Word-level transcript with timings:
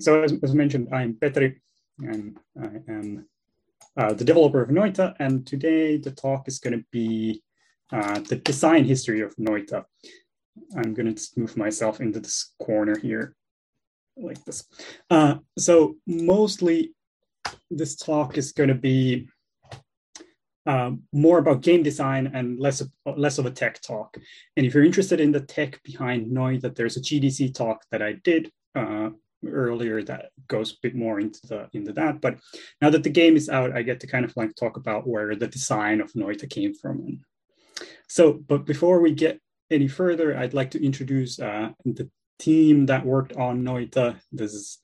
So 0.00 0.22
as, 0.22 0.32
as 0.42 0.54
mentioned, 0.54 0.88
I'm 0.92 1.14
Petri 1.14 1.60
and 1.98 2.38
I 2.58 2.80
am 2.88 3.26
uh, 3.98 4.14
the 4.14 4.24
developer 4.24 4.62
of 4.62 4.70
Noita. 4.70 5.14
And 5.18 5.46
today 5.46 5.98
the 5.98 6.10
talk 6.10 6.48
is 6.48 6.58
going 6.58 6.78
to 6.78 6.84
be 6.90 7.42
uh, 7.92 8.20
the 8.20 8.36
design 8.36 8.86
history 8.86 9.20
of 9.20 9.36
Noita. 9.36 9.84
I'm 10.74 10.94
going 10.94 11.14
to 11.14 11.22
move 11.36 11.54
myself 11.56 12.00
into 12.00 12.18
this 12.18 12.54
corner 12.62 12.98
here 12.98 13.36
like 14.16 14.42
this. 14.46 14.64
Uh, 15.10 15.36
so 15.58 15.96
mostly 16.06 16.94
this 17.70 17.94
talk 17.96 18.38
is 18.38 18.52
going 18.52 18.70
to 18.70 18.74
be 18.74 19.28
um, 20.66 21.02
more 21.12 21.38
about 21.38 21.62
game 21.62 21.82
design 21.82 22.30
and 22.34 22.58
less 22.58 22.80
of, 22.80 22.90
less 23.16 23.38
of 23.38 23.46
a 23.46 23.50
tech 23.50 23.80
talk. 23.80 24.16
And 24.56 24.66
if 24.66 24.74
you're 24.74 24.84
interested 24.84 25.20
in 25.20 25.32
the 25.32 25.40
tech 25.40 25.82
behind 25.82 26.30
Noita, 26.30 26.74
there's 26.74 26.96
a 26.96 27.02
GDC 27.02 27.54
talk 27.54 27.84
that 27.90 28.02
I 28.02 28.14
did 28.24 28.50
uh, 28.74 29.10
earlier 29.46 30.02
that 30.02 30.30
goes 30.48 30.72
a 30.72 30.76
bit 30.82 30.94
more 30.94 31.18
into 31.18 31.40
the 31.46 31.68
into 31.72 31.92
that. 31.94 32.20
But 32.20 32.38
now 32.80 32.90
that 32.90 33.02
the 33.02 33.10
game 33.10 33.36
is 33.36 33.48
out, 33.48 33.72
I 33.74 33.82
get 33.82 34.00
to 34.00 34.06
kind 34.06 34.24
of 34.24 34.36
like 34.36 34.54
talk 34.54 34.76
about 34.76 35.06
where 35.06 35.34
the 35.34 35.48
design 35.48 36.00
of 36.00 36.12
Noita 36.12 36.48
came 36.48 36.74
from. 36.74 37.00
And 37.00 37.20
so, 38.08 38.32
but 38.34 38.66
before 38.66 39.00
we 39.00 39.12
get 39.12 39.40
any 39.70 39.88
further, 39.88 40.36
I'd 40.36 40.54
like 40.54 40.72
to 40.72 40.84
introduce 40.84 41.38
uh, 41.38 41.70
the 41.84 42.10
team 42.38 42.86
that 42.86 43.06
worked 43.06 43.34
on 43.34 43.62
Noita. 43.62 44.16
This 44.32 44.52
is 44.52 44.78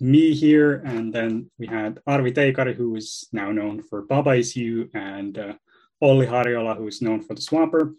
me 0.00 0.34
here, 0.34 0.82
and 0.84 1.12
then 1.12 1.50
we 1.58 1.66
had 1.66 2.00
Arvi 2.08 2.34
Teikari, 2.34 2.74
who 2.74 2.96
is 2.96 3.28
now 3.32 3.52
known 3.52 3.82
for 3.82 4.02
Baba 4.02 4.30
Is 4.30 4.56
You, 4.56 4.90
and 4.94 5.38
uh, 5.38 5.54
Olli 6.00 6.26
Harjola, 6.26 6.76
who 6.76 6.86
is 6.86 7.00
known 7.00 7.22
for 7.22 7.34
the 7.34 7.40
Swapper. 7.40 7.94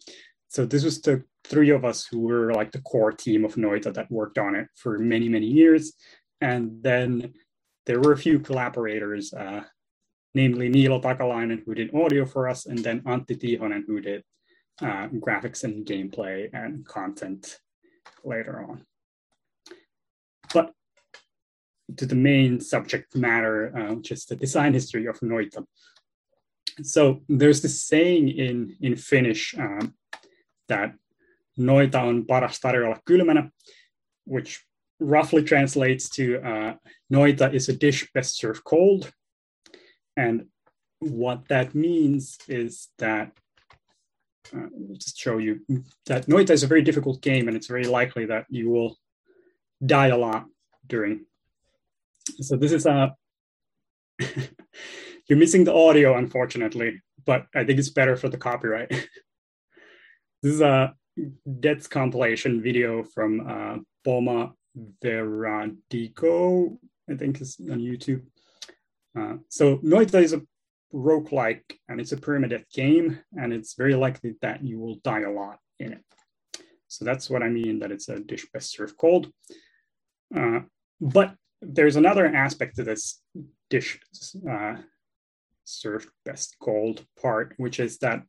So 0.50 0.66
this 0.66 0.84
was 0.84 1.02
the 1.02 1.24
three 1.46 1.70
of 1.70 1.86
us 1.86 2.06
who 2.06 2.20
were 2.22 2.54
like 2.54 2.72
the 2.72 2.82
core 2.82 3.12
team 3.12 3.46
of 3.46 3.56
Noita 3.56 3.94
that 3.94 4.12
worked 4.12 4.38
on 4.38 4.56
it 4.56 4.68
for 4.76 5.00
many, 5.00 5.30
many 5.30 5.46
years. 5.46 5.94
And 6.42 6.82
then 6.82 7.34
there 7.86 8.00
were 8.00 8.14
a 8.14 8.18
few 8.18 8.40
collaborators, 8.40 9.34
uh, 9.34 9.64
namely 10.34 10.70
Niilo 10.70 11.02
Takalainen, 11.02 11.64
who 11.66 11.74
did 11.76 11.94
audio 11.94 12.26
for 12.26 12.48
us, 12.48 12.66
and 12.66 12.80
then 12.80 13.02
Antti 13.02 13.40
Tihonen, 13.40 13.84
who 13.86 14.02
did 14.02 14.24
uh, 14.82 15.08
graphics 15.08 15.64
and 15.64 15.86
gameplay 15.86 16.50
and 16.54 16.86
content 16.86 17.60
later 18.24 18.66
on. 18.70 18.86
But 20.54 20.72
to 21.98 22.06
the 22.06 22.16
main 22.16 22.60
subject 22.60 23.16
matter, 23.16 23.76
uh, 23.78 23.96
which 23.96 24.12
is 24.12 24.26
the 24.26 24.36
design 24.36 24.74
history 24.74 25.06
of 25.06 25.20
Noita. 25.20 25.64
So 26.84 27.22
there's 27.30 27.62
this 27.62 27.84
saying 27.84 28.30
in, 28.30 28.76
in 28.82 28.96
Finnish 28.96 29.56
um, 29.58 29.94
that 30.68 30.94
noita 31.58 31.96
on 31.96 32.26
paras 32.26 32.60
tarjolla 32.60 33.00
kylmänä, 33.08 33.50
which 34.26 34.62
roughly 35.00 35.44
translates 35.44 36.10
to 36.10 36.42
uh, 36.42 36.74
noita 37.14 37.54
is 37.54 37.70
a 37.70 37.74
dish 37.74 38.12
best 38.14 38.38
served 38.38 38.64
cold. 38.64 39.12
And 40.18 40.48
what 41.00 41.48
that 41.50 41.76
means 41.76 42.38
is 42.48 42.90
that, 43.00 43.32
uh, 44.56 44.68
just 44.94 45.18
show 45.18 45.38
you 45.38 45.62
that 46.06 46.28
noita 46.28 46.52
is 46.52 46.64
a 46.64 46.68
very 46.68 46.82
difficult 46.82 47.22
game 47.22 47.48
and 47.48 47.56
it's 47.56 47.68
very 47.68 47.86
likely 47.86 48.26
that 48.26 48.46
you 48.50 48.70
will 48.70 48.98
die 49.86 50.08
a 50.08 50.18
lot 50.18 50.46
during. 50.88 51.26
So 52.42 52.58
this 52.58 52.72
is 52.72 52.86
a, 52.86 53.16
you're 55.28 55.40
missing 55.40 55.64
the 55.64 55.74
audio, 55.74 56.18
unfortunately, 56.18 57.02
but 57.26 57.46
I 57.54 57.64
think 57.64 57.80
it's 57.80 57.90
better 57.90 58.16
for 58.16 58.30
the 58.30 58.38
copyright. 58.38 58.90
this 60.42 60.54
is 60.54 60.62
a 60.62 60.94
Death's 61.60 61.88
compilation 61.88 62.62
video 62.62 63.04
from 63.04 63.48
uh, 63.48 63.78
Boma 64.04 64.54
Veradico, 65.04 66.78
I 67.10 67.16
think 67.16 67.42
is 67.42 67.58
on 67.72 67.80
YouTube. 67.80 68.24
Uh, 69.18 69.38
so 69.50 69.78
Noita 69.78 70.22
is 70.22 70.34
a 70.34 70.42
roguelike 70.94 71.78
and 71.88 72.00
it's 72.00 72.12
a 72.12 72.18
permadeath 72.18 72.70
game, 72.74 73.20
and 73.40 73.54
it's 73.54 73.76
very 73.76 73.96
likely 73.96 74.36
that 74.42 74.64
you 74.64 74.80
will 74.80 74.96
die 75.04 75.22
a 75.22 75.32
lot 75.32 75.60
in 75.80 75.94
it. 75.94 76.04
So 76.88 77.06
that's 77.06 77.30
what 77.30 77.44
I 77.44 77.50
mean 77.50 77.80
that 77.80 77.92
it's 77.92 78.10
a 78.10 78.20
dish 78.20 78.46
best 78.54 78.72
served 78.72 78.98
cold. 78.98 79.32
Uh, 80.36 80.62
but 81.00 81.36
there's 81.68 81.96
another 81.96 82.26
aspect 82.28 82.76
to 82.76 82.84
this 82.84 83.22
dish 83.70 84.00
uh, 84.50 84.76
served 85.64 86.10
best 86.24 86.56
cold 86.62 87.06
part, 87.22 87.54
which 87.58 87.80
is 87.80 87.98
that 88.00 88.24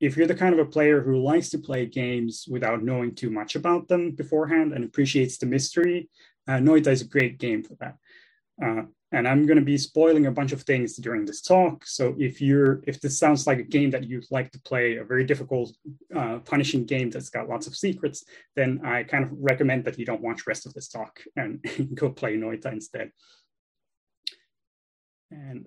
if 0.00 0.16
you're 0.16 0.26
the 0.26 0.34
kind 0.34 0.54
of 0.54 0.66
a 0.66 0.70
player 0.70 1.02
who 1.02 1.22
likes 1.22 1.50
to 1.50 1.58
play 1.58 1.86
games 1.86 2.46
without 2.48 2.82
knowing 2.82 3.14
too 3.14 3.30
much 3.30 3.54
about 3.54 3.86
them 3.88 4.12
beforehand 4.12 4.72
and 4.72 4.84
appreciates 4.84 5.36
the 5.38 5.46
mystery, 5.46 6.08
uh, 6.48 6.52
Noita 6.52 6.88
is 6.88 7.02
a 7.02 7.08
great 7.08 7.38
game 7.38 7.62
for 7.62 7.74
that. 7.80 7.96
Uh, 8.62 8.82
and 9.12 9.26
I'm 9.26 9.44
going 9.44 9.58
to 9.58 9.64
be 9.64 9.76
spoiling 9.76 10.26
a 10.26 10.30
bunch 10.30 10.52
of 10.52 10.62
things 10.62 10.96
during 10.96 11.24
this 11.24 11.42
talk. 11.42 11.84
So 11.86 12.14
if 12.18 12.40
you're 12.40 12.80
if 12.86 13.00
this 13.00 13.18
sounds 13.18 13.46
like 13.46 13.58
a 13.58 13.64
game 13.64 13.90
that 13.90 14.04
you'd 14.04 14.30
like 14.30 14.52
to 14.52 14.60
play, 14.60 14.96
a 14.96 15.04
very 15.04 15.24
difficult, 15.24 15.74
uh, 16.14 16.38
punishing 16.38 16.84
game 16.84 17.10
that's 17.10 17.30
got 17.30 17.48
lots 17.48 17.66
of 17.66 17.74
secrets, 17.76 18.24
then 18.54 18.80
I 18.84 19.02
kind 19.02 19.24
of 19.24 19.30
recommend 19.32 19.84
that 19.84 19.98
you 19.98 20.06
don't 20.06 20.22
watch 20.22 20.46
rest 20.46 20.66
of 20.66 20.74
this 20.74 20.88
talk 20.88 21.20
and 21.36 21.64
go 21.94 22.10
play 22.10 22.36
Noita 22.36 22.72
instead. 22.72 23.10
And 25.32 25.66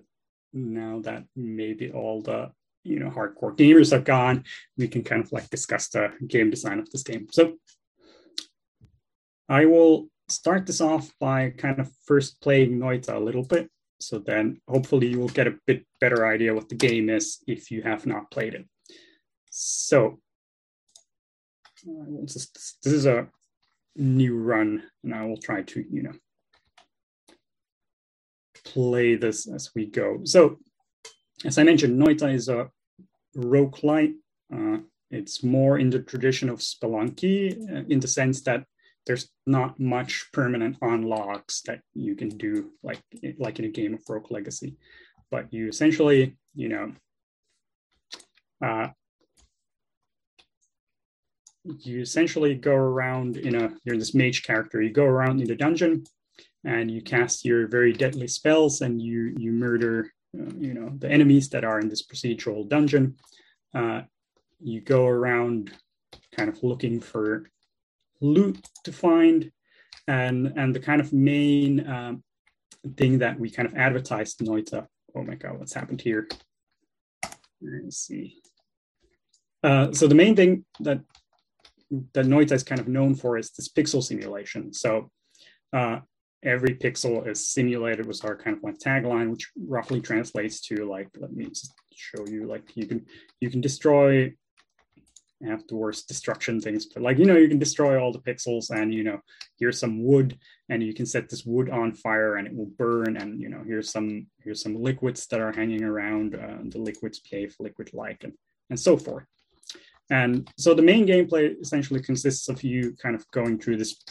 now 0.52 1.00
that 1.00 1.24
maybe 1.36 1.90
all 1.90 2.22
the 2.22 2.50
you 2.82 2.98
know 2.98 3.10
hardcore 3.10 3.56
gamers 3.56 3.90
have 3.90 4.04
gone, 4.04 4.44
we 4.78 4.88
can 4.88 5.02
kind 5.02 5.22
of 5.22 5.32
like 5.32 5.50
discuss 5.50 5.88
the 5.88 6.12
game 6.26 6.48
design 6.48 6.78
of 6.78 6.90
this 6.90 7.02
game. 7.02 7.26
So 7.30 7.56
I 9.50 9.66
will 9.66 10.08
start 10.28 10.66
this 10.66 10.80
off 10.80 11.12
by 11.20 11.50
kind 11.50 11.78
of 11.78 11.90
first 12.06 12.40
playing 12.40 12.78
Noita 12.78 13.14
a 13.14 13.18
little 13.18 13.44
bit. 13.44 13.70
So 14.00 14.18
then 14.18 14.60
hopefully 14.68 15.08
you 15.08 15.18
will 15.18 15.28
get 15.28 15.46
a 15.46 15.56
bit 15.66 15.84
better 16.00 16.26
idea 16.26 16.54
what 16.54 16.68
the 16.68 16.74
game 16.74 17.08
is 17.08 17.42
if 17.46 17.70
you 17.70 17.82
have 17.82 18.06
not 18.06 18.30
played 18.30 18.54
it. 18.54 18.66
So 19.50 20.18
just, 22.24 22.78
this 22.82 22.92
is 22.92 23.06
a 23.06 23.28
new 23.96 24.36
run 24.36 24.82
and 25.02 25.14
I 25.14 25.24
will 25.24 25.36
try 25.36 25.62
to, 25.62 25.84
you 25.90 26.02
know, 26.02 26.12
play 28.64 29.14
this 29.14 29.46
as 29.46 29.70
we 29.74 29.86
go. 29.86 30.20
So 30.24 30.58
as 31.44 31.58
I 31.58 31.62
mentioned, 31.62 32.00
Noita 32.00 32.32
is 32.32 32.48
a 32.48 32.70
roguelite. 33.36 34.14
Uh, 34.54 34.78
it's 35.10 35.44
more 35.44 35.78
in 35.78 35.90
the 35.90 36.00
tradition 36.00 36.48
of 36.48 36.58
Spelunky 36.60 37.52
uh, 37.70 37.84
in 37.88 38.00
the 38.00 38.08
sense 38.08 38.42
that 38.42 38.64
there's 39.06 39.28
not 39.46 39.78
much 39.78 40.26
permanent 40.32 40.76
unlocks 40.80 41.62
that 41.62 41.80
you 41.94 42.14
can 42.14 42.28
do 42.30 42.72
like 42.82 43.00
like 43.38 43.58
in 43.58 43.66
a 43.66 43.68
game 43.68 43.94
of 43.94 44.00
Rogue 44.08 44.30
Legacy, 44.30 44.76
but 45.30 45.52
you 45.52 45.68
essentially, 45.68 46.36
you 46.54 46.68
know, 46.68 46.92
uh, 48.64 48.88
you 51.64 52.00
essentially 52.00 52.54
go 52.54 52.74
around 52.74 53.36
in 53.36 53.54
a 53.54 53.74
you're 53.84 53.98
this 53.98 54.14
mage 54.14 54.42
character. 54.42 54.80
You 54.80 54.90
go 54.90 55.04
around 55.04 55.40
in 55.40 55.48
the 55.48 55.56
dungeon, 55.56 56.04
and 56.64 56.90
you 56.90 57.02
cast 57.02 57.44
your 57.44 57.66
very 57.68 57.92
deadly 57.92 58.28
spells, 58.28 58.80
and 58.80 59.00
you 59.00 59.34
you 59.38 59.52
murder 59.52 60.10
uh, 60.38 60.52
you 60.58 60.74
know 60.74 60.90
the 60.98 61.10
enemies 61.10 61.48
that 61.50 61.64
are 61.64 61.80
in 61.80 61.88
this 61.88 62.06
procedural 62.06 62.68
dungeon. 62.68 63.16
Uh, 63.74 64.02
you 64.60 64.80
go 64.80 65.06
around 65.06 65.72
kind 66.32 66.48
of 66.48 66.62
looking 66.62 67.00
for 67.00 67.50
loot 68.24 68.58
to 68.84 68.92
find, 68.92 69.50
and 70.08 70.52
and 70.56 70.74
the 70.74 70.80
kind 70.80 71.00
of 71.00 71.12
main 71.12 71.86
um, 71.88 72.22
thing 72.96 73.18
that 73.18 73.38
we 73.38 73.50
kind 73.50 73.68
of 73.68 73.74
advertised 73.74 74.38
Noita. 74.40 74.86
Oh 75.16 75.22
my 75.22 75.34
god, 75.34 75.58
what's 75.58 75.74
happened 75.74 76.00
here? 76.00 76.28
Let's 77.60 77.98
see. 77.98 78.40
Uh, 79.62 79.92
so 79.92 80.06
the 80.06 80.14
main 80.14 80.34
thing 80.36 80.64
that 80.80 81.00
that 82.14 82.26
Noita 82.26 82.52
is 82.52 82.62
kind 82.62 82.80
of 82.80 82.88
known 82.88 83.14
for 83.14 83.38
is 83.38 83.50
this 83.50 83.68
pixel 83.68 84.02
simulation. 84.02 84.72
So 84.72 85.10
uh, 85.72 86.00
every 86.42 86.74
pixel 86.74 87.26
is 87.26 87.48
simulated 87.48 88.06
was 88.06 88.20
our 88.22 88.36
kind 88.36 88.56
of 88.56 88.62
like 88.62 88.78
tagline, 88.78 89.30
which 89.30 89.50
roughly 89.56 90.00
translates 90.00 90.60
to 90.68 90.88
like, 90.88 91.08
let 91.18 91.32
me 91.32 91.46
just 91.46 91.72
show 91.94 92.26
you, 92.26 92.46
like 92.46 92.64
you 92.74 92.86
can 92.86 93.06
you 93.40 93.50
can 93.50 93.60
destroy 93.60 94.32
worst 95.70 96.08
destruction 96.08 96.60
things, 96.60 96.86
but 96.86 97.02
like 97.02 97.18
you 97.18 97.26
know, 97.26 97.36
you 97.36 97.48
can 97.48 97.58
destroy 97.58 98.00
all 98.00 98.12
the 98.12 98.18
pixels 98.18 98.70
and 98.70 98.92
you 98.92 99.04
know, 99.04 99.20
here's 99.58 99.78
some 99.78 100.04
wood 100.04 100.38
and 100.68 100.82
you 100.82 100.94
can 100.94 101.06
set 101.06 101.28
this 101.28 101.44
wood 101.44 101.70
on 101.70 101.92
fire 101.92 102.36
and 102.36 102.46
it 102.46 102.54
will 102.54 102.70
burn 102.78 103.16
and 103.16 103.40
you 103.40 103.48
know, 103.48 103.62
here's 103.66 103.90
some 103.90 104.26
here's 104.42 104.62
some 104.62 104.76
liquids 104.76 105.26
that 105.26 105.40
are 105.40 105.52
hanging 105.52 105.84
around, 105.84 106.34
uh, 106.34 106.58
the 106.64 106.78
liquids 106.78 107.20
behave 107.20 107.54
liquid-like 107.60 108.24
and, 108.24 108.32
and 108.70 108.78
so 108.78 108.96
forth. 108.96 109.26
And 110.10 110.50
so 110.58 110.74
the 110.74 110.82
main 110.82 111.06
gameplay 111.06 111.54
essentially 111.60 112.02
consists 112.02 112.48
of 112.48 112.62
you 112.62 112.94
kind 113.02 113.14
of 113.14 113.24
going 113.30 113.58
through 113.58 113.78
this 113.78 114.02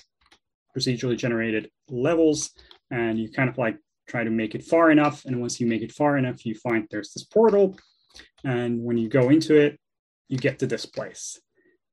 procedurally 0.76 1.18
generated 1.18 1.70
levels 1.90 2.52
and 2.90 3.20
you 3.20 3.30
kind 3.32 3.50
of 3.50 3.58
like 3.58 3.78
try 4.08 4.24
to 4.24 4.32
make 4.32 4.56
it 4.56 4.64
far 4.64 4.92
enough. 4.92 5.26
And 5.26 5.40
once 5.40 5.60
you 5.60 5.68
make 5.68 5.84
it 5.84 5.92
far 5.92 6.18
enough, 6.18 6.46
you 6.46 6.56
find 6.56 6.88
there's 6.90 7.14
this 7.14 7.26
portal 7.26 7.78
And 8.44 8.84
when 8.84 8.98
you 8.98 9.10
go 9.10 9.30
into 9.30 9.56
it, 9.56 9.80
you 10.30 10.38
get 10.38 10.60
to 10.60 10.68
this 10.68 10.86
place. 10.86 11.40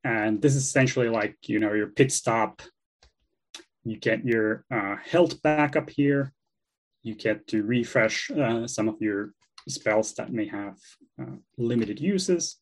And 0.05 0.41
this 0.41 0.55
is 0.57 0.65
essentially 0.65 1.09
like, 1.09 1.37
you 1.47 1.59
know, 1.59 1.73
your 1.73 1.89
pit 1.89 2.13
stop. 2.13 2.63
You 3.85 3.99
get 3.99 4.25
your 4.25 4.65
uh, 4.71 4.97
health 4.97 5.43
back 5.43 5.77
up 5.77 5.91
here. 5.91 6.33
You 7.03 7.15
get 7.15 7.47
to 7.49 7.63
refresh 7.63 8.31
uh, 8.31 8.67
some 8.67 8.89
of 8.89 8.97
your 9.01 9.33
spells 9.69 10.15
that 10.15 10.33
may 10.33 10.47
have 10.47 10.79
uh, 11.21 11.37
limited 11.59 12.01
uses. 12.01 12.57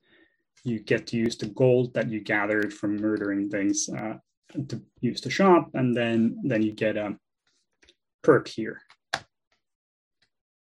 You 0.64 0.80
get 0.80 1.06
to 1.08 1.16
use 1.16 1.36
the 1.36 1.46
gold 1.46 1.94
that 1.94 2.10
you 2.10 2.20
gathered 2.20 2.72
from 2.72 2.96
murdering 2.96 3.48
things 3.48 3.88
uh, 3.88 4.14
to 4.68 4.82
use 5.00 5.20
the 5.20 5.30
shop, 5.30 5.70
and 5.74 5.96
then 5.96 6.40
then 6.42 6.62
you 6.62 6.72
get 6.72 6.96
a 6.96 7.16
perk 8.22 8.48
here. 8.48 8.80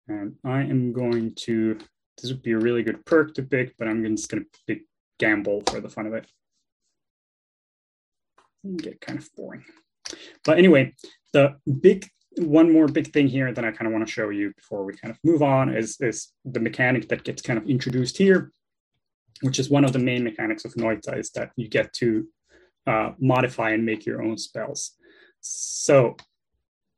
And 0.07 0.36
I 0.44 0.62
am 0.62 0.94
going 0.94 1.36
to, 1.45 1.77
this 2.21 2.31
would 2.31 2.42
be 2.42 2.51
a 2.51 2.59
really 2.59 2.83
good 2.83 3.06
perk 3.06 3.33
to 3.36 3.44
pick, 3.44 3.75
but 3.77 3.88
I'm 3.88 4.04
just 4.04 4.30
going 4.30 4.44
to 4.44 4.50
pick 4.68 4.83
gamble 5.21 5.62
for 5.69 5.79
the 5.79 5.89
fun 5.95 6.07
of 6.07 6.13
it. 6.13 6.25
Get 8.77 9.00
kind 9.00 9.19
of 9.19 9.29
boring. 9.35 9.63
But 10.44 10.57
anyway, 10.57 10.95
the 11.31 11.56
big 11.79 12.07
one 12.38 12.71
more 12.71 12.88
big 12.88 13.12
thing 13.13 13.27
here 13.27 13.51
that 13.53 13.65
I 13.65 13.71
kind 13.71 13.88
of 13.88 13.94
want 13.94 14.06
to 14.07 14.12
show 14.12 14.29
you 14.29 14.53
before 14.56 14.83
we 14.85 14.94
kind 14.94 15.12
of 15.12 15.19
move 15.23 15.41
on 15.41 15.75
is, 15.75 15.97
is 16.00 16.33
the 16.45 16.59
mechanic 16.59 17.09
that 17.09 17.23
gets 17.23 17.41
kind 17.41 17.59
of 17.59 17.69
introduced 17.69 18.18
here, 18.18 18.51
which 19.41 19.59
is 19.59 19.69
one 19.69 19.85
of 19.85 19.94
the 19.94 20.00
main 20.00 20.23
mechanics 20.23 20.65
of 20.65 20.73
Noita 20.75 21.18
is 21.18 21.31
that 21.31 21.51
you 21.57 21.68
get 21.68 21.94
to 21.94 22.27
uh, 22.88 23.12
modify 23.19 23.71
and 23.71 23.85
make 23.85 24.06
your 24.06 24.21
own 24.23 24.38
spells. 24.38 24.91
So 25.41 26.15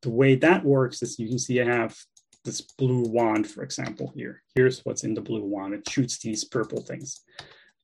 the 0.04 0.12
way 0.12 0.36
that 0.36 0.64
works 0.64 1.02
is 1.02 1.20
you 1.20 1.30
can 1.30 1.40
see 1.40 1.62
I 1.62 1.66
have 1.66 1.98
this 2.46 2.62
blue 2.62 3.04
wand, 3.04 3.48
for 3.48 3.64
example, 3.64 4.12
here. 4.16 4.44
Here's 4.54 4.82
what's 4.82 5.04
in 5.04 5.14
the 5.14 5.22
blue 5.22 5.46
wand. 5.46 5.74
It 5.74 5.90
shoots 5.90 6.20
these 6.20 6.44
purple 6.44 6.82
things. 6.82 7.22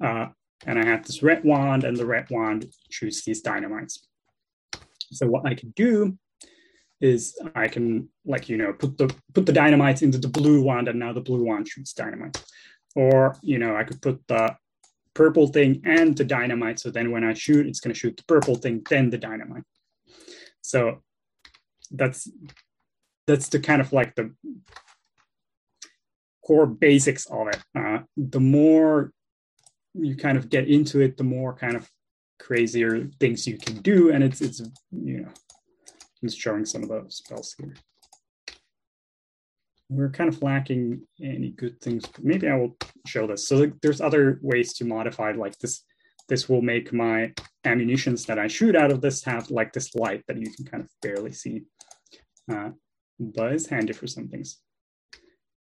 Uh, 0.03 0.27
and 0.65 0.79
I 0.79 0.85
have 0.85 1.05
this 1.05 1.23
red 1.23 1.43
wand, 1.43 1.83
and 1.83 1.95
the 1.95 2.05
red 2.05 2.29
wand 2.29 2.67
shoots 2.89 3.23
these 3.23 3.41
dynamites. 3.41 4.05
So 5.11 5.27
what 5.27 5.45
I 5.45 5.55
can 5.55 5.71
do 5.75 6.17
is 7.01 7.39
I 7.55 7.67
can, 7.67 8.09
like, 8.25 8.49
you 8.49 8.57
know, 8.57 8.73
put 8.73 8.97
the 8.97 9.13
put 9.33 9.45
the 9.45 9.53
dynamites 9.53 10.01
into 10.01 10.17
the 10.17 10.27
blue 10.27 10.61
wand, 10.61 10.87
and 10.87 10.99
now 10.99 11.13
the 11.13 11.21
blue 11.21 11.43
wand 11.43 11.67
shoots 11.67 11.93
dynamite. 11.93 12.43
Or, 12.95 13.37
you 13.41 13.59
know, 13.59 13.75
I 13.75 13.83
could 13.83 14.01
put 14.01 14.21
the 14.27 14.55
purple 15.13 15.47
thing 15.47 15.81
and 15.85 16.17
the 16.17 16.23
dynamite. 16.23 16.79
So 16.79 16.91
then 16.91 17.11
when 17.11 17.23
I 17.23 17.33
shoot, 17.33 17.67
it's 17.67 17.79
going 17.79 17.93
to 17.93 17.99
shoot 17.99 18.17
the 18.17 18.23
purple 18.23 18.55
thing, 18.55 18.83
then 18.89 19.09
the 19.09 19.17
dynamite. 19.17 19.63
So 20.61 21.01
that's 21.91 22.29
that's 23.27 23.49
the 23.49 23.59
kind 23.59 23.81
of 23.81 23.93
like 23.93 24.15
the 24.15 24.33
core 26.45 26.65
basics 26.65 27.25
of 27.27 27.47
it. 27.47 27.59
Uh, 27.77 27.99
the 28.17 28.39
more 28.39 29.11
you 29.93 30.15
kind 30.15 30.37
of 30.37 30.49
get 30.49 30.67
into 30.67 31.01
it, 31.01 31.17
the 31.17 31.23
more 31.23 31.53
kind 31.53 31.75
of 31.75 31.89
crazier 32.39 33.09
things 33.19 33.47
you 33.47 33.57
can 33.57 33.77
do, 33.77 34.11
and 34.11 34.23
it's 34.23 34.41
it's 34.41 34.61
you 34.91 35.21
know, 35.21 35.29
just 36.23 36.39
showing 36.39 36.65
some 36.65 36.83
of 36.83 36.89
those 36.89 37.17
spells 37.17 37.55
here. 37.57 37.75
We're 39.89 40.11
kind 40.11 40.31
of 40.31 40.43
lacking 40.43 41.01
any 41.21 41.49
good 41.49 41.81
things. 41.81 42.05
Maybe 42.21 42.47
I 42.47 42.55
will 42.55 42.77
show 43.07 43.25
this. 43.25 43.47
So 43.47 43.57
like, 43.57 43.73
there's 43.81 44.01
other 44.01 44.39
ways 44.43 44.73
to 44.75 44.85
modify 44.85 45.31
like 45.31 45.57
this. 45.57 45.83
This 46.27 46.47
will 46.47 46.61
make 46.61 46.93
my 46.93 47.33
ammunitions 47.65 48.25
that 48.25 48.37
I 48.37 48.47
shoot 48.47 48.75
out 48.75 48.91
of 48.91 49.01
this 49.01 49.23
have 49.23 49.49
like 49.49 49.73
this 49.73 49.95
light 49.95 50.23
that 50.27 50.37
you 50.37 50.51
can 50.51 50.65
kind 50.65 50.83
of 50.83 50.89
barely 51.01 51.31
see 51.31 51.63
uh, 52.49 52.69
but 53.19 53.53
it's 53.53 53.67
handy 53.67 53.93
for 53.93 54.07
some 54.07 54.27
things. 54.27 54.57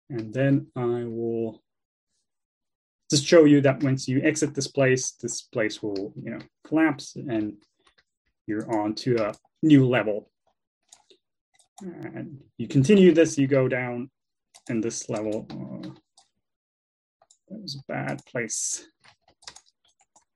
And 0.09 0.33
then 0.33 0.67
I 0.75 1.03
will 1.05 1.61
just 3.09 3.25
show 3.25 3.45
you 3.45 3.61
that 3.61 3.83
once 3.83 4.07
you 4.07 4.21
exit 4.21 4.53
this 4.53 4.67
place, 4.67 5.11
this 5.11 5.41
place 5.41 5.81
will 5.81 6.13
you 6.21 6.31
know 6.31 6.39
collapse 6.65 7.15
and 7.15 7.53
you're 8.47 8.69
on 8.79 8.95
to 8.95 9.15
a 9.27 9.33
new 9.61 9.87
level. 9.87 10.29
And 11.81 12.41
you 12.57 12.67
continue 12.67 13.13
this, 13.13 13.37
you 13.37 13.47
go 13.47 13.67
down 13.67 14.09
in 14.69 14.81
this 14.81 15.09
level. 15.09 15.47
Uh, 15.49 15.89
that 17.47 17.61
was 17.61 17.75
a 17.75 17.91
bad 17.91 18.25
place. 18.25 18.85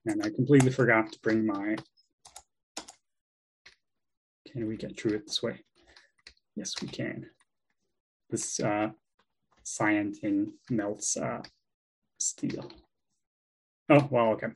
And 0.06 0.22
I 0.22 0.30
completely 0.30 0.70
forgot 0.70 1.12
to 1.12 1.18
bring 1.22 1.46
my, 1.46 1.76
can 4.50 4.66
we 4.66 4.76
get 4.76 4.98
through 4.98 5.16
it 5.16 5.26
this 5.26 5.42
way? 5.42 5.60
Yes, 6.56 6.74
we 6.80 6.88
can. 6.88 7.26
This 8.30 8.60
uh, 8.60 8.90
thing 9.66 10.52
melts 10.70 11.16
uh, 11.16 11.42
steel. 12.18 12.70
Oh, 13.90 14.08
well, 14.10 14.28
okay. 14.30 14.48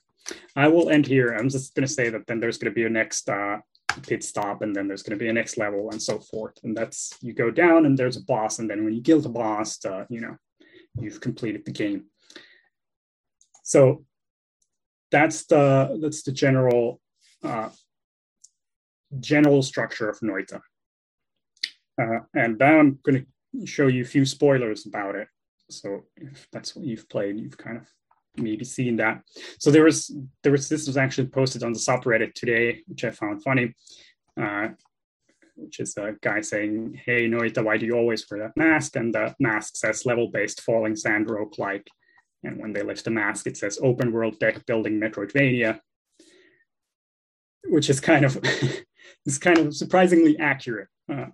I 0.56 0.68
will 0.68 0.90
end 0.90 1.06
here. 1.06 1.34
I'm 1.34 1.48
just 1.48 1.74
going 1.74 1.86
to 1.86 1.92
say 1.92 2.08
that 2.10 2.26
then 2.26 2.40
there's 2.40 2.58
going 2.58 2.70
to 2.70 2.74
be 2.74 2.84
a 2.84 2.90
next 2.90 3.28
uh, 3.28 3.58
pit 4.02 4.22
stop, 4.22 4.62
and 4.62 4.74
then 4.74 4.88
there's 4.88 5.02
going 5.02 5.18
to 5.18 5.22
be 5.22 5.28
a 5.28 5.32
next 5.32 5.56
level, 5.56 5.90
and 5.90 6.00
so 6.00 6.18
forth. 6.18 6.54
And 6.64 6.76
that's 6.76 7.14
you 7.20 7.32
go 7.32 7.50
down, 7.50 7.86
and 7.86 7.96
there's 7.96 8.16
a 8.16 8.24
boss, 8.24 8.58
and 8.58 8.68
then 8.68 8.84
when 8.84 8.94
you 8.94 9.02
kill 9.02 9.20
the 9.20 9.28
boss, 9.28 9.84
uh, 9.84 10.04
you 10.08 10.20
know, 10.20 10.36
you've 10.98 11.20
completed 11.20 11.64
the 11.64 11.72
game. 11.72 12.06
So 13.62 14.04
that's 15.10 15.46
the 15.46 15.98
that's 16.02 16.22
the 16.22 16.32
general 16.32 17.00
uh, 17.42 17.70
general 19.20 19.62
structure 19.62 20.08
of 20.08 20.20
Noita. 20.20 20.60
Uh, 22.00 22.20
and 22.34 22.58
now 22.58 22.78
I'm 22.78 22.98
going 23.02 23.26
to 23.26 23.66
show 23.66 23.86
you 23.86 24.02
a 24.02 24.06
few 24.06 24.24
spoilers 24.24 24.86
about 24.86 25.16
it. 25.16 25.28
So 25.70 26.04
if 26.16 26.48
that's 26.52 26.74
what 26.74 26.86
you've 26.86 27.08
played, 27.08 27.38
you've 27.38 27.58
kind 27.58 27.76
of 27.76 27.86
maybe 28.36 28.64
seen 28.64 28.96
that. 28.96 29.22
So 29.58 29.70
there 29.70 29.84
was 29.84 30.14
there 30.42 30.52
was 30.52 30.68
this 30.68 30.86
was 30.86 30.96
actually 30.96 31.28
posted 31.28 31.62
on 31.62 31.72
the 31.72 31.78
subreddit 31.78 32.34
today, 32.34 32.82
which 32.86 33.04
I 33.04 33.10
found 33.10 33.42
funny. 33.42 33.74
Uh, 34.40 34.68
which 35.56 35.80
is 35.80 35.96
a 35.96 36.14
guy 36.22 36.40
saying, 36.40 37.00
"Hey 37.04 37.28
Noita, 37.28 37.64
why 37.64 37.76
do 37.76 37.86
you 37.86 37.94
always 37.94 38.24
wear 38.30 38.40
that 38.40 38.56
mask?" 38.56 38.96
And 38.96 39.12
the 39.12 39.34
mask 39.40 39.76
says 39.76 40.06
level-based 40.06 40.60
falling 40.62 40.96
sand 40.96 41.26
roguelike. 41.26 41.86
And 42.44 42.58
when 42.58 42.72
they 42.72 42.82
lift 42.82 43.04
the 43.04 43.10
mask, 43.10 43.48
it 43.48 43.56
says 43.56 43.80
open 43.82 44.12
world 44.12 44.38
deck 44.38 44.64
building 44.66 45.00
Metroidvania, 45.00 45.80
which 47.64 47.90
is 47.90 47.98
kind 47.98 48.24
of 48.24 48.38
is 49.26 49.38
kind 49.38 49.58
of 49.58 49.74
surprisingly 49.74 50.38
accurate. 50.38 50.88
Uh, 51.12 51.26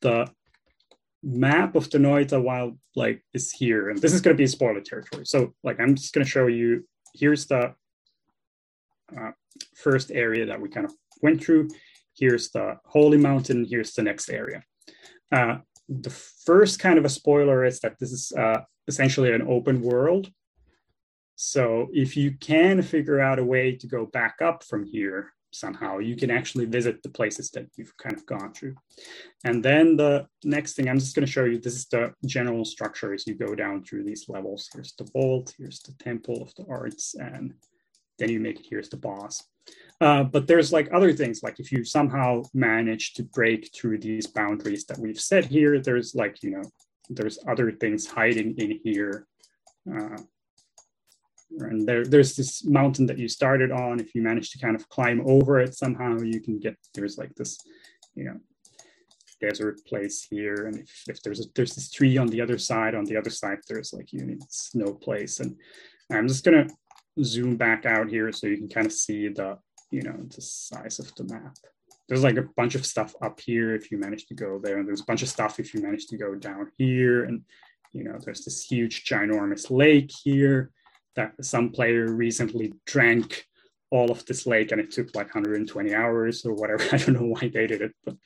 the 0.00 0.28
map 1.22 1.74
of 1.74 1.90
the 1.90 1.98
Noita 1.98 2.42
Wild 2.42 2.78
like 2.96 3.22
is 3.34 3.52
here, 3.52 3.90
and 3.90 4.00
this 4.00 4.12
is 4.12 4.20
going 4.20 4.36
to 4.36 4.38
be 4.40 4.46
spoiler 4.46 4.80
territory. 4.80 5.26
So 5.26 5.54
like 5.62 5.80
I'm 5.80 5.94
just 5.94 6.14
going 6.14 6.24
to 6.24 6.30
show 6.30 6.46
you. 6.46 6.86
Here's 7.14 7.46
the 7.46 7.74
uh, 9.16 9.32
first 9.74 10.10
area 10.12 10.46
that 10.46 10.60
we 10.60 10.68
kind 10.68 10.86
of 10.86 10.92
went 11.22 11.42
through. 11.42 11.68
Here's 12.16 12.50
the 12.50 12.78
Holy 12.84 13.18
Mountain. 13.18 13.66
Here's 13.68 13.94
the 13.94 14.02
next 14.02 14.28
area. 14.28 14.62
Uh, 15.32 15.58
the 15.88 16.10
first 16.10 16.78
kind 16.78 16.98
of 16.98 17.04
a 17.04 17.08
spoiler 17.08 17.64
is 17.64 17.80
that 17.80 17.98
this 17.98 18.12
is 18.12 18.32
uh, 18.38 18.60
essentially 18.86 19.32
an 19.32 19.42
open 19.42 19.82
world. 19.82 20.30
So 21.34 21.88
if 21.92 22.16
you 22.16 22.32
can 22.32 22.82
figure 22.82 23.18
out 23.18 23.38
a 23.38 23.44
way 23.44 23.74
to 23.76 23.86
go 23.86 24.06
back 24.06 24.36
up 24.42 24.62
from 24.62 24.84
here, 24.84 25.32
somehow. 25.52 25.98
You 25.98 26.16
can 26.16 26.30
actually 26.30 26.66
visit 26.66 27.02
the 27.02 27.08
places 27.08 27.50
that 27.50 27.66
you've 27.76 27.96
kind 27.96 28.16
of 28.16 28.26
gone 28.26 28.52
through. 28.52 28.74
And 29.44 29.62
then 29.62 29.96
the 29.96 30.26
next 30.44 30.74
thing 30.74 30.88
i'm 30.88 30.98
just 30.98 31.14
going 31.14 31.26
to 31.26 31.32
show 31.32 31.44
you 31.44 31.58
this 31.58 31.74
is 31.74 31.86
the 31.86 32.12
general 32.26 32.64
structure 32.64 33.12
as 33.14 33.26
you 33.26 33.34
go 33.34 33.54
down 33.54 33.84
through 33.84 34.04
these 34.04 34.28
levels. 34.28 34.68
Here's 34.72 34.92
the 34.92 35.08
vault 35.12 35.54
here's 35.58 35.80
the 35.80 35.92
temple 35.94 36.42
of 36.42 36.54
the 36.54 36.66
arts 36.70 37.14
and 37.14 37.54
then 38.18 38.28
you 38.28 38.40
make 38.40 38.60
it 38.60 38.66
here's 38.68 38.88
the 38.88 38.96
boss. 38.96 39.44
Uh, 40.00 40.24
but 40.24 40.46
there's 40.46 40.72
like 40.72 40.88
other 40.92 41.12
things 41.12 41.42
like 41.42 41.60
if 41.60 41.70
you 41.72 41.84
somehow 41.84 42.42
manage 42.54 43.14
to 43.14 43.22
break 43.22 43.70
through 43.74 43.98
these 43.98 44.26
boundaries 44.26 44.84
that 44.86 44.98
we've 44.98 45.20
set 45.20 45.44
here 45.44 45.78
there's 45.78 46.14
like 46.14 46.42
you 46.42 46.50
know 46.50 46.62
there's 47.10 47.38
other 47.46 47.72
things 47.72 48.06
hiding 48.06 48.54
in 48.56 48.78
here. 48.82 49.26
Uh, 49.92 50.16
and 51.58 51.86
there, 51.86 52.04
there's 52.04 52.36
this 52.36 52.64
mountain 52.64 53.06
that 53.06 53.18
you 53.18 53.28
started 53.28 53.70
on. 53.70 54.00
If 54.00 54.14
you 54.14 54.22
manage 54.22 54.50
to 54.50 54.58
kind 54.58 54.76
of 54.76 54.88
climb 54.88 55.22
over 55.26 55.58
it 55.58 55.74
somehow, 55.74 56.18
you 56.20 56.40
can 56.40 56.58
get 56.58 56.76
there's 56.94 57.18
like 57.18 57.34
this, 57.34 57.58
you 58.14 58.24
know, 58.24 58.36
desert 59.40 59.84
place 59.86 60.26
here. 60.28 60.66
And 60.66 60.78
if, 60.78 61.04
if 61.08 61.22
there's 61.22 61.40
a, 61.40 61.44
there's 61.54 61.74
this 61.74 61.90
tree 61.90 62.16
on 62.18 62.28
the 62.28 62.40
other 62.40 62.58
side, 62.58 62.94
on 62.94 63.04
the 63.04 63.16
other 63.16 63.30
side 63.30 63.58
there's 63.68 63.92
like 63.92 64.12
you 64.12 64.24
need 64.24 64.42
snow 64.48 64.92
place. 64.94 65.40
And 65.40 65.56
I'm 66.12 66.28
just 66.28 66.44
gonna 66.44 66.68
zoom 67.22 67.56
back 67.56 67.84
out 67.84 68.08
here 68.08 68.30
so 68.32 68.46
you 68.46 68.56
can 68.56 68.68
kind 68.68 68.86
of 68.86 68.92
see 68.92 69.28
the 69.28 69.58
you 69.90 70.02
know 70.02 70.16
the 70.34 70.40
size 70.40 70.98
of 70.98 71.12
the 71.16 71.24
map. 71.24 71.56
There's 72.08 72.24
like 72.24 72.36
a 72.36 72.48
bunch 72.56 72.74
of 72.74 72.86
stuff 72.86 73.14
up 73.22 73.40
here 73.40 73.74
if 73.74 73.90
you 73.90 73.98
manage 73.98 74.26
to 74.26 74.34
go 74.34 74.60
there, 74.62 74.78
and 74.78 74.86
there's 74.86 75.00
a 75.00 75.04
bunch 75.04 75.22
of 75.22 75.28
stuff 75.28 75.58
if 75.58 75.74
you 75.74 75.82
manage 75.82 76.06
to 76.08 76.16
go 76.16 76.34
down 76.34 76.70
here. 76.78 77.24
And 77.24 77.42
you 77.92 78.04
know, 78.04 78.18
there's 78.24 78.44
this 78.44 78.62
huge, 78.64 79.04
ginormous 79.04 79.68
lake 79.68 80.12
here 80.22 80.70
that 81.16 81.32
some 81.44 81.70
player 81.70 82.12
recently 82.12 82.72
drank 82.86 83.44
all 83.90 84.10
of 84.10 84.24
this 84.26 84.46
lake 84.46 84.70
and 84.72 84.80
it 84.80 84.90
took 84.90 85.14
like 85.14 85.34
120 85.34 85.94
hours 85.94 86.44
or 86.44 86.54
whatever. 86.54 86.84
I 86.92 86.96
don't 86.98 87.14
know 87.14 87.26
why 87.26 87.50
they 87.52 87.66
did 87.66 87.82
it, 87.82 87.92
but 88.04 88.16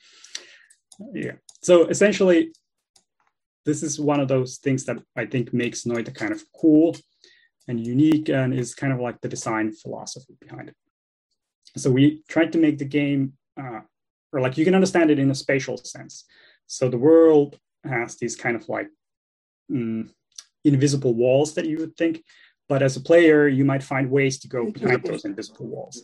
yeah. 1.13 1.33
So 1.61 1.85
essentially, 1.87 2.51
this 3.65 3.81
is 3.81 3.99
one 3.99 4.19
of 4.19 4.27
those 4.27 4.57
things 4.57 4.85
that 4.85 4.97
I 5.15 5.25
think 5.25 5.53
makes 5.53 5.83
Noita 5.83 6.13
kind 6.13 6.31
of 6.31 6.43
cool 6.59 6.95
and 7.67 7.85
unique 7.85 8.29
and 8.29 8.53
is 8.53 8.75
kind 8.75 8.93
of 8.93 8.99
like 8.99 9.19
the 9.21 9.27
design 9.27 9.71
philosophy 9.71 10.35
behind 10.39 10.69
it. 10.69 10.75
So 11.77 11.91
we 11.91 12.23
tried 12.29 12.51
to 12.53 12.59
make 12.59 12.77
the 12.77 12.85
game, 12.85 13.33
uh, 13.59 13.81
or 14.31 14.39
like 14.39 14.57
you 14.57 14.65
can 14.65 14.75
understand 14.75 15.09
it 15.09 15.19
in 15.19 15.31
a 15.31 15.35
spatial 15.35 15.77
sense. 15.77 16.25
So 16.67 16.89
the 16.89 16.97
world 16.97 17.57
has 17.83 18.17
these 18.17 18.35
kind 18.35 18.55
of 18.55 18.69
like 18.69 18.87
mm, 19.71 20.09
invisible 20.63 21.13
walls 21.15 21.55
that 21.55 21.65
you 21.65 21.77
would 21.79 21.97
think, 21.97 22.23
but 22.67 22.81
as 22.81 22.97
a 22.97 23.01
player, 23.01 23.47
you 23.47 23.65
might 23.65 23.83
find 23.83 24.09
ways 24.09 24.39
to 24.39 24.47
go 24.47 24.71
behind 24.71 25.03
those 25.03 25.25
invisible 25.25 25.67
walls. 25.67 26.01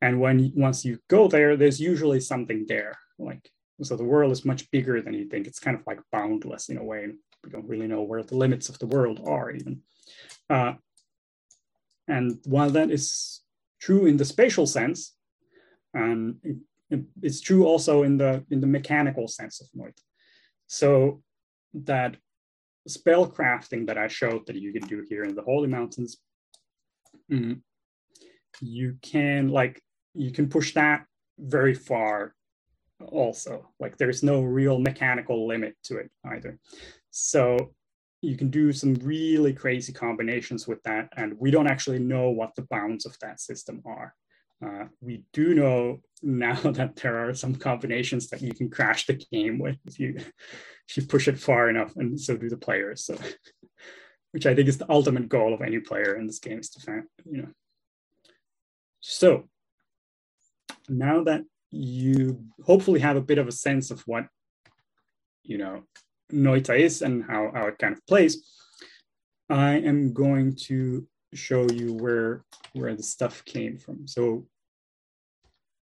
And 0.00 0.20
when 0.20 0.52
once 0.54 0.84
you 0.84 0.98
go 1.08 1.28
there, 1.28 1.56
there's 1.56 1.80
usually 1.80 2.20
something 2.20 2.66
there. 2.68 2.96
Like 3.18 3.50
so, 3.82 3.96
the 3.96 4.04
world 4.04 4.32
is 4.32 4.44
much 4.44 4.70
bigger 4.70 5.00
than 5.00 5.14
you 5.14 5.26
think. 5.28 5.46
It's 5.46 5.58
kind 5.58 5.76
of 5.76 5.82
like 5.86 6.00
boundless 6.12 6.68
in 6.68 6.78
a 6.78 6.84
way. 6.84 7.08
We 7.42 7.50
don't 7.50 7.68
really 7.68 7.88
know 7.88 8.02
where 8.02 8.22
the 8.22 8.36
limits 8.36 8.68
of 8.68 8.78
the 8.78 8.86
world 8.86 9.20
are 9.26 9.50
even. 9.50 9.82
Uh, 10.48 10.74
and 12.06 12.38
while 12.44 12.70
that 12.70 12.90
is 12.90 13.40
true 13.80 14.06
in 14.06 14.16
the 14.16 14.24
spatial 14.24 14.66
sense, 14.66 15.14
and 15.92 16.36
it's 17.22 17.40
true 17.40 17.66
also 17.66 18.02
in 18.02 18.18
the 18.18 18.44
in 18.50 18.60
the 18.60 18.66
mechanical 18.66 19.26
sense 19.28 19.60
of 19.60 19.68
Noita. 19.76 20.02
So 20.66 21.22
that 21.74 22.16
spell 22.86 23.30
crafting 23.30 23.86
that 23.86 23.98
I 23.98 24.08
showed 24.08 24.46
that 24.46 24.56
you 24.56 24.72
can 24.72 24.86
do 24.86 25.04
here 25.08 25.24
in 25.24 25.34
the 25.34 25.42
Holy 25.42 25.68
Mountains, 25.68 26.18
mm, 27.30 27.60
you 28.60 28.96
can 29.02 29.48
like 29.48 29.82
you 30.14 30.30
can 30.30 30.48
push 30.48 30.74
that 30.74 31.04
very 31.38 31.74
far 31.74 32.34
also. 33.08 33.68
Like 33.80 33.96
there's 33.96 34.22
no 34.22 34.42
real 34.42 34.78
mechanical 34.78 35.46
limit 35.46 35.76
to 35.84 35.98
it 35.98 36.10
either. 36.24 36.58
So 37.10 37.74
you 38.22 38.36
can 38.36 38.50
do 38.50 38.72
some 38.72 38.94
really 38.94 39.52
crazy 39.52 39.92
combinations 39.92 40.66
with 40.66 40.82
that. 40.84 41.08
And 41.16 41.38
we 41.38 41.50
don't 41.50 41.66
actually 41.66 41.98
know 41.98 42.30
what 42.30 42.54
the 42.54 42.66
bounds 42.70 43.06
of 43.06 43.18
that 43.20 43.40
system 43.40 43.82
are. 43.84 44.14
Uh, 44.64 44.86
we 45.00 45.22
do 45.32 45.54
know 45.54 46.00
now 46.22 46.54
that 46.62 46.96
there 46.96 47.28
are 47.28 47.34
some 47.34 47.54
combinations 47.54 48.28
that 48.28 48.42
you 48.42 48.52
can 48.52 48.70
crash 48.70 49.06
the 49.06 49.14
game 49.14 49.58
with 49.58 49.76
if 49.86 49.98
you 49.98 50.16
if 50.16 50.96
you 50.96 51.06
push 51.06 51.28
it 51.28 51.38
far 51.38 51.70
enough, 51.70 51.96
and 51.96 52.20
so 52.20 52.36
do 52.36 52.48
the 52.48 52.56
players. 52.56 53.04
So, 53.04 53.16
which 54.32 54.46
I 54.46 54.54
think 54.54 54.68
is 54.68 54.78
the 54.78 54.90
ultimate 54.90 55.28
goal 55.28 55.54
of 55.54 55.62
any 55.62 55.78
player 55.78 56.16
in 56.16 56.26
this 56.26 56.40
game 56.40 56.58
is 56.58 56.70
to 56.70 56.80
find, 56.80 57.04
you 57.24 57.42
know. 57.42 57.48
So 59.00 59.48
now 60.88 61.24
that 61.24 61.42
you 61.70 62.44
hopefully 62.64 63.00
have 63.00 63.16
a 63.16 63.22
bit 63.22 63.38
of 63.38 63.48
a 63.48 63.52
sense 63.52 63.90
of 63.90 64.02
what 64.06 64.26
you 65.42 65.58
know 65.58 65.82
Noita 66.32 66.78
is 66.78 67.02
and 67.02 67.24
how, 67.24 67.50
how 67.54 67.66
it 67.66 67.78
kind 67.78 67.94
of 67.94 68.06
plays, 68.06 68.46
I 69.48 69.74
am 69.74 70.12
going 70.12 70.56
to 70.66 71.06
show 71.34 71.68
you 71.70 71.94
where 71.94 72.44
where 72.72 72.94
the 72.94 73.02
stuff 73.02 73.44
came 73.44 73.78
from. 73.78 74.06
So 74.06 74.46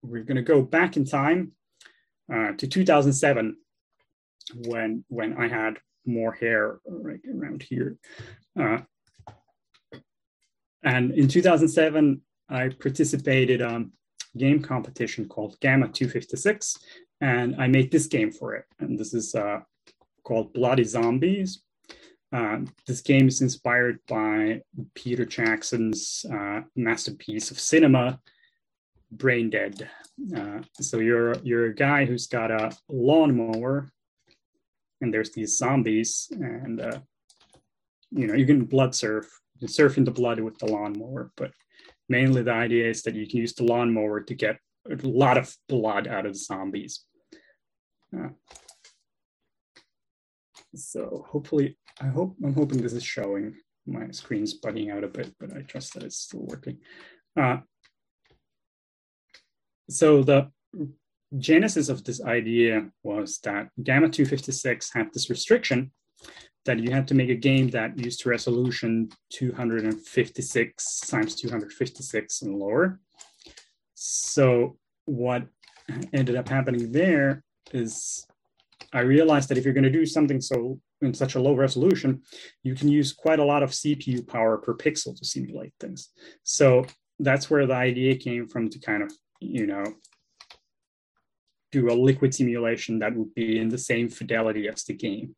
we're 0.02 0.24
going 0.24 0.38
to 0.38 0.42
go 0.42 0.62
back 0.62 0.98
in 0.98 1.06
time 1.06 1.54
uh, 2.34 2.54
to 2.58 2.68
2007 2.68 3.58
when 4.68 5.04
when 5.08 5.38
I 5.38 5.48
had 5.48 5.78
more 6.06 6.34
hair 6.34 6.80
right 6.86 7.20
around 7.34 7.64
here. 7.64 7.98
Uh, 8.60 8.80
and 10.84 11.12
in 11.12 11.28
2007, 11.28 12.22
I 12.50 12.70
participated 12.70 13.62
um, 13.62 13.92
game 14.38 14.62
competition 14.62 15.28
called 15.28 15.60
Gamma 15.60 15.88
256, 15.90 16.78
and 17.22 17.56
I 17.62 17.68
made 17.68 17.92
this 17.92 18.08
game 18.08 18.32
for 18.32 18.56
it. 18.56 18.66
And 18.80 18.98
this 18.98 19.14
is 19.14 19.36
uh, 19.36 19.60
called 20.24 20.54
Bloody 20.54 20.84
Zombies. 20.84 21.62
Uh, 22.32 22.60
this 22.88 23.02
game 23.02 23.28
is 23.28 23.42
inspired 23.42 24.00
by 24.08 24.62
Peter 24.96 25.26
Jackson's 25.26 26.26
uh, 26.34 26.62
masterpiece 26.76 27.52
of 27.52 27.60
cinema, 27.60 28.20
Brain 29.12 29.50
Dead. 29.50 29.90
Uh, 30.36 30.62
so 30.80 31.00
you're 31.00 31.36
you're 31.44 31.66
a 31.66 31.76
guy 31.76 32.06
who's 32.06 32.28
got 32.28 32.52
a 32.52 32.72
lawnmower, 32.88 33.90
and 35.02 35.14
there's 35.14 35.32
these 35.32 35.58
zombies, 35.58 36.32
and 36.32 36.80
uh, 36.80 37.00
you 38.12 38.28
know 38.28 38.34
you 38.34 38.46
can 38.46 38.64
blood 38.64 38.96
surf, 38.96 39.28
you 39.56 39.68
can 39.68 39.74
surf 39.74 39.98
into 39.98 40.12
blood 40.12 40.40
with 40.40 40.58
the 40.60 40.68
lawnmower, 40.68 41.32
but 41.36 41.52
mainly 42.08 42.44
the 42.44 42.54
idea 42.54 42.90
is 42.90 43.02
that 43.04 43.16
you 43.16 43.28
can 43.28 43.40
use 43.40 43.54
the 43.54 43.64
lawnmower 43.64 44.22
to 44.22 44.36
get 44.36 44.58
a 44.90 44.96
lot 45.08 45.38
of 45.38 45.54
blood 45.68 46.08
out 46.08 46.26
of 46.26 46.34
the 46.34 46.40
zombies. 46.40 47.04
So 50.76 51.26
hopefully, 51.30 51.78
I 52.00 52.08
hope 52.08 52.36
I'm 52.44 52.54
hoping 52.54 52.82
this 52.82 52.94
is 52.94 53.04
showing. 53.04 53.56
My 53.86 54.12
screen's 54.12 54.60
bugging 54.60 54.96
out 54.96 55.04
a 55.04 55.08
bit, 55.08 55.34
but 55.40 55.56
I 55.56 55.62
trust 55.62 55.94
that 55.94 56.04
it's 56.04 56.18
still 56.18 56.42
working. 56.42 56.78
Uh, 57.40 57.58
so 59.90 60.24
the 60.24 60.52
genesis 61.38 61.90
of 61.90 62.04
this 62.04 62.22
idea 62.24 62.90
was 63.04 63.40
that 63.40 63.70
Gamma 63.84 64.10
256 64.10 64.94
had 64.94 65.14
this 65.14 65.30
restriction 65.30 65.92
that 66.66 66.80
you 66.80 66.92
had 66.92 67.08
to 67.08 67.16
make 67.16 67.30
a 67.30 67.36
game 67.36 67.70
that 67.70 67.98
used 67.98 68.26
resolution 68.26 69.10
256 69.32 71.00
times 71.02 71.36
256 71.36 72.42
and 72.44 72.56
lower. 72.56 73.00
So 73.96 74.78
what 75.06 75.48
ended 76.14 76.36
up 76.36 76.48
happening 76.48 76.92
there 76.92 77.44
is 77.74 78.26
I 78.94 79.02
realized 79.02 79.50
that 79.50 79.58
if 79.58 79.66
you're 79.66 79.74
going 79.74 79.84
to 79.84 79.90
do 79.90 80.06
something 80.06 80.42
so 80.42 80.80
in 81.02 81.14
such 81.14 81.36
a 81.36 81.42
low 81.42 81.54
resolution, 81.54 82.22
you 82.64 82.76
can 82.76 82.88
use 82.88 83.14
quite 83.14 83.40
a 83.40 83.46
lot 83.46 83.64
of 83.64 83.72
CPU 83.72 84.28
power 84.28 84.58
per 84.58 84.76
pixel 84.76 85.18
to 85.18 85.26
simulate 85.26 85.74
things. 85.80 86.10
So 86.44 86.86
that's 87.20 87.50
where 87.50 87.66
the 87.66 87.74
idea 87.74 88.16
came 88.16 88.48
from 88.48 88.70
to 88.70 88.80
kind 88.80 89.04
of, 89.04 89.12
you 89.40 89.68
know, 89.68 89.84
do 91.72 91.90
a 91.90 91.96
liquid 91.96 92.36
simulation 92.36 93.00
that 93.00 93.16
would 93.16 93.34
be 93.34 93.60
in 93.60 93.70
the 93.70 93.78
same 93.78 94.10
fidelity 94.10 94.68
as 94.68 94.84
the 94.84 94.94
game. 94.94 95.36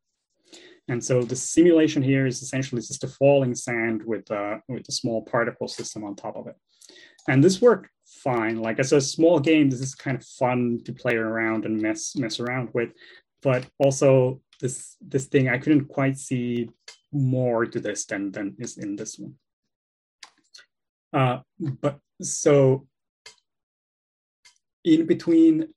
And 0.87 1.01
so 1.01 1.23
the 1.23 1.35
simulation 1.35 2.01
here 2.01 2.25
is 2.25 2.41
essentially 2.41 2.81
just 2.81 3.03
a 3.03 3.07
falling 3.07 3.55
sand 3.55 4.01
with, 4.05 4.29
uh, 4.31 4.57
with 4.67 4.87
a 4.89 4.91
small 4.91 5.21
particle 5.21 5.67
system 5.67 6.03
on 6.03 6.15
top 6.15 6.35
of 6.35 6.47
it. 6.47 6.55
And 7.29 7.43
this 7.43 7.61
worked 7.61 7.89
fine. 8.05 8.61
Like 8.61 8.79
as 8.79 8.91
a 8.91 9.01
small 9.01 9.39
game, 9.39 9.69
this 9.69 9.81
is 9.81 9.95
kind 9.95 10.17
of 10.17 10.25
fun 10.25 10.79
to 10.85 10.93
play 10.93 11.15
around 11.15 11.65
and 11.65 11.81
mess 11.81 12.15
mess 12.15 12.39
around 12.39 12.69
with. 12.73 12.89
But 13.43 13.65
also 13.77 14.41
this 14.59 14.95
this 15.01 15.25
thing, 15.25 15.49
I 15.49 15.57
couldn't 15.57 15.85
quite 15.85 16.17
see 16.17 16.69
more 17.11 17.65
to 17.65 17.79
this 17.79 18.05
than 18.05 18.31
than 18.31 18.55
is 18.59 18.77
in 18.77 18.95
this 18.95 19.19
one. 19.19 19.35
Uh, 21.13 21.39
but 21.81 21.99
so 22.21 22.87
in 24.83 25.05
between 25.05 25.67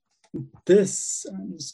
this, 0.65 1.25
this. 1.55 1.73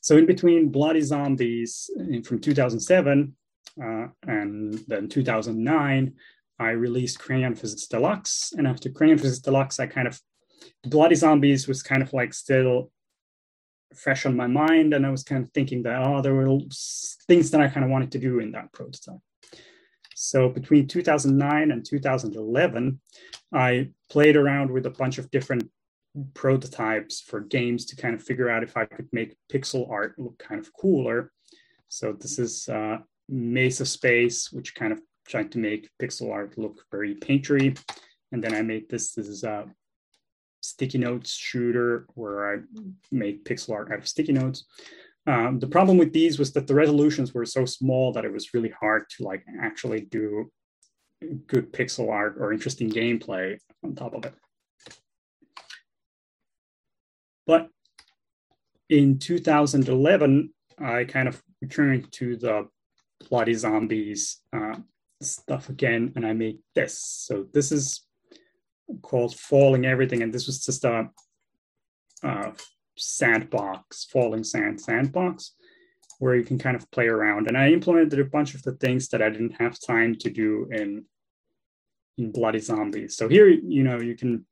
So 0.00 0.16
in 0.16 0.26
between 0.26 0.68
Bloody 0.68 1.00
Zombies 1.00 1.90
from 2.24 2.40
2007 2.40 3.34
uh, 3.82 4.06
and 4.26 4.74
then 4.86 5.08
2009, 5.08 6.14
I 6.60 6.70
released 6.70 7.18
Crayon 7.18 7.54
Physics 7.54 7.86
Deluxe. 7.86 8.52
And 8.56 8.66
after 8.66 8.90
Crayon 8.90 9.18
Physics 9.18 9.40
Deluxe, 9.40 9.80
I 9.80 9.86
kind 9.86 10.06
of, 10.06 10.20
Bloody 10.84 11.16
Zombies 11.16 11.66
was 11.66 11.82
kind 11.82 12.02
of 12.02 12.12
like 12.12 12.32
still 12.32 12.92
fresh 13.96 14.26
on 14.26 14.36
my 14.36 14.46
mind. 14.46 14.94
And 14.94 15.06
I 15.06 15.10
was 15.10 15.22
kind 15.22 15.42
of 15.42 15.50
thinking 15.50 15.82
that, 15.84 16.02
oh, 16.02 16.22
there 16.22 16.34
were 16.34 16.58
things 17.26 17.50
that 17.50 17.60
I 17.60 17.68
kind 17.68 17.84
of 17.84 17.90
wanted 17.90 18.12
to 18.12 18.18
do 18.18 18.40
in 18.40 18.52
that 18.52 18.72
prototype. 18.72 19.20
So 20.14 20.48
between 20.48 20.86
2009 20.86 21.70
and 21.70 21.84
2011, 21.84 23.00
I 23.52 23.90
played 24.10 24.36
around 24.36 24.70
with 24.70 24.86
a 24.86 24.90
bunch 24.90 25.18
of 25.18 25.30
different 25.30 25.68
prototypes 26.32 27.20
for 27.20 27.40
games 27.40 27.86
to 27.86 27.96
kind 27.96 28.14
of 28.14 28.22
figure 28.22 28.48
out 28.48 28.62
if 28.62 28.76
I 28.76 28.84
could 28.84 29.08
make 29.12 29.36
pixel 29.52 29.90
art 29.90 30.14
look 30.18 30.38
kind 30.38 30.60
of 30.60 30.72
cooler. 30.72 31.32
So 31.88 32.12
this 32.12 32.38
is 32.38 32.68
uh, 32.68 32.98
of 33.28 33.88
Space, 33.88 34.52
which 34.52 34.74
kind 34.74 34.92
of 34.92 35.00
tried 35.26 35.50
to 35.52 35.58
make 35.58 35.90
pixel 36.00 36.32
art 36.32 36.56
look 36.56 36.84
very 36.90 37.14
paintery. 37.16 37.78
And 38.32 38.42
then 38.42 38.54
I 38.54 38.62
made 38.62 38.88
this, 38.88 39.12
this 39.12 39.28
is 39.28 39.44
a 39.44 39.66
sticky 40.64 40.98
notes 40.98 41.32
shooter 41.32 42.06
where 42.14 42.54
I 42.54 42.58
made 43.12 43.44
pixel 43.44 43.74
art 43.74 43.92
out 43.92 43.98
of 43.98 44.08
sticky 44.08 44.32
notes. 44.32 44.64
Um, 45.26 45.58
the 45.58 45.66
problem 45.66 45.96
with 45.96 46.12
these 46.12 46.38
was 46.38 46.52
that 46.52 46.66
the 46.66 46.74
resolutions 46.74 47.32
were 47.32 47.46
so 47.46 47.64
small 47.64 48.12
that 48.12 48.24
it 48.24 48.32
was 48.32 48.52
really 48.54 48.70
hard 48.70 49.04
to 49.16 49.24
like 49.24 49.44
actually 49.60 50.02
do 50.02 50.50
good 51.46 51.72
pixel 51.72 52.10
art 52.10 52.36
or 52.38 52.52
interesting 52.52 52.90
gameplay 52.90 53.58
on 53.82 53.94
top 53.94 54.14
of 54.14 54.24
it. 54.24 54.34
But 57.46 57.68
in 58.88 59.18
2011, 59.18 60.52
I 60.78 61.04
kind 61.04 61.28
of 61.28 61.42
returned 61.60 62.10
to 62.12 62.36
the 62.36 62.68
bloody 63.28 63.54
zombies 63.54 64.40
uh, 64.52 64.76
stuff 65.22 65.68
again, 65.68 66.12
and 66.16 66.26
I 66.26 66.32
made 66.32 66.58
this. 66.74 66.98
So 66.98 67.46
this 67.52 67.72
is 67.72 68.03
called 69.02 69.34
Falling 69.38 69.86
Everything, 69.86 70.22
and 70.22 70.32
this 70.32 70.46
was 70.46 70.64
just 70.64 70.84
a, 70.84 71.08
a 72.22 72.52
sandbox, 72.96 74.04
falling 74.04 74.44
sand 74.44 74.80
sandbox. 74.80 75.52
where 76.18 76.36
you 76.36 76.44
can 76.44 76.58
kind 76.58 76.76
of 76.76 76.90
play 76.90 77.06
around. 77.06 77.48
And 77.48 77.56
I 77.56 77.70
implemented 77.70 78.18
a 78.20 78.24
bunch 78.24 78.54
of 78.54 78.62
the 78.62 78.72
things 78.72 79.08
that 79.08 79.22
I 79.22 79.30
didn't 79.30 79.60
have 79.60 79.78
time 79.80 80.14
to 80.16 80.30
do 80.30 80.68
in 80.70 81.04
in 82.16 82.30
Bloody 82.30 82.60
Zombies. 82.60 83.16
So 83.16 83.28
here, 83.28 83.48
you 83.48 83.82
know, 83.82 84.00
you 84.00 84.16
can 84.16 84.46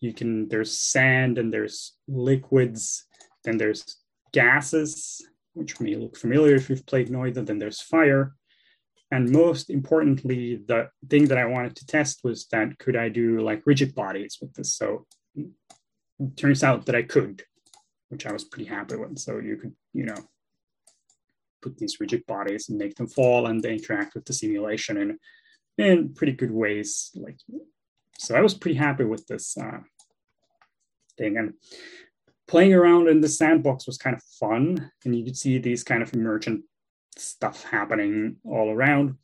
you 0.00 0.12
can 0.14 0.48
there's 0.48 0.76
sand 0.76 1.38
and 1.38 1.52
there's 1.52 1.96
liquids, 2.08 3.04
then 3.44 3.58
there's 3.58 3.96
gases, 4.32 5.20
which 5.54 5.80
may 5.80 5.94
look 5.96 6.16
familiar 6.16 6.54
if 6.54 6.70
you've 6.70 6.86
played 6.86 7.08
Noita, 7.08 7.44
then 7.44 7.58
there's 7.58 7.80
fire. 7.80 8.34
And 9.10 9.30
most 9.30 9.70
importantly, 9.70 10.60
the 10.66 10.88
thing 11.08 11.26
that 11.26 11.38
I 11.38 11.44
wanted 11.44 11.74
to 11.76 11.86
test 11.86 12.20
was 12.22 12.46
that 12.52 12.78
could 12.78 12.96
I 12.96 13.08
do 13.08 13.40
like 13.40 13.66
rigid 13.66 13.94
bodies 13.94 14.38
with 14.40 14.54
this? 14.54 14.74
So 14.74 15.06
it 15.36 16.36
turns 16.36 16.62
out 16.62 16.86
that 16.86 16.94
I 16.94 17.02
could, 17.02 17.42
which 18.08 18.26
I 18.26 18.32
was 18.32 18.44
pretty 18.44 18.66
happy 18.66 18.96
with. 18.96 19.18
So 19.18 19.38
you 19.38 19.56
could, 19.56 19.74
you 19.92 20.04
know, 20.04 20.16
put 21.60 21.76
these 21.76 21.98
rigid 22.00 22.24
bodies 22.26 22.68
and 22.68 22.78
make 22.78 22.94
them 22.94 23.08
fall 23.08 23.46
and 23.46 23.62
they 23.62 23.74
interact 23.74 24.14
with 24.14 24.24
the 24.24 24.32
simulation 24.32 24.96
in, 24.96 25.18
in 25.76 26.14
pretty 26.14 26.32
good 26.32 26.52
ways. 26.52 27.10
Like, 27.14 27.36
so 28.18 28.36
I 28.36 28.40
was 28.40 28.54
pretty 28.54 28.76
happy 28.76 29.04
with 29.04 29.26
this 29.26 29.56
uh, 29.58 29.80
thing. 31.18 31.36
And 31.36 31.54
playing 32.46 32.74
around 32.74 33.08
in 33.08 33.20
the 33.20 33.28
sandbox 33.28 33.86
was 33.86 33.98
kind 33.98 34.14
of 34.14 34.22
fun. 34.38 34.90
And 35.04 35.16
you 35.16 35.24
could 35.24 35.36
see 35.36 35.58
these 35.58 35.82
kind 35.82 36.02
of 36.02 36.14
emergent 36.14 36.64
stuff 37.20 37.64
happening 37.64 38.36
all 38.44 38.70
around. 38.70 39.16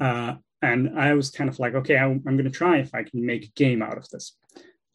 Uh, 0.00 0.34
and 0.60 0.98
I 0.98 1.14
was 1.14 1.30
kind 1.30 1.50
of 1.50 1.58
like, 1.58 1.74
okay, 1.74 1.98
I, 1.98 2.04
I'm 2.04 2.22
going 2.22 2.44
to 2.44 2.50
try 2.50 2.78
if 2.78 2.94
I 2.94 3.02
can 3.02 3.26
make 3.26 3.44
a 3.44 3.52
game 3.56 3.82
out 3.82 3.98
of 3.98 4.08
this. 4.08 4.36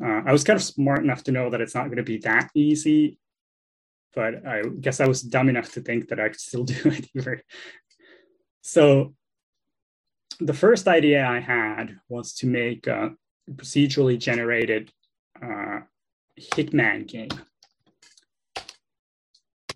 Uh, 0.03 0.21
I 0.25 0.31
was 0.31 0.43
kind 0.43 0.57
of 0.57 0.63
smart 0.63 1.03
enough 1.03 1.23
to 1.23 1.31
know 1.31 1.49
that 1.49 1.61
it's 1.61 1.75
not 1.75 1.85
going 1.85 1.97
to 1.97 2.03
be 2.03 2.19
that 2.19 2.49
easy, 2.53 3.19
but 4.13 4.45
I 4.45 4.63
guess 4.79 4.99
I 4.99 5.07
was 5.07 5.21
dumb 5.21 5.49
enough 5.49 5.71
to 5.73 5.81
think 5.81 6.09
that 6.09 6.19
I 6.19 6.29
could 6.29 6.39
still 6.39 6.63
do 6.65 6.75
it 6.85 7.07
either. 7.15 7.41
So 8.61 9.13
the 10.39 10.53
first 10.53 10.87
idea 10.87 11.25
I 11.25 11.39
had 11.39 11.99
was 12.09 12.33
to 12.35 12.47
make 12.47 12.87
a 12.87 13.11
procedurally 13.51 14.19
generated 14.19 14.91
uh, 15.41 15.79
Hitman 16.39 17.07
game 17.07 17.29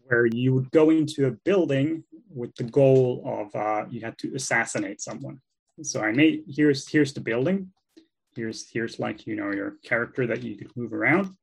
where 0.06 0.26
you 0.26 0.54
would 0.54 0.70
go 0.72 0.90
into 0.90 1.28
a 1.28 1.32
building 1.32 2.04
with 2.34 2.56
the 2.56 2.64
goal 2.64 3.24
of 3.26 3.56
uh, 3.56 3.86
you 3.90 4.02
had 4.02 4.18
to 4.20 4.34
assassinate 4.36 5.02
someone. 5.02 5.40
So 5.84 6.02
I 6.02 6.12
made 6.12 6.44
here's 6.48 6.88
here's 6.88 7.14
the 7.14 7.22
building. 7.22 7.72
Here's 8.36 8.70
here's 8.70 9.00
like 9.00 9.26
you 9.28 9.36
know 9.36 9.52
your 9.52 9.78
character 9.84 10.28
that 10.28 10.44
you 10.44 10.56
could 10.58 10.76
move 10.76 10.94
around. 10.94 11.36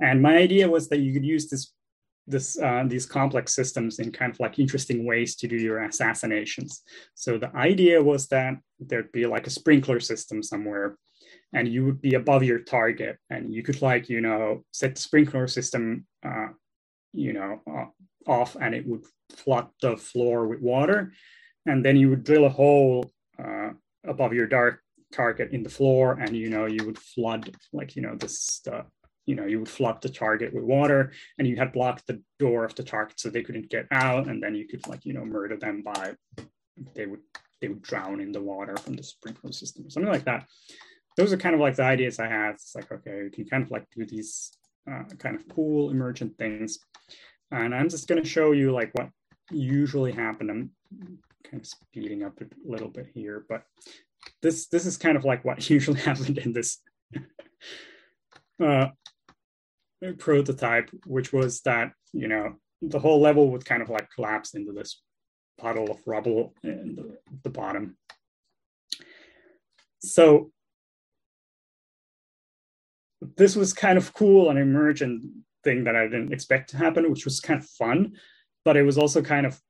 And 0.00 0.20
my 0.20 0.36
idea 0.36 0.68
was 0.68 0.88
that 0.88 0.98
you 0.98 1.12
could 1.12 1.24
use 1.24 1.48
this 1.48 1.72
this 2.26 2.58
uh, 2.60 2.84
these 2.86 3.06
complex 3.06 3.54
systems 3.54 3.98
in 3.98 4.12
kind 4.12 4.32
of 4.32 4.40
like 4.40 4.58
interesting 4.58 5.04
ways 5.04 5.36
to 5.36 5.48
do 5.48 5.56
your 5.56 5.82
assassinations. 5.82 6.82
So 7.14 7.38
the 7.38 7.54
idea 7.56 8.02
was 8.02 8.28
that 8.28 8.54
there'd 8.78 9.12
be 9.12 9.26
like 9.26 9.46
a 9.46 9.50
sprinkler 9.50 10.00
system 10.00 10.42
somewhere 10.42 10.96
and 11.52 11.68
you 11.68 11.84
would 11.84 12.00
be 12.00 12.14
above 12.14 12.42
your 12.42 12.60
target 12.60 13.18
and 13.30 13.52
you 13.52 13.62
could 13.62 13.82
like 13.82 14.08
you 14.08 14.20
know 14.20 14.64
set 14.72 14.94
the 14.94 15.00
sprinkler 15.00 15.46
system 15.48 16.06
uh, 16.24 16.48
you 17.12 17.32
know, 17.32 17.60
uh, 17.70 17.86
off 18.26 18.56
and 18.60 18.74
it 18.74 18.86
would 18.86 19.04
flood 19.30 19.68
the 19.80 19.96
floor 19.96 20.46
with 20.46 20.60
water. 20.60 21.12
And 21.66 21.84
then 21.84 21.96
you 21.96 22.10
would 22.10 22.24
drill 22.24 22.44
a 22.44 22.48
hole 22.48 23.12
uh, 23.38 23.70
above 24.04 24.32
your 24.32 24.46
dark 24.46 24.80
target 25.12 25.52
in 25.52 25.62
the 25.62 25.70
floor 25.70 26.18
and, 26.20 26.36
you 26.36 26.50
know, 26.50 26.66
you 26.66 26.84
would 26.86 26.98
flood 26.98 27.54
like, 27.72 27.94
you 27.96 28.02
know, 28.02 28.16
this, 28.16 28.60
uh, 28.70 28.82
you 29.26 29.34
know, 29.36 29.46
you 29.46 29.60
would 29.60 29.68
flood 29.68 30.02
the 30.02 30.08
target 30.08 30.52
with 30.52 30.64
water 30.64 31.12
and 31.38 31.46
you 31.46 31.56
had 31.56 31.72
blocked 31.72 32.06
the 32.06 32.20
door 32.38 32.64
of 32.64 32.74
the 32.74 32.82
target 32.82 33.20
so 33.20 33.28
they 33.28 33.42
couldn't 33.42 33.70
get 33.70 33.86
out. 33.92 34.26
And 34.26 34.42
then 34.42 34.54
you 34.54 34.66
could 34.66 34.86
like, 34.88 35.04
you 35.04 35.12
know, 35.12 35.24
murder 35.24 35.56
them 35.56 35.82
by, 35.82 36.14
they 36.94 37.06
would, 37.06 37.20
they 37.60 37.68
would 37.68 37.82
drown 37.82 38.20
in 38.20 38.32
the 38.32 38.40
water 38.40 38.76
from 38.76 38.94
the 38.94 39.04
sprinkler 39.04 39.52
system, 39.52 39.86
or 39.86 39.90
something 39.90 40.10
like 40.10 40.24
that. 40.24 40.48
Those 41.16 41.32
are 41.32 41.36
kind 41.36 41.54
of 41.54 41.60
like 41.60 41.76
the 41.76 41.84
ideas 41.84 42.18
I 42.18 42.26
have. 42.26 42.54
It's 42.54 42.74
like, 42.74 42.90
okay, 42.90 43.24
you 43.24 43.30
can 43.30 43.44
kind 43.44 43.62
of 43.62 43.70
like 43.70 43.84
do 43.94 44.04
these 44.04 44.50
uh, 44.90 45.04
kind 45.18 45.36
of 45.36 45.46
cool 45.54 45.90
emergent 45.90 46.36
things. 46.38 46.80
And 47.52 47.74
I'm 47.74 47.90
just 47.90 48.08
going 48.08 48.22
to 48.22 48.28
show 48.28 48.52
you 48.52 48.72
like 48.72 48.90
what 48.94 49.10
usually 49.50 50.10
happen. 50.10 50.48
I'm 50.48 50.70
kind 51.44 51.60
of 51.60 51.66
speeding 51.66 52.22
up 52.24 52.40
a 52.40 52.46
little 52.64 52.88
bit 52.88 53.10
here, 53.14 53.44
but 53.48 53.64
this 54.40 54.68
this 54.68 54.86
is 54.86 54.96
kind 54.96 55.16
of 55.16 55.24
like 55.24 55.44
what 55.44 55.68
usually 55.70 56.00
happened 56.00 56.38
in 56.38 56.52
this 56.52 56.78
uh, 58.64 58.88
prototype, 60.18 60.90
which 61.06 61.32
was 61.32 61.60
that 61.60 61.92
you 62.14 62.26
know 62.26 62.54
the 62.80 62.98
whole 62.98 63.20
level 63.20 63.50
would 63.50 63.66
kind 63.66 63.82
of 63.82 63.90
like 63.90 64.10
collapse 64.10 64.54
into 64.54 64.72
this 64.72 65.02
puddle 65.58 65.90
of 65.90 65.98
rubble 66.06 66.54
in 66.64 66.96
the, 66.96 67.18
the 67.44 67.50
bottom. 67.50 67.96
So 70.00 70.50
this 73.36 73.54
was 73.54 73.72
kind 73.72 73.98
of 73.98 74.14
cool 74.14 74.50
and 74.50 74.58
emergent 74.58 75.22
thing 75.64 75.84
that 75.84 75.96
I 75.96 76.04
didn't 76.04 76.32
expect 76.32 76.70
to 76.70 76.76
happen, 76.76 77.10
which 77.10 77.24
was 77.24 77.40
kind 77.40 77.60
of 77.60 77.68
fun. 77.68 78.12
But 78.64 78.76
it 78.76 78.82
was 78.82 78.98
also 78.98 79.22
kind 79.22 79.46
of 79.46 79.60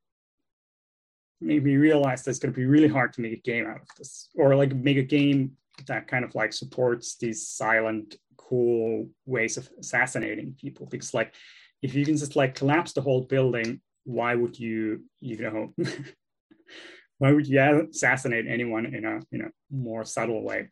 made 1.40 1.64
me 1.64 1.76
realize 1.76 2.22
that 2.22 2.30
it's 2.30 2.38
going 2.38 2.52
to 2.52 2.56
be 2.56 2.66
really 2.66 2.88
hard 2.88 3.12
to 3.14 3.20
make 3.20 3.32
a 3.32 3.42
game 3.42 3.66
out 3.66 3.80
of 3.80 3.88
this, 3.98 4.28
or 4.36 4.54
like 4.54 4.74
make 4.74 4.96
a 4.96 5.02
game 5.02 5.52
that 5.86 6.06
kind 6.06 6.24
of 6.24 6.34
like 6.34 6.52
supports 6.52 7.16
these 7.16 7.48
silent, 7.48 8.16
cool 8.36 9.08
ways 9.26 9.56
of 9.56 9.68
assassinating 9.80 10.54
people. 10.60 10.86
Because 10.86 11.14
like, 11.14 11.34
if 11.82 11.94
you 11.94 12.04
can 12.04 12.16
just 12.16 12.36
like 12.36 12.54
collapse 12.54 12.92
the 12.92 13.00
whole 13.00 13.22
building, 13.22 13.80
why 14.04 14.34
would 14.34 14.58
you, 14.58 15.04
you 15.20 15.38
know, 15.38 15.74
why 17.18 17.32
would 17.32 17.46
you 17.46 17.88
assassinate 17.90 18.46
anyone 18.48 18.86
in 18.86 19.04
a 19.04 19.20
in 19.32 19.42
a 19.42 19.50
more 19.70 20.04
subtle 20.04 20.42
way? 20.42 20.68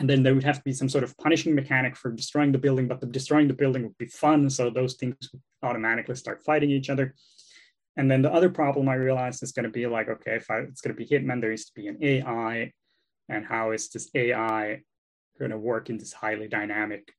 And 0.00 0.08
then 0.10 0.22
there 0.22 0.34
would 0.34 0.44
have 0.44 0.58
to 0.58 0.64
be 0.64 0.72
some 0.72 0.88
sort 0.88 1.04
of 1.04 1.16
punishing 1.18 1.54
mechanic 1.54 1.96
for 1.96 2.10
destroying 2.10 2.52
the 2.52 2.58
building, 2.58 2.88
but 2.88 3.00
the 3.00 3.06
destroying 3.06 3.48
the 3.48 3.54
building 3.54 3.84
would 3.84 3.98
be 3.98 4.06
fun. 4.06 4.50
So 4.50 4.70
those 4.70 4.94
things 4.94 5.16
would 5.32 5.42
automatically 5.62 6.16
start 6.16 6.42
fighting 6.44 6.70
each 6.70 6.90
other. 6.90 7.14
And 7.96 8.10
then 8.10 8.22
the 8.22 8.32
other 8.32 8.50
problem 8.50 8.88
I 8.88 8.94
realized 8.94 9.42
is 9.42 9.52
going 9.52 9.64
to 9.64 9.70
be 9.70 9.86
like, 9.86 10.08
okay, 10.08 10.34
if 10.36 10.50
I, 10.50 10.58
it's 10.58 10.80
going 10.80 10.96
to 10.96 10.98
be 10.98 11.06
Hitman, 11.06 11.40
there 11.40 11.50
needs 11.50 11.66
to 11.66 11.74
be 11.74 11.86
an 11.86 11.98
AI. 12.02 12.72
And 13.28 13.46
how 13.46 13.70
is 13.70 13.88
this 13.88 14.10
AI 14.14 14.80
going 15.38 15.52
to 15.52 15.58
work 15.58 15.90
in 15.90 15.98
this 15.98 16.12
highly 16.12 16.48
dynamic 16.48 17.12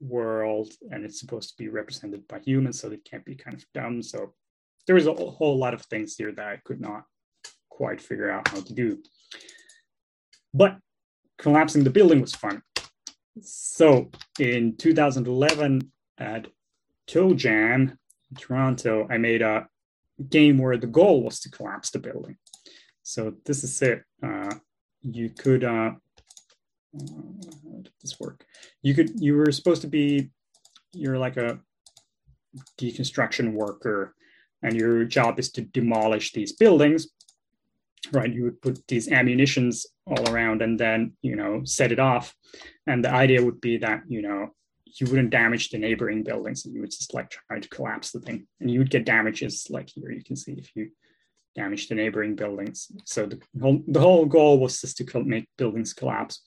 world? 0.00 0.72
And 0.90 1.04
it's 1.04 1.18
supposed 1.18 1.50
to 1.50 1.56
be 1.56 1.68
represented 1.68 2.28
by 2.28 2.38
humans, 2.38 2.80
so 2.80 2.90
it 2.92 3.04
can't 3.04 3.24
be 3.24 3.34
kind 3.34 3.56
of 3.56 3.64
dumb. 3.74 4.02
So 4.02 4.34
there 4.86 4.94
was 4.94 5.08
a 5.08 5.14
whole 5.14 5.58
lot 5.58 5.74
of 5.74 5.82
things 5.82 6.14
here 6.14 6.30
that 6.30 6.46
I 6.46 6.60
could 6.64 6.80
not 6.80 7.04
quite 7.68 8.00
figure 8.00 8.30
out 8.30 8.46
how 8.48 8.60
to 8.60 8.72
do. 8.72 9.02
But 10.52 10.78
collapsing 11.44 11.84
the 11.84 11.90
building 11.90 12.22
was 12.22 12.34
fun. 12.34 12.62
So 13.42 14.10
in 14.38 14.76
2011 14.76 15.92
at 16.16 16.46
TOJam 17.06 17.80
in 18.30 18.36
Toronto, 18.38 19.06
I 19.10 19.18
made 19.18 19.42
a 19.42 19.68
game 20.30 20.56
where 20.56 20.78
the 20.78 20.86
goal 20.86 21.22
was 21.22 21.40
to 21.40 21.50
collapse 21.50 21.90
the 21.90 21.98
building. 21.98 22.38
So 23.02 23.34
this 23.44 23.62
is 23.62 23.82
it. 23.82 24.04
Uh, 24.22 24.54
you 25.02 25.28
could, 25.28 25.64
uh, 25.64 25.90
how 26.94 27.80
did 27.82 27.92
this 28.00 28.18
work? 28.18 28.46
You 28.80 28.94
could, 28.94 29.20
you 29.20 29.36
were 29.36 29.52
supposed 29.52 29.82
to 29.82 29.88
be, 29.88 30.30
you're 30.92 31.18
like 31.18 31.36
a 31.36 31.58
deconstruction 32.80 33.52
worker 33.52 34.14
and 34.62 34.74
your 34.74 35.04
job 35.04 35.38
is 35.38 35.52
to 35.52 35.60
demolish 35.60 36.32
these 36.32 36.52
buildings 36.52 37.08
right? 38.12 38.32
You 38.32 38.44
would 38.44 38.62
put 38.62 38.86
these 38.88 39.10
ammunitions 39.10 39.86
all 40.06 40.28
around 40.28 40.62
and 40.62 40.78
then 40.78 41.12
you 41.22 41.36
know 41.36 41.62
set 41.64 41.92
it 41.92 41.98
off. 41.98 42.34
And 42.86 43.04
the 43.04 43.10
idea 43.10 43.44
would 43.44 43.60
be 43.60 43.78
that 43.78 44.02
you 44.08 44.22
know 44.22 44.50
you 45.00 45.06
wouldn't 45.06 45.30
damage 45.30 45.70
the 45.70 45.78
neighboring 45.78 46.22
buildings 46.22 46.64
and 46.64 46.74
you 46.74 46.80
would 46.80 46.90
just 46.90 47.14
like 47.14 47.30
try 47.30 47.58
to 47.58 47.68
collapse 47.68 48.12
the 48.12 48.20
thing. 48.20 48.46
And 48.60 48.70
you 48.70 48.78
would 48.78 48.90
get 48.90 49.04
damages 49.04 49.66
like 49.70 49.90
here 49.90 50.10
you 50.10 50.22
can 50.22 50.36
see 50.36 50.52
if 50.52 50.70
you 50.76 50.90
damage 51.56 51.88
the 51.88 51.94
neighboring 51.94 52.34
buildings. 52.34 52.90
So 53.04 53.26
the 53.26 53.40
whole, 53.60 53.82
the 53.86 54.00
whole 54.00 54.26
goal 54.26 54.58
was 54.58 54.80
just 54.80 54.96
to 54.98 55.24
make 55.24 55.48
buildings 55.56 55.92
collapse. 55.92 56.42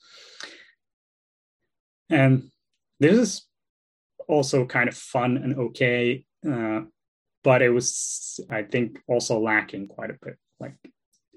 And 2.10 2.50
this 3.00 3.16
is 3.16 3.48
also 4.28 4.66
kind 4.66 4.88
of 4.88 4.96
fun 4.96 5.36
and 5.38 5.58
okay 5.58 6.24
uh, 6.48 6.82
but 7.42 7.62
it 7.62 7.70
was 7.70 8.38
i 8.50 8.62
think 8.62 9.00
also 9.08 9.40
lacking 9.40 9.88
quite 9.88 10.10
a 10.10 10.18
bit 10.22 10.36
like 10.60 10.74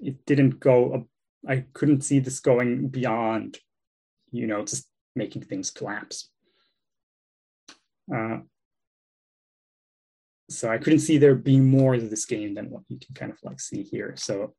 it 0.02 0.24
didn't 0.26 0.60
go 0.60 1.06
i 1.48 1.64
couldn't 1.72 2.02
see 2.02 2.18
this 2.18 2.40
going 2.40 2.88
beyond 2.88 3.58
you 4.32 4.46
know 4.46 4.64
just 4.64 4.88
making 5.14 5.42
things 5.42 5.70
collapse. 5.70 6.30
Uh, 8.12 8.38
so 10.50 10.70
i 10.70 10.78
couldn't 10.78 10.98
see 10.98 11.18
there 11.18 11.34
being 11.34 11.68
more 11.68 11.94
to 11.96 12.08
this 12.08 12.24
game 12.24 12.54
than 12.54 12.68
what 12.70 12.82
you 12.88 12.98
can 12.98 13.14
kind 13.14 13.32
of 13.32 13.38
like 13.42 13.60
see 13.60 13.82
here. 13.82 14.14
So 14.16 14.54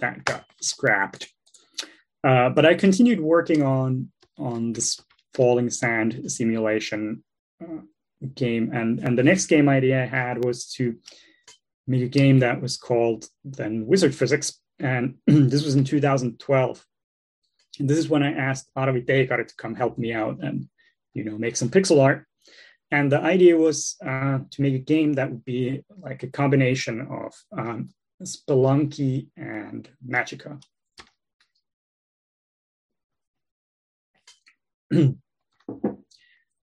that 0.00 0.24
got 0.24 0.46
scrapped. 0.60 1.32
Uh, 2.22 2.48
but 2.48 2.64
i 2.64 2.74
continued 2.74 3.20
working 3.20 3.62
on 3.62 4.10
on 4.38 4.72
this 4.72 5.00
falling 5.34 5.70
sand 5.70 6.30
simulation 6.30 7.22
uh, 7.62 7.82
game. 8.34 8.70
And 8.72 9.00
and 9.00 9.18
the 9.18 9.22
next 9.22 9.46
game 9.46 9.68
idea 9.68 10.02
i 10.02 10.06
had 10.06 10.44
was 10.44 10.66
to 10.74 10.96
make 11.86 12.02
a 12.02 12.08
game 12.08 12.40
that 12.40 12.60
was 12.60 12.76
called 12.76 13.26
then 13.44 13.86
Wizard 13.86 14.14
Physics, 14.14 14.60
and 14.78 15.16
this 15.26 15.64
was 15.64 15.74
in 15.74 15.84
2012. 15.84 16.86
And 17.80 17.90
this 17.90 17.98
is 17.98 18.08
when 18.08 18.22
I 18.22 18.32
asked 18.32 18.70
Arvi 18.76 19.04
Teikari 19.04 19.46
to 19.48 19.54
come 19.56 19.74
help 19.74 19.98
me 19.98 20.12
out 20.12 20.42
and 20.42 20.68
you 21.12 21.24
know 21.24 21.36
make 21.36 21.56
some 21.56 21.68
pixel 21.68 22.02
art. 22.02 22.26
And 22.90 23.10
the 23.10 23.20
idea 23.20 23.56
was 23.56 23.96
uh, 24.04 24.38
to 24.50 24.62
make 24.62 24.74
a 24.74 24.78
game 24.78 25.14
that 25.14 25.30
would 25.30 25.44
be 25.44 25.82
like 25.98 26.22
a 26.22 26.28
combination 26.28 27.00
of 27.00 27.34
um, 27.56 27.88
Spelunky 28.22 29.28
and 29.36 29.88
Magicka. 30.06 30.62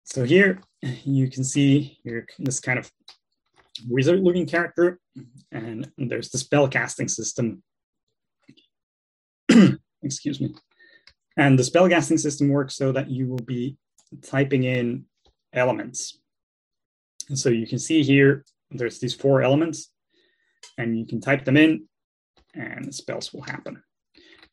so 0.04 0.24
here 0.24 0.60
you 1.04 1.28
can 1.28 1.42
see 1.42 1.98
here 2.04 2.26
this 2.38 2.60
kind 2.60 2.78
of 2.78 2.90
wizard 3.88 4.20
looking 4.20 4.46
character 4.46 4.98
and 5.52 5.90
there's 5.98 6.30
the 6.30 6.38
spell 6.38 6.68
casting 6.68 7.08
system. 7.08 7.62
Excuse 10.02 10.40
me. 10.40 10.54
And 11.36 11.58
the 11.58 11.64
spell 11.64 11.88
casting 11.88 12.18
system 12.18 12.48
works 12.48 12.74
so 12.74 12.92
that 12.92 13.10
you 13.10 13.26
will 13.28 13.38
be 13.38 13.76
typing 14.22 14.64
in 14.64 15.04
elements. 15.52 16.18
And 17.28 17.38
so 17.38 17.48
you 17.48 17.66
can 17.66 17.78
see 17.78 18.02
here 18.02 18.44
there's 18.70 18.98
these 18.98 19.14
four 19.14 19.42
elements 19.42 19.90
and 20.78 20.98
you 20.98 21.06
can 21.06 21.20
type 21.20 21.44
them 21.44 21.56
in 21.56 21.86
and 22.54 22.94
spells 22.94 23.32
will 23.32 23.42
happen. 23.42 23.82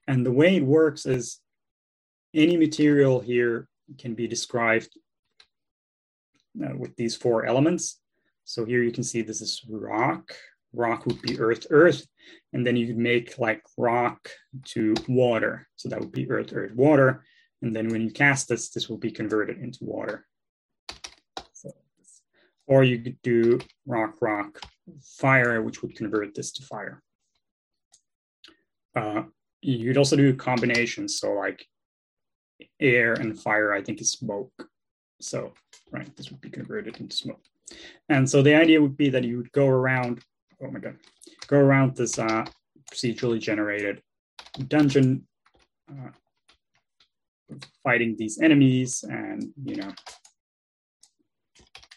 And 0.07 0.25
the 0.25 0.31
way 0.31 0.55
it 0.55 0.63
works 0.63 1.05
is 1.05 1.39
any 2.33 2.57
material 2.57 3.19
here 3.19 3.67
can 3.97 4.13
be 4.13 4.27
described 4.27 4.89
uh, 6.63 6.75
with 6.75 6.95
these 6.95 7.15
four 7.15 7.45
elements. 7.45 7.99
So 8.47 8.63
here 8.63 8.81
you 8.81 8.93
can 8.93 9.03
see 9.03 9.21
this 9.21 9.41
is 9.41 9.61
rock. 9.69 10.33
Rock 10.71 11.05
would 11.05 11.21
be 11.21 11.37
earth, 11.37 11.67
earth. 11.69 12.07
And 12.53 12.65
then 12.65 12.77
you 12.77 12.87
could 12.87 12.97
make 12.97 13.37
like 13.37 13.61
rock 13.77 14.29
to 14.67 14.95
water. 15.09 15.67
So 15.75 15.89
that 15.89 15.99
would 15.99 16.13
be 16.13 16.31
earth, 16.31 16.53
earth, 16.53 16.73
water. 16.73 17.25
And 17.61 17.75
then 17.75 17.89
when 17.89 18.01
you 18.01 18.09
cast 18.09 18.47
this, 18.47 18.69
this 18.69 18.87
will 18.87 18.97
be 18.97 19.11
converted 19.11 19.57
into 19.57 19.79
water. 19.81 20.25
So, 21.51 21.71
or 22.67 22.85
you 22.85 22.99
could 22.99 23.21
do 23.21 23.59
rock, 23.85 24.15
rock, 24.21 24.61
fire, 25.17 25.61
which 25.61 25.81
would 25.81 25.97
convert 25.97 26.33
this 26.33 26.53
to 26.53 26.63
fire. 26.63 27.03
Uh, 28.95 29.23
you 29.61 29.89
could 29.89 29.97
also 29.97 30.15
do 30.15 30.33
combinations. 30.33 31.19
So 31.19 31.33
like 31.33 31.65
air 32.79 33.11
and 33.11 33.37
fire, 33.37 33.73
I 33.73 33.81
think 33.81 33.99
is 33.99 34.13
smoke. 34.13 34.53
So, 35.19 35.53
right, 35.91 36.15
this 36.15 36.31
would 36.31 36.39
be 36.39 36.49
converted 36.49 36.95
into 36.95 37.13
smoke. 37.13 37.41
And 38.09 38.29
so 38.29 38.41
the 38.41 38.55
idea 38.55 38.81
would 38.81 38.97
be 38.97 39.09
that 39.09 39.23
you 39.23 39.37
would 39.37 39.51
go 39.51 39.67
around, 39.67 40.23
oh 40.63 40.71
my 40.71 40.79
God, 40.79 40.97
go 41.47 41.57
around 41.57 41.95
this 41.95 42.17
uh, 42.17 42.45
procedurally 42.91 43.39
generated 43.39 44.01
dungeon, 44.67 45.27
uh, 45.89 46.11
fighting 47.83 48.15
these 48.17 48.39
enemies 48.39 49.03
and, 49.03 49.51
you 49.63 49.75
know, 49.75 49.91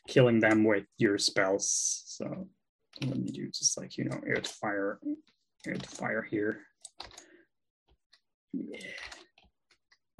killing 0.08 0.40
them 0.40 0.64
with 0.64 0.84
your 0.98 1.18
spells. 1.18 2.02
So 2.06 2.48
let 3.02 3.16
me 3.16 3.30
do 3.30 3.48
just 3.48 3.78
like, 3.78 3.96
you 3.96 4.04
know, 4.04 4.20
air 4.26 4.36
to 4.36 4.50
fire, 4.50 5.00
air 5.66 5.74
to 5.74 5.88
fire 5.88 6.22
here. 6.22 6.62
Yeah. 8.52 8.78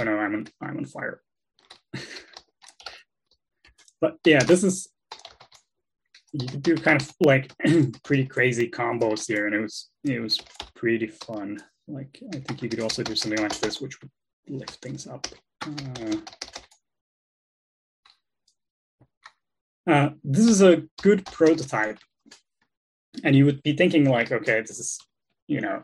Oh 0.01 0.05
no, 0.05 0.17
I'm 0.17 0.35
on, 0.35 0.47
I'm 0.63 0.79
on 0.79 0.85
fire. 0.87 1.21
but 4.01 4.19
yeah, 4.25 4.43
this 4.43 4.65
is 4.65 4.89
you 6.33 6.47
could 6.47 6.63
do 6.63 6.77
kind 6.77 7.01
of 7.01 7.13
like 7.21 7.53
pretty 8.05 8.27
crazy 8.27 8.69
combos 8.69 9.27
here, 9.27 9.47
and 9.47 9.55
it 9.55 9.61
was 9.61 9.91
it 10.05 10.21
was 10.21 10.39
pretty 10.75 11.07
fun. 11.07 11.59
Like 11.89 12.23
I 12.35 12.39
think 12.39 12.63
you 12.63 12.69
could 12.69 12.81
also 12.81 13.03
do 13.03 13.15
something 13.15 13.43
like 13.43 13.59
this, 13.59 13.81
which 13.81 14.01
would 14.01 14.11
lift 14.49 14.83
things 14.83 15.07
up. 15.07 15.27
Uh, 15.67 16.17
uh, 19.87 20.11
this 20.23 20.47
is 20.47 20.63
a 20.63 20.83
good 21.03 21.27
prototype, 21.27 21.99
and 23.25 23.35
you 23.35 23.45
would 23.45 23.63
be 23.63 23.77
thinking 23.77 24.09
like, 24.09 24.31
okay, 24.31 24.61
this 24.61 24.79
is 24.79 24.99
you 25.49 25.61
know, 25.61 25.83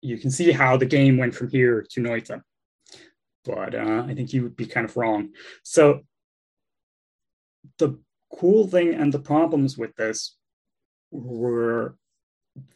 you 0.00 0.16
can 0.16 0.30
see 0.30 0.52
how 0.52 0.76
the 0.76 0.86
game 0.86 1.18
went 1.18 1.34
from 1.34 1.50
here 1.50 1.84
to 1.90 2.00
Noita 2.00 2.40
but 3.44 3.74
uh, 3.74 4.04
I 4.06 4.14
think 4.14 4.32
you 4.32 4.42
would 4.42 4.56
be 4.56 4.66
kind 4.66 4.88
of 4.88 4.96
wrong. 4.96 5.30
So 5.62 6.00
the 7.78 7.98
cool 8.38 8.66
thing 8.66 8.94
and 8.94 9.12
the 9.12 9.18
problems 9.18 9.78
with 9.78 9.94
this 9.96 10.36
were 11.10 11.96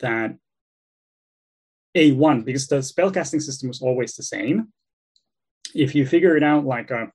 that 0.00 0.36
A1, 1.96 2.44
because 2.44 2.68
the 2.68 2.76
spellcasting 2.76 3.42
system 3.42 3.68
was 3.68 3.82
always 3.82 4.14
the 4.14 4.22
same, 4.22 4.72
if 5.74 5.94
you 5.94 6.06
figure 6.06 6.36
it 6.36 6.42
out 6.42 6.64
like 6.64 6.90
a 6.90 7.10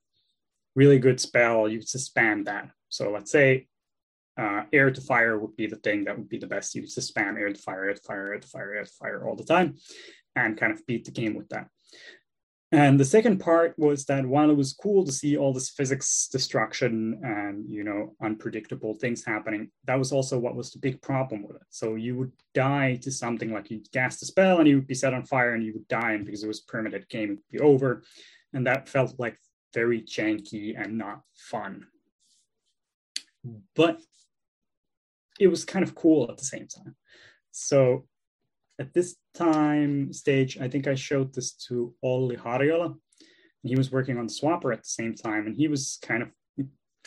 really 0.74 0.98
good 0.98 1.20
spell, 1.20 1.68
you 1.68 1.80
spam 1.80 2.44
that. 2.44 2.70
So 2.88 3.10
let's 3.10 3.30
say 3.30 3.66
uh, 4.36 4.64
air 4.72 4.90
to 4.90 5.00
fire 5.00 5.38
would 5.38 5.56
be 5.56 5.66
the 5.66 5.76
thing 5.76 6.04
that 6.04 6.16
would 6.16 6.28
be 6.28 6.38
the 6.38 6.46
best. 6.46 6.74
You 6.74 6.82
spam 6.82 7.38
air 7.38 7.52
to 7.52 7.60
fire, 7.60 7.84
air 7.84 7.94
to 7.94 8.02
fire, 8.02 8.32
air 8.32 8.40
to 8.40 8.48
fire, 8.48 8.74
air 8.74 8.84
to 8.84 8.90
fire 8.90 9.26
all 9.26 9.36
the 9.36 9.44
time 9.44 9.76
and 10.36 10.56
kind 10.56 10.72
of 10.72 10.84
beat 10.86 11.04
the 11.04 11.10
game 11.10 11.34
with 11.34 11.48
that. 11.50 11.68
And 12.74 12.98
the 12.98 13.04
second 13.04 13.38
part 13.38 13.78
was 13.78 14.04
that 14.06 14.26
while 14.26 14.50
it 14.50 14.56
was 14.56 14.72
cool 14.72 15.04
to 15.04 15.12
see 15.12 15.36
all 15.36 15.52
this 15.52 15.70
physics 15.70 16.26
destruction 16.26 17.20
and 17.22 17.70
you 17.70 17.84
know 17.84 18.16
unpredictable 18.20 18.94
things 18.94 19.24
happening, 19.24 19.70
that 19.84 19.96
was 19.96 20.10
also 20.10 20.40
what 20.40 20.56
was 20.56 20.72
the 20.72 20.80
big 20.80 21.00
problem 21.00 21.44
with 21.46 21.54
it. 21.54 21.62
So 21.70 21.94
you 21.94 22.16
would 22.16 22.32
die 22.52 22.96
to 23.02 23.12
something 23.12 23.52
like 23.52 23.70
you'd 23.70 23.92
cast 23.92 24.22
a 24.22 24.26
spell 24.26 24.58
and 24.58 24.66
you 24.66 24.74
would 24.74 24.88
be 24.88 24.94
set 24.94 25.14
on 25.14 25.24
fire 25.24 25.54
and 25.54 25.62
you 25.62 25.72
would 25.74 25.86
die, 25.86 26.14
and 26.14 26.26
because 26.26 26.42
it 26.42 26.48
was 26.48 26.62
permanent 26.62 27.08
game, 27.08 27.28
would 27.28 27.48
be 27.52 27.60
over. 27.60 28.02
And 28.52 28.66
that 28.66 28.88
felt 28.88 29.20
like 29.20 29.38
very 29.72 30.02
janky 30.02 30.74
and 30.76 30.98
not 30.98 31.20
fun. 31.36 31.86
But 33.76 34.00
it 35.38 35.46
was 35.46 35.64
kind 35.64 35.84
of 35.84 35.94
cool 35.94 36.28
at 36.28 36.38
the 36.38 36.44
same 36.44 36.66
time. 36.66 36.96
So 37.52 38.06
at 38.78 38.92
this 38.92 39.16
time 39.34 40.12
stage, 40.12 40.58
I 40.58 40.68
think 40.68 40.86
I 40.86 40.94
showed 40.94 41.32
this 41.32 41.52
to 41.68 41.94
Olli 42.02 42.36
Harjola, 42.36 42.96
he 43.64 43.76
was 43.76 43.90
working 43.90 44.18
on 44.18 44.28
Swapper 44.28 44.72
at 44.72 44.82
the 44.82 44.88
same 44.88 45.14
time, 45.14 45.46
and 45.46 45.56
he 45.56 45.68
was 45.68 45.98
kind 46.02 46.22
of 46.22 46.28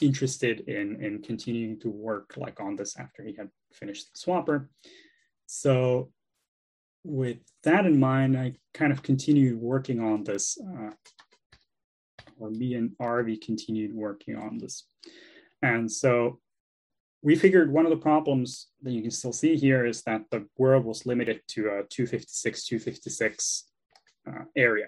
interested 0.02 0.62
in 0.62 1.04
in 1.04 1.22
continuing 1.22 1.80
to 1.80 1.90
work 1.90 2.34
like 2.38 2.60
on 2.60 2.76
this 2.76 2.98
after 2.98 3.24
he 3.24 3.34
had 3.36 3.50
finished 3.74 4.16
Swapper. 4.16 4.68
So 5.46 6.12
with 7.04 7.38
that 7.64 7.86
in 7.86 8.00
mind, 8.00 8.38
I 8.38 8.56
kind 8.74 8.92
of 8.92 9.02
continued 9.02 9.60
working 9.60 10.02
on 10.02 10.24
this, 10.24 10.58
uh, 10.62 10.92
or 12.40 12.50
me 12.50 12.74
and 12.74 12.92
Arvi 13.02 13.40
continued 13.40 13.94
working 13.94 14.36
on 14.36 14.58
this. 14.58 14.88
And 15.62 15.92
so 15.92 16.40
we 17.28 17.36
figured 17.36 17.70
one 17.70 17.86
of 17.86 17.90
the 17.90 17.98
problems 17.98 18.68
that 18.82 18.94
you 18.94 19.02
can 19.02 19.12
still 19.12 19.34
see 19.34 19.58
here 19.58 19.86
is 19.86 20.02
that 20.04 20.22
the 20.32 20.48
world 20.58 20.86
was 20.86 21.06
limited 21.06 21.42
to 21.46 21.68
a 21.68 21.84
256, 21.90 22.66
256 22.66 23.66
uh, 24.30 24.46
area. 24.56 24.86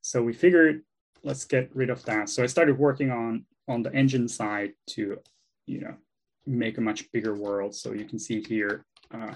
So 0.00 0.20
we 0.20 0.32
figured, 0.32 0.82
let's 1.22 1.44
get 1.44 1.70
rid 1.72 1.90
of 1.90 2.04
that. 2.06 2.28
So 2.28 2.42
I 2.42 2.46
started 2.46 2.76
working 2.76 3.12
on, 3.12 3.44
on 3.68 3.84
the 3.84 3.94
engine 3.94 4.26
side 4.26 4.72
to, 4.94 5.20
you 5.66 5.80
know, 5.82 5.94
make 6.44 6.78
a 6.78 6.80
much 6.80 7.12
bigger 7.12 7.36
world. 7.36 7.72
So 7.76 7.92
you 7.92 8.04
can 8.04 8.18
see 8.18 8.42
here, 8.42 8.84
uh, 9.12 9.34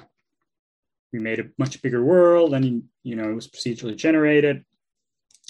we 1.13 1.21
made 1.21 1.39
a 1.39 1.51
much 1.57 1.81
bigger 1.83 2.05
world 2.05 2.53
and, 2.53 2.83
you 3.05 3.15
know, 3.15 3.31
it 3.31 3.35
was 3.35 3.47
procedurally 3.47 3.95
generated. 3.95 4.65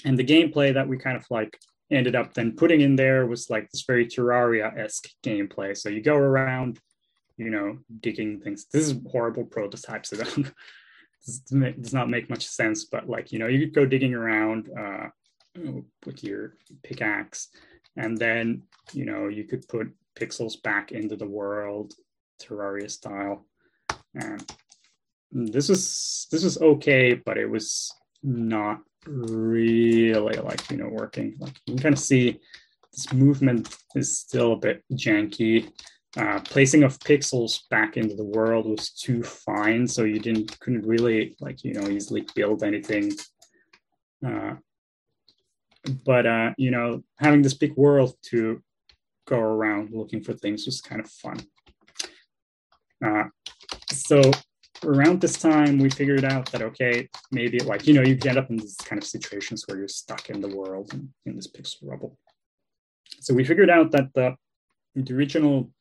And 0.05 0.19
the 0.19 0.23
gameplay 0.23 0.75
that 0.75 0.87
we 0.87 0.99
kind 0.99 1.17
of 1.17 1.25
like 1.31 1.57
ended 1.91 2.15
up 2.15 2.33
then 2.33 2.55
putting 2.55 2.81
in 2.81 2.95
there 2.95 3.25
was 3.25 3.49
like 3.49 3.69
this 3.71 3.83
very 3.83 4.05
Terraria-esque 4.05 5.09
gameplay. 5.23 5.75
So 5.75 5.89
you 5.89 6.01
go 6.01 6.15
around, 6.15 6.79
you 7.37 7.49
know, 7.49 7.79
digging 7.99 8.39
things. 8.39 8.65
This 8.71 8.87
is 8.87 8.99
horrible 9.11 9.45
prototype, 9.45 10.05
so 10.05 10.15
that 11.51 11.81
does 11.81 11.93
not 11.93 12.09
make 12.09 12.29
much 12.29 12.47
sense. 12.47 12.85
But 12.85 13.09
like, 13.09 13.31
you 13.31 13.39
know, 13.39 13.47
you 13.47 13.59
could 13.59 13.73
go 13.73 13.85
digging 13.85 14.13
around 14.13 14.69
uh, 14.77 15.07
with 16.05 16.23
your 16.23 16.55
pickaxe, 16.83 17.49
and 17.97 18.17
then 18.17 18.63
you 18.93 19.05
know 19.05 19.27
you 19.27 19.43
could 19.45 19.67
put 19.67 19.91
pixels 20.15 20.61
back 20.61 20.91
into 20.91 21.15
the 21.15 21.27
world, 21.27 21.93
Terraria 22.41 22.89
style. 22.89 23.45
And 24.13 24.45
this 25.31 25.69
was 25.69 26.27
this 26.31 26.43
was 26.43 26.61
okay, 26.61 27.13
but 27.13 27.37
it 27.37 27.47
was 27.47 27.93
not 28.23 28.81
really 29.05 30.33
like 30.33 30.69
you 30.69 30.77
know 30.77 30.89
working. 30.89 31.35
Like 31.39 31.59
you 31.65 31.73
can 31.73 31.83
kind 31.83 31.93
of 31.93 31.99
see 31.99 32.39
this 32.91 33.11
movement 33.13 33.75
is 33.95 34.19
still 34.19 34.53
a 34.53 34.57
bit 34.57 34.83
janky. 34.93 35.71
Uh, 36.17 36.39
placing 36.39 36.83
of 36.83 36.97
pixels 36.99 37.69
back 37.69 37.95
into 37.95 38.15
the 38.15 38.23
world 38.23 38.65
was 38.65 38.89
too 38.89 39.21
fine 39.21 39.87
so 39.87 40.03
you 40.03 40.19
didn't 40.19 40.59
couldn't 40.59 40.83
really 40.83 41.35
like 41.39 41.63
you 41.63 41.73
know 41.73 41.87
easily 41.87 42.25
build 42.35 42.63
anything. 42.63 43.11
Uh, 44.25 44.55
but 46.03 46.25
uh, 46.25 46.53
you 46.57 46.71
know 46.71 47.03
having 47.19 47.41
this 47.41 47.53
big 47.53 47.75
world 47.75 48.15
to 48.23 48.61
go 49.27 49.39
around 49.39 49.91
looking 49.91 50.23
for 50.23 50.33
things 50.33 50.65
was 50.65 50.81
kind 50.81 51.01
of 51.01 51.09
fun. 51.09 51.37
Uh, 53.05 53.25
so 53.91 54.19
around 54.83 55.21
this 55.21 55.37
time, 55.37 55.77
we 55.77 55.89
figured 55.89 56.25
out 56.25 56.51
that, 56.51 56.61
okay, 56.61 57.09
maybe 57.31 57.59
like, 57.59 57.87
you 57.87 57.93
know, 57.93 58.01
you 58.01 58.17
end 58.25 58.37
up 58.37 58.49
in 58.49 58.57
these 58.57 58.75
kind 58.77 59.01
of 59.01 59.07
situations 59.07 59.65
where 59.67 59.77
you're 59.77 59.87
stuck 59.87 60.29
in 60.29 60.41
the 60.41 60.55
world 60.55 60.93
and 60.93 61.09
in 61.25 61.35
this 61.35 61.47
pixel 61.47 61.77
rubble. 61.83 62.17
So 63.21 63.33
we 63.33 63.43
figured 63.43 63.69
out 63.69 63.91
that 63.91 64.13
the, 64.13 64.35
the 64.95 65.13
original 65.13 65.71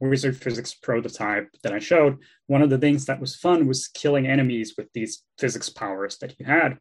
wizard 0.00 0.36
physics 0.36 0.74
prototype 0.74 1.48
that 1.62 1.72
I 1.72 1.78
showed, 1.78 2.18
one 2.46 2.62
of 2.62 2.70
the 2.70 2.78
things 2.78 3.06
that 3.06 3.20
was 3.20 3.36
fun 3.36 3.66
was 3.66 3.88
killing 3.88 4.26
enemies 4.26 4.74
with 4.76 4.92
these 4.92 5.22
physics 5.38 5.70
powers 5.70 6.18
that 6.18 6.34
you 6.38 6.46
had. 6.46 6.78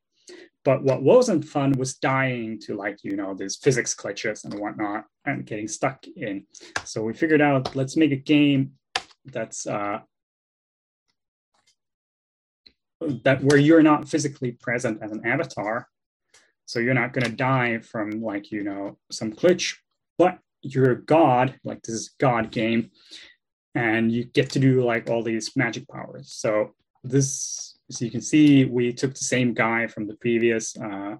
But 0.65 0.83
what 0.83 1.03
wasn't 1.03 1.45
fun 1.45 1.73
was 1.73 1.95
dying 1.95 2.59
to 2.61 2.75
like, 2.75 2.97
you 3.03 3.15
know, 3.15 3.33
these 3.33 3.57
physics 3.57 3.93
glitches 3.93 4.45
and 4.45 4.53
whatnot 4.59 5.05
and 5.25 5.45
getting 5.45 5.67
stuck 5.67 6.05
in. 6.15 6.45
So 6.85 7.03
we 7.03 7.13
figured 7.13 7.41
out, 7.41 7.75
let's 7.75 7.97
make 7.97 8.11
a 8.11 8.17
game 8.17 8.71
that's 9.25 9.67
uh, 9.67 9.99
that 13.23 13.43
where 13.43 13.57
you're 13.57 13.83
not 13.83 14.07
physically 14.07 14.51
present 14.51 14.99
as 15.01 15.11
an 15.11 15.25
avatar. 15.25 15.87
So 16.65 16.79
you're 16.79 16.93
not 16.93 17.13
going 17.13 17.25
to 17.25 17.31
die 17.31 17.79
from 17.79 18.21
like, 18.21 18.51
you 18.51 18.63
know, 18.63 18.97
some 19.11 19.33
glitch, 19.33 19.75
but 20.17 20.39
you're 20.61 20.91
a 20.91 21.01
god, 21.01 21.59
like 21.63 21.81
this 21.83 21.95
is 21.95 22.15
god 22.19 22.51
game, 22.51 22.91
and 23.75 24.11
you 24.11 24.23
get 24.23 24.49
to 24.51 24.59
do 24.59 24.83
like 24.83 25.09
all 25.09 25.23
these 25.23 25.55
magic 25.55 25.87
powers. 25.89 26.33
So 26.33 26.73
this, 27.03 27.77
so 27.91 28.05
you 28.05 28.11
can 28.11 28.21
see, 28.21 28.65
we 28.65 28.93
took 28.93 29.13
the 29.13 29.23
same 29.23 29.53
guy 29.53 29.87
from 29.87 30.07
the 30.07 30.15
previous. 30.15 30.75
Uh, 30.77 31.15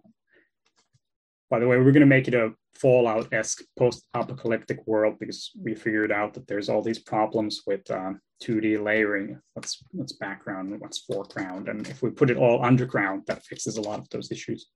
by 1.50 1.60
the 1.60 1.68
way, 1.68 1.78
we're 1.78 1.92
going 1.92 2.00
to 2.00 2.06
make 2.06 2.28
it 2.28 2.34
a 2.34 2.54
Fallout-esque 2.76 3.62
post-apocalyptic 3.78 4.86
world 4.88 5.18
because 5.20 5.52
we 5.62 5.76
figured 5.76 6.12
out 6.12 6.34
that 6.34 6.48
there's 6.48 6.70
all 6.70 6.82
these 6.82 7.00
problems 7.00 7.62
with 7.68 7.90
um, 7.92 8.20
2D 8.44 8.84
layering. 8.84 9.40
What's 9.54 9.84
what's 9.92 10.14
background 10.14 10.72
and 10.72 10.82
what's 10.82 11.00
foreground, 11.00 11.70
and 11.70 11.88
if 11.88 12.02
we 12.02 12.10
put 12.10 12.30
it 12.30 12.38
all 12.38 12.64
underground, 12.64 13.24
that 13.28 13.46
fixes 13.46 13.78
a 13.78 13.82
lot 13.82 14.00
of 14.00 14.10
those 14.10 14.32
issues. 14.32 14.68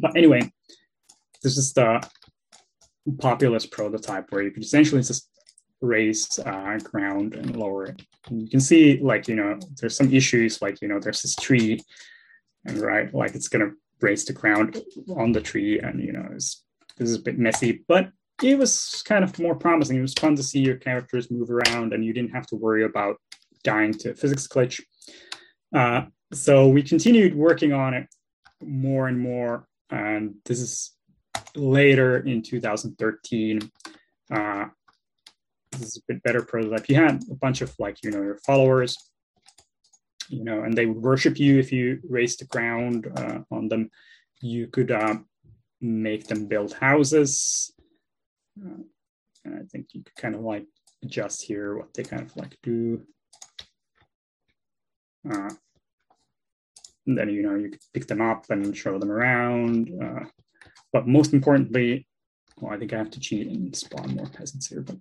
But 0.00 0.16
anyway, 0.16 0.52
this 1.42 1.56
is 1.56 1.72
the 1.72 2.06
populous 3.18 3.66
prototype 3.66 4.26
where 4.30 4.42
you 4.42 4.50
can 4.50 4.62
essentially 4.62 5.02
just 5.02 5.28
raise 5.80 6.38
uh, 6.38 6.78
ground 6.82 7.34
and 7.34 7.56
lower 7.56 7.86
it. 7.86 8.02
And 8.28 8.42
you 8.42 8.48
can 8.48 8.60
see, 8.60 8.98
like 8.98 9.28
you 9.28 9.36
know, 9.36 9.58
there's 9.80 9.96
some 9.96 10.12
issues, 10.12 10.60
like 10.60 10.80
you 10.82 10.88
know, 10.88 11.00
there's 11.00 11.22
this 11.22 11.36
tree, 11.36 11.80
and 12.66 12.78
right, 12.78 13.12
like 13.14 13.34
it's 13.34 13.48
gonna 13.48 13.72
raise 14.00 14.24
the 14.24 14.32
ground 14.32 14.80
on 15.16 15.32
the 15.32 15.40
tree, 15.40 15.78
and 15.78 16.00
you 16.00 16.12
know, 16.12 16.28
it's 16.32 16.64
this 16.96 17.08
is 17.08 17.16
a 17.16 17.22
bit 17.22 17.38
messy, 17.38 17.84
but 17.88 18.10
it 18.42 18.58
was 18.58 19.02
kind 19.04 19.24
of 19.24 19.38
more 19.38 19.54
promising. 19.54 19.98
It 19.98 20.02
was 20.02 20.14
fun 20.14 20.36
to 20.36 20.42
see 20.42 20.60
your 20.60 20.76
characters 20.76 21.30
move 21.30 21.50
around 21.50 21.92
and 21.92 22.04
you 22.04 22.12
didn't 22.12 22.32
have 22.32 22.46
to 22.48 22.56
worry 22.56 22.84
about 22.84 23.16
dying 23.62 23.92
to 23.94 24.14
physics 24.14 24.46
glitch. 24.46 24.80
Uh, 25.74 26.02
so 26.32 26.68
we 26.68 26.82
continued 26.82 27.34
working 27.34 27.72
on 27.72 27.94
it 27.94 28.06
more 28.62 29.08
and 29.08 29.18
more. 29.18 29.66
And 29.90 30.36
this 30.44 30.60
is 30.60 30.92
later 31.56 32.18
in 32.18 32.42
2013. 32.42 33.70
Uh, 34.32 34.66
this 35.72 35.82
is 35.82 35.96
a 35.96 36.12
bit 36.12 36.22
better 36.22 36.42
prototype. 36.42 36.88
You 36.88 36.96
had 36.96 37.22
a 37.30 37.34
bunch 37.34 37.60
of 37.60 37.74
like, 37.78 38.02
you 38.02 38.10
know, 38.10 38.22
your 38.22 38.38
followers, 38.38 38.96
you 40.28 40.44
know, 40.44 40.62
and 40.62 40.74
they 40.74 40.86
would 40.86 41.02
worship 41.02 41.38
you 41.38 41.58
if 41.58 41.72
you 41.72 42.00
raised 42.08 42.40
the 42.40 42.46
ground 42.46 43.06
uh, 43.16 43.40
on 43.50 43.68
them. 43.68 43.90
You 44.40 44.68
could 44.68 44.90
uh, 44.90 45.16
make 45.80 46.26
them 46.26 46.46
build 46.46 46.72
houses. 46.74 47.72
Uh, 48.64 48.82
and 49.44 49.54
I 49.54 49.62
think 49.70 49.88
you 49.92 50.02
could 50.02 50.16
kind 50.16 50.34
of 50.34 50.42
like 50.42 50.66
adjust 51.02 51.42
here 51.42 51.76
what 51.76 51.94
they 51.94 52.02
kind 52.02 52.22
of 52.22 52.36
like 52.36 52.56
do. 52.62 53.02
Uh, 55.30 55.50
and 57.06 57.18
then, 57.18 57.30
you 57.30 57.42
know, 57.42 57.54
you 57.54 57.70
could 57.70 57.80
pick 57.94 58.06
them 58.06 58.20
up 58.20 58.44
and 58.50 58.76
show 58.76 58.98
them 58.98 59.10
around. 59.10 59.90
Uh, 60.02 60.24
but 60.92 61.06
most 61.06 61.32
importantly, 61.32 62.06
well, 62.60 62.72
I 62.72 62.78
think 62.78 62.92
I 62.92 62.98
have 62.98 63.10
to 63.10 63.20
cheat 63.20 63.48
and 63.48 63.74
spawn 63.74 64.14
more 64.14 64.26
peasants 64.26 64.66
here. 64.66 64.82
But 64.82 64.96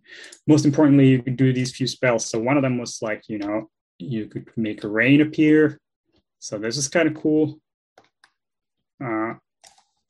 most 0.48 0.66
importantly, 0.66 1.10
you 1.10 1.22
could 1.22 1.36
do 1.36 1.52
these 1.52 1.76
few 1.76 1.88
spells. 1.88 2.26
So 2.26 2.40
one 2.40 2.58
of 2.58 2.64
them 2.64 2.78
was 2.78 3.02
like, 3.02 3.24
you 3.28 3.38
know, 3.38 3.70
you 3.98 4.28
could 4.28 4.50
make 4.56 4.84
a 4.84 4.88
rain 4.88 5.22
appear. 5.22 5.80
So 6.40 6.58
this 6.58 6.78
is 6.78 6.88
kind 6.88 7.08
of 7.08 7.16
cool. 7.16 7.60
Uh, 9.04 9.34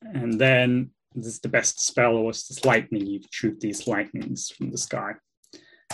and 0.01 0.39
then 0.39 0.91
this 1.15 1.28
is 1.28 1.39
the 1.39 1.50
best 1.50 1.80
spell 1.80 2.15
or 2.15 2.26
was 2.26 2.48
this 2.48 2.65
lightning. 2.65 3.06
You 3.06 3.22
shoot 3.32 3.60
these 3.60 3.88
lightnings 3.88 4.50
from 4.50 4.72
the 4.72 4.78
sky. 4.78 5.13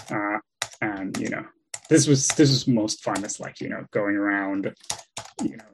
Uh, 0.09 0.39
and 0.81 1.17
you 1.17 1.29
know, 1.29 1.45
this 1.89 2.07
was 2.07 2.27
this 2.29 2.49
was 2.49 2.67
most 2.67 3.03
fun. 3.03 3.23
It's 3.23 3.39
like, 3.39 3.61
you 3.61 3.69
know, 3.69 3.85
going 3.91 4.15
around, 4.15 4.73
you 5.41 5.57
know, 5.57 5.65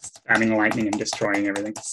spamming 0.00 0.56
lightning 0.56 0.86
and 0.86 0.98
destroying 0.98 1.46
everything. 1.46 1.74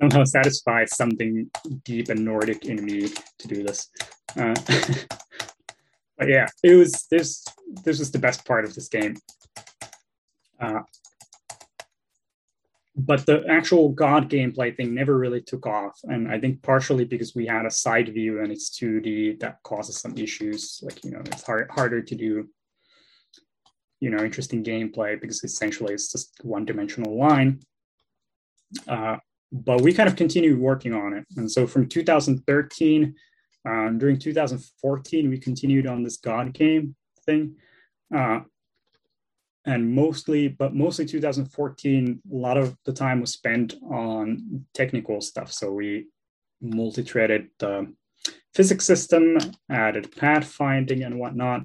somehow 0.00 0.24
satisfies 0.24 0.96
something 0.96 1.50
deep 1.84 2.08
and 2.08 2.24
Nordic 2.24 2.64
in 2.64 2.84
me 2.84 3.08
to 3.38 3.48
do 3.48 3.62
this. 3.62 3.88
Uh, 4.36 4.54
but 6.18 6.28
yeah, 6.28 6.46
it 6.62 6.74
was 6.74 7.06
this 7.10 7.44
this 7.84 7.98
was 7.98 8.10
the 8.10 8.18
best 8.18 8.44
part 8.46 8.64
of 8.64 8.74
this 8.74 8.88
game. 8.88 9.16
Uh, 10.58 10.80
but 13.06 13.24
the 13.26 13.44
actual 13.48 13.88
god 13.88 14.28
gameplay 14.28 14.76
thing 14.76 14.94
never 14.94 15.16
really 15.16 15.40
took 15.40 15.66
off. 15.66 15.98
And 16.04 16.30
i 16.30 16.38
think 16.38 16.62
partially 16.62 17.04
because 17.04 17.34
we 17.34 17.46
had 17.46 17.66
a 17.66 17.70
side 17.70 18.12
view 18.12 18.42
and 18.42 18.52
it's 18.52 18.70
2d 18.78 19.40
that 19.40 19.62
causes 19.62 19.98
some 19.98 20.16
issues. 20.16 20.80
Like 20.82 21.04
you 21.04 21.12
know 21.12 21.22
it's 21.24 21.42
hard, 21.42 21.70
harder 21.70 22.02
to 22.02 22.14
do 22.14 22.48
you 24.00 24.10
know 24.10 24.24
interesting 24.24 24.64
gameplay 24.64 25.20
because 25.20 25.42
essentially 25.44 25.94
it's 25.94 26.12
just 26.12 26.34
one 26.42 26.64
dimensional 26.64 27.16
line. 27.16 27.60
Uh, 28.86 29.16
but 29.52 29.80
we 29.80 29.92
kind 29.92 30.08
of 30.08 30.14
continued 30.14 30.58
working 30.58 30.94
on 30.94 31.12
it. 31.12 31.24
And 31.36 31.50
so 31.50 31.66
from 31.66 31.88
2013 31.88 33.14
uh, 33.68 33.88
during 33.90 34.18
2014 34.18 35.28
we 35.28 35.38
continued 35.38 35.86
on 35.86 36.02
this 36.02 36.18
god 36.18 36.52
game 36.52 36.94
thing. 37.26 37.56
Uh, 38.14 38.40
and 39.66 39.94
mostly 39.94 40.48
but 40.48 40.74
mostly 40.74 41.04
2014 41.04 42.22
a 42.30 42.34
lot 42.34 42.56
of 42.56 42.76
the 42.84 42.92
time 42.92 43.20
was 43.20 43.32
spent 43.32 43.74
on 43.90 44.64
technical 44.74 45.20
stuff. 45.20 45.52
So 45.52 45.72
we 45.72 46.08
multi-threaded 46.60 47.48
the 47.58 47.92
physics 48.54 48.84
system 48.84 49.38
added 49.70 50.12
pathfinding 50.12 51.04
and 51.04 51.18
whatnot. 51.18 51.62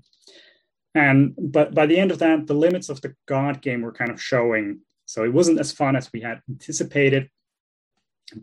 And 0.93 1.34
but 1.38 1.73
by 1.73 1.86
the 1.86 1.97
end 1.97 2.12
of 2.12 2.19
that 2.19 2.47
the 2.47 2.53
limits 2.53 2.89
of 2.89 3.01
the 3.01 3.15
god 3.27 3.62
game 3.62 3.81
were 3.81 3.93
kind 3.93 4.12
of 4.12 4.21
showing. 4.21 4.81
So 5.05 5.23
it 5.23 5.34
wasn't 5.34 5.60
as 5.60 5.71
fun 5.71 5.95
as 5.95 6.12
we 6.12 6.21
had 6.21 6.41
anticipated 6.49 7.29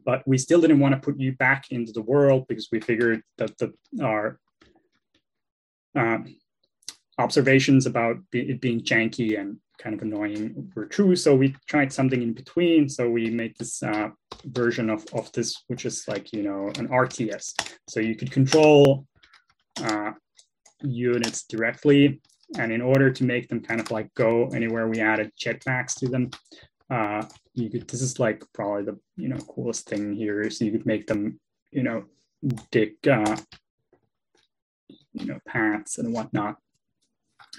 but 0.04 0.26
we 0.26 0.38
still 0.38 0.60
didn't 0.60 0.80
want 0.80 0.94
to 0.94 1.00
put 1.00 1.18
you 1.18 1.32
back 1.32 1.70
into 1.70 1.92
the 1.92 2.02
world 2.02 2.46
because 2.48 2.68
we 2.70 2.80
figured 2.80 3.22
that 3.38 3.56
the 3.58 3.72
our 4.02 4.38
uh, 5.96 6.18
observations 7.18 7.86
about 7.86 8.16
it 8.32 8.60
being 8.60 8.80
janky 8.80 9.38
and 9.38 9.58
kind 9.78 9.94
of 9.94 10.02
annoying 10.02 10.72
were 10.74 10.86
true. 10.86 11.16
So 11.16 11.34
we 11.34 11.54
tried 11.66 11.92
something 11.92 12.22
in 12.22 12.32
between. 12.32 12.88
So 12.88 13.10
we 13.10 13.30
made 13.30 13.56
this 13.58 13.82
uh, 13.82 14.10
version 14.44 14.88
of, 14.90 15.04
of 15.12 15.30
this, 15.32 15.64
which 15.66 15.84
is 15.84 16.04
like, 16.06 16.32
you 16.32 16.42
know, 16.42 16.68
an 16.78 16.88
RTS. 16.88 17.76
So 17.88 18.00
you 18.00 18.14
could 18.14 18.30
control 18.30 19.06
uh, 19.82 20.12
units 20.82 21.44
directly. 21.44 22.20
And 22.58 22.70
in 22.70 22.82
order 22.82 23.10
to 23.10 23.24
make 23.24 23.48
them 23.48 23.60
kind 23.60 23.80
of 23.80 23.90
like 23.90 24.12
go 24.14 24.48
anywhere, 24.48 24.86
we 24.88 25.00
added 25.00 25.32
jetpacks 25.40 25.94
to 26.00 26.08
them. 26.08 26.30
Uh, 26.90 27.24
you 27.54 27.70
could, 27.70 27.88
this 27.88 28.02
is 28.02 28.20
like 28.20 28.44
probably 28.52 28.84
the, 28.84 28.98
you 29.16 29.28
know, 29.28 29.38
coolest 29.38 29.88
thing 29.88 30.14
here. 30.14 30.48
So 30.50 30.64
you 30.64 30.72
could 30.72 30.86
make 30.86 31.06
them, 31.06 31.40
you 31.70 31.82
know, 31.82 32.04
dig, 32.70 32.96
uh, 33.08 33.36
you 35.14 35.26
know, 35.26 35.38
paths 35.46 35.98
and 35.98 36.12
whatnot 36.12 36.56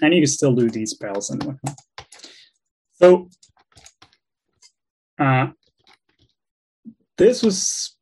and 0.02 0.14
you 0.14 0.20
can 0.20 0.26
still 0.28 0.54
do 0.54 0.68
these 0.70 0.90
spells 0.90 1.30
and 1.30 1.42
whatnot. 1.42 1.78
So 2.94 3.28
uh, 5.18 5.48
this 7.16 7.42
was 7.42 7.96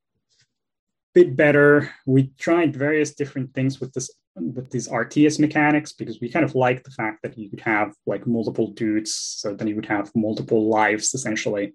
a 1.15 1.21
bit 1.21 1.37
better. 1.37 1.91
We 2.07 2.33
tried 2.39 2.77
various 2.77 3.15
different 3.15 3.55
things 3.55 3.81
with 3.81 3.93
this 3.93 4.11
with 4.35 4.71
these 4.71 4.89
RTS 4.89 5.39
mechanics 5.39 5.93
because 5.93 6.19
we 6.21 6.31
kind 6.31 6.45
of 6.45 6.55
like 6.55 6.85
the 6.85 6.91
fact 6.91 7.23
that 7.23 7.37
you 7.37 7.51
could 7.51 7.61
have 7.61 7.95
like 8.07 8.27
multiple 8.27 8.69
dudes, 8.69 9.15
so 9.15 9.55
then 9.55 9.69
you 9.69 9.77
would 9.77 9.87
have 9.87 10.11
multiple 10.15 10.71
lives 10.71 11.13
essentially, 11.13 11.75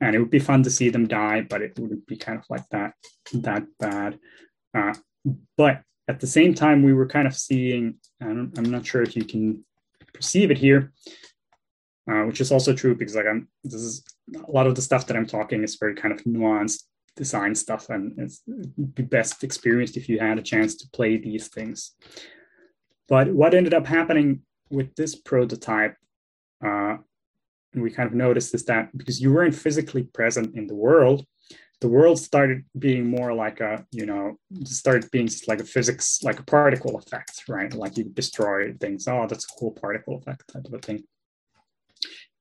and 0.00 0.14
it 0.14 0.18
would 0.18 0.30
be 0.30 0.38
fun 0.38 0.62
to 0.64 0.70
see 0.70 0.90
them 0.90 1.08
die, 1.08 1.40
but 1.48 1.62
it 1.62 1.78
wouldn't 1.78 2.06
be 2.06 2.16
kind 2.16 2.38
of 2.38 2.44
like 2.50 2.68
that 2.70 2.92
that 3.32 3.64
bad. 3.78 4.18
Uh, 4.76 4.94
but 5.56 5.80
at 6.08 6.20
the 6.20 6.26
same 6.26 6.54
time, 6.54 6.82
we 6.82 6.94
were 6.94 7.06
kind 7.06 7.26
of 7.26 7.34
seeing, 7.34 7.96
I'm, 8.20 8.52
I'm 8.56 8.70
not 8.70 8.86
sure 8.86 9.02
if 9.02 9.14
you 9.14 9.24
can 9.24 9.64
perceive 10.14 10.50
it 10.50 10.58
here, 10.58 10.92
uh, 12.10 12.22
which 12.22 12.40
is 12.40 12.50
also 12.50 12.72
true 12.72 12.94
because 12.94 13.14
like 13.14 13.26
I'm, 13.26 13.48
this 13.62 13.74
is 13.74 14.04
a 14.34 14.50
lot 14.50 14.66
of 14.66 14.74
the 14.74 14.82
stuff 14.82 15.06
that 15.06 15.16
I'm 15.16 15.26
talking 15.26 15.62
is 15.62 15.76
very 15.76 15.94
kind 15.94 16.12
of 16.12 16.24
nuanced 16.24 16.84
design 17.14 17.54
stuff, 17.54 17.90
and 17.90 18.18
it's 18.18 18.42
be 18.94 19.02
best 19.02 19.44
experienced 19.44 19.96
if 19.96 20.08
you 20.08 20.18
had 20.18 20.38
a 20.38 20.42
chance 20.42 20.76
to 20.76 20.88
play 20.92 21.18
these 21.18 21.48
things. 21.48 21.92
But 23.08 23.28
what 23.28 23.54
ended 23.54 23.74
up 23.74 23.86
happening 23.86 24.42
with 24.70 24.94
this 24.94 25.14
prototype, 25.14 25.96
uh, 26.64 26.96
we 27.74 27.90
kind 27.90 28.08
of 28.08 28.14
noticed 28.14 28.54
is 28.54 28.64
that 28.66 28.96
because 28.96 29.20
you 29.20 29.32
weren't 29.32 29.54
physically 29.54 30.04
present 30.04 30.56
in 30.56 30.66
the 30.66 30.74
world, 30.74 31.26
the 31.80 31.88
world 31.88 32.18
started 32.18 32.64
being 32.76 33.06
more 33.06 33.32
like 33.32 33.60
a, 33.60 33.84
you 33.92 34.04
know, 34.04 34.36
started 34.64 35.10
being 35.12 35.28
just 35.28 35.46
like 35.46 35.60
a 35.60 35.64
physics, 35.64 36.20
like 36.22 36.40
a 36.40 36.44
particle 36.44 36.96
effect, 36.98 37.44
right? 37.48 37.72
Like 37.72 37.96
you 37.96 38.04
destroy 38.04 38.72
things. 38.74 39.06
Oh, 39.06 39.26
that's 39.28 39.44
a 39.44 39.58
cool 39.58 39.70
particle 39.70 40.16
effect 40.16 40.42
type 40.52 40.64
of 40.64 40.74
a 40.74 40.78
thing. 40.78 41.04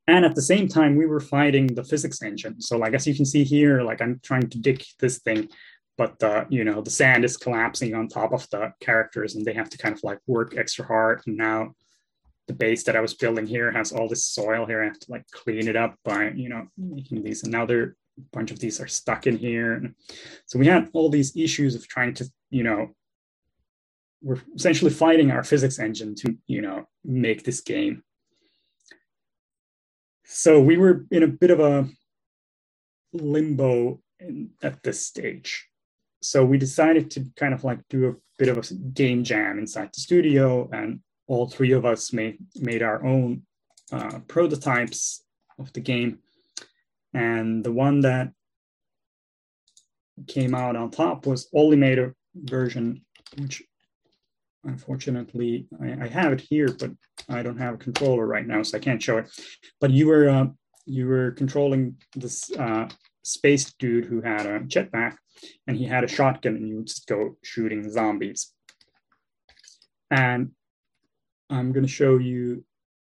And 0.08 0.26
at 0.26 0.36
the 0.36 0.41
same 0.41 0.67
time, 0.67 0.95
we 0.95 1.06
were 1.06 1.19
fighting 1.19 1.67
the 1.67 1.84
physics 1.84 2.23
engine. 2.23 2.62
So 2.62 2.78
like, 2.78 2.93
as 2.93 3.06
you 3.06 3.13
can 3.13 3.26
see 3.26 3.43
here, 3.43 3.82
like 3.82 4.02
I'm 4.02 4.19
trying 4.23 4.50
to 4.50 4.58
dig 4.58 4.84
this 5.00 5.19
thing, 5.19 5.50
but 5.97 6.17
the, 6.17 6.47
you 6.50 6.63
know, 6.63 6.82
the 6.82 6.89
sand 6.89 7.26
is 7.26 7.38
collapsing 7.38 7.93
on 7.93 8.08
top 8.08 8.32
of 8.32 8.50
the 8.50 8.71
characters 8.80 9.36
and 9.36 9.45
they 9.45 9.54
have 9.54 9.69
to 9.69 9.78
kind 9.78 9.93
of 9.93 10.04
like 10.04 10.19
work 10.26 10.56
extra 10.58 10.86
hard. 10.86 11.21
And 11.28 11.38
now 11.38 11.73
the 12.47 12.54
base 12.54 12.84
that 12.86 12.95
I 12.95 13.02
was 13.02 13.13
building 13.13 13.45
here 13.45 13.71
has 13.71 13.91
all 13.91 14.08
this 14.08 14.26
soil 14.26 14.65
here. 14.65 14.82
I 14.82 14.86
have 14.86 15.00
to 15.00 15.12
like 15.12 15.30
clean 15.32 15.67
it 15.67 15.76
up 15.76 15.95
by, 16.04 16.30
you 16.30 16.50
know, 16.50 16.67
making 16.78 17.23
these. 17.23 17.43
And 17.43 17.52
now 17.52 17.65
there 17.65 17.95
a 18.18 18.22
bunch 18.32 18.52
of 18.52 18.60
these 18.60 18.80
are 18.80 18.88
stuck 18.88 19.28
in 19.28 19.38
here. 19.38 19.74
And 19.74 19.96
so 20.46 20.60
we 20.60 20.68
had 20.68 20.90
all 20.94 21.10
these 21.10 21.36
issues 21.36 21.76
of 21.76 21.88
trying 21.88 22.14
to, 22.16 22.30
you 22.50 22.64
know, 22.64 22.90
we're 24.22 24.42
essentially 24.56 24.92
fighting 24.92 25.32
our 25.32 25.44
physics 25.44 25.80
engine 25.80 26.16
to, 26.16 26.36
you 26.48 26.62
know, 26.62 26.88
make 27.04 27.44
this 27.44 27.62
game. 27.62 28.04
So 30.26 30.60
we 30.60 30.78
were 30.78 31.06
in 31.12 31.24
a 31.24 31.28
bit 31.28 31.52
of 31.52 31.60
a 31.60 31.88
limbo 33.14 34.02
in, 34.20 34.50
at 34.62 34.84
this 34.84 35.06
stage. 35.06 35.68
So 36.22 36.44
we 36.44 36.58
decided 36.58 37.12
to 37.12 37.26
kind 37.36 37.54
of 37.54 37.64
like 37.64 37.80
do 37.90 38.10
a 38.10 38.16
bit 38.38 38.50
of 38.50 38.58
a 38.58 38.74
game 38.74 39.24
jam 39.24 39.60
inside 39.60 39.90
the 39.94 40.02
studio 40.02 40.70
and 40.74 41.00
all 41.28 41.48
three 41.48 41.74
of 41.74 41.86
us 41.86 42.14
made 42.14 42.38
made 42.56 42.82
our 42.82 43.06
own 43.06 43.44
uh, 43.92 44.20
prototypes 44.28 45.24
of 45.60 45.72
the 45.74 45.80
game, 45.80 46.20
and 47.13 47.63
the 47.63 47.72
one 47.72 48.02
that 48.02 48.32
came 50.28 50.56
out 50.56 50.76
on 50.76 50.91
top 50.91 51.26
was 51.26 51.48
a 51.54 52.13
version, 52.36 53.02
which 53.38 53.63
unfortunately 54.63 55.67
I, 55.82 56.06
I, 56.06 56.08
have 56.08 56.34
it 56.34 56.41
here, 56.41 56.70
but 56.72 56.91
I 57.30 57.43
don't 57.43 57.58
have 57.58 57.76
a 57.76 57.78
controller 57.78 58.26
right 58.26 58.46
now, 58.46 58.63
so 58.63 58.78
I 58.78 58.82
can't 58.82 59.02
show 59.02 59.17
it. 59.17 59.30
But 59.80 59.91
you 59.91 60.08
were 60.08 60.30
uh, 60.30 60.48
you 60.86 61.08
were 61.08 61.32
controlling 61.32 61.98
this 62.15 62.52
uh, 62.58 62.89
space 63.24 63.74
dude 63.74 64.06
who 64.06 64.22
had 64.22 64.46
a 64.46 64.60
jetpack, 64.62 65.17
and 65.67 65.78
he 65.78 65.86
had 65.86 66.04
a 66.04 66.08
shotgun, 66.08 66.56
and 66.56 66.67
you 66.67 66.78
would 66.78 66.88
just 66.88 67.08
go 67.08 67.38
shooting 67.43 67.89
zombies. 67.89 68.54
And 70.10 70.52
I'm 71.50 71.72
going 71.72 71.86
to 71.86 71.91
show 71.91 72.17
you 72.17 72.63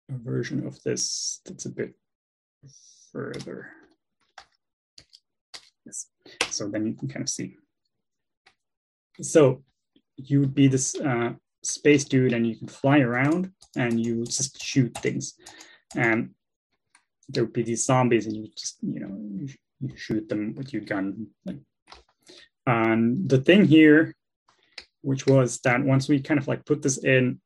a 0.08 0.16
version 0.18 0.66
of 0.66 0.82
this 0.82 1.40
that's 1.44 1.66
a 1.66 1.70
bit 1.70 1.94
further. 3.12 3.70
So 6.52 6.68
then 6.68 6.86
you 6.86 6.94
can 6.94 7.08
kind 7.08 7.22
of 7.22 7.28
see. 7.28 7.56
So 9.20 9.62
you 10.16 10.40
would 10.40 10.54
be 10.54 10.68
this 10.68 10.94
uh, 10.94 11.32
space 11.62 12.04
dude 12.04 12.32
and 12.32 12.46
you 12.46 12.56
can 12.56 12.68
fly 12.68 13.00
around 13.00 13.50
and 13.76 14.04
you 14.04 14.24
just 14.24 14.62
shoot 14.62 14.96
things. 14.98 15.34
And 15.96 16.30
there 17.28 17.44
would 17.44 17.52
be 17.52 17.62
these 17.62 17.84
zombies 17.84 18.26
and 18.26 18.36
you 18.36 18.48
just, 18.56 18.78
you 18.82 19.00
know, 19.00 19.16
you, 19.34 19.48
shoot 19.96 20.28
them 20.28 20.54
with 20.54 20.72
your 20.72 20.82
gun. 20.82 21.26
And 22.66 23.28
the 23.28 23.38
thing 23.38 23.64
here, 23.64 24.14
which 25.00 25.26
was 25.26 25.58
that 25.64 25.82
once 25.82 26.08
we 26.08 26.20
kind 26.20 26.38
of 26.38 26.46
like 26.46 26.64
put 26.64 26.82
this 26.82 26.98
in, 26.98 27.40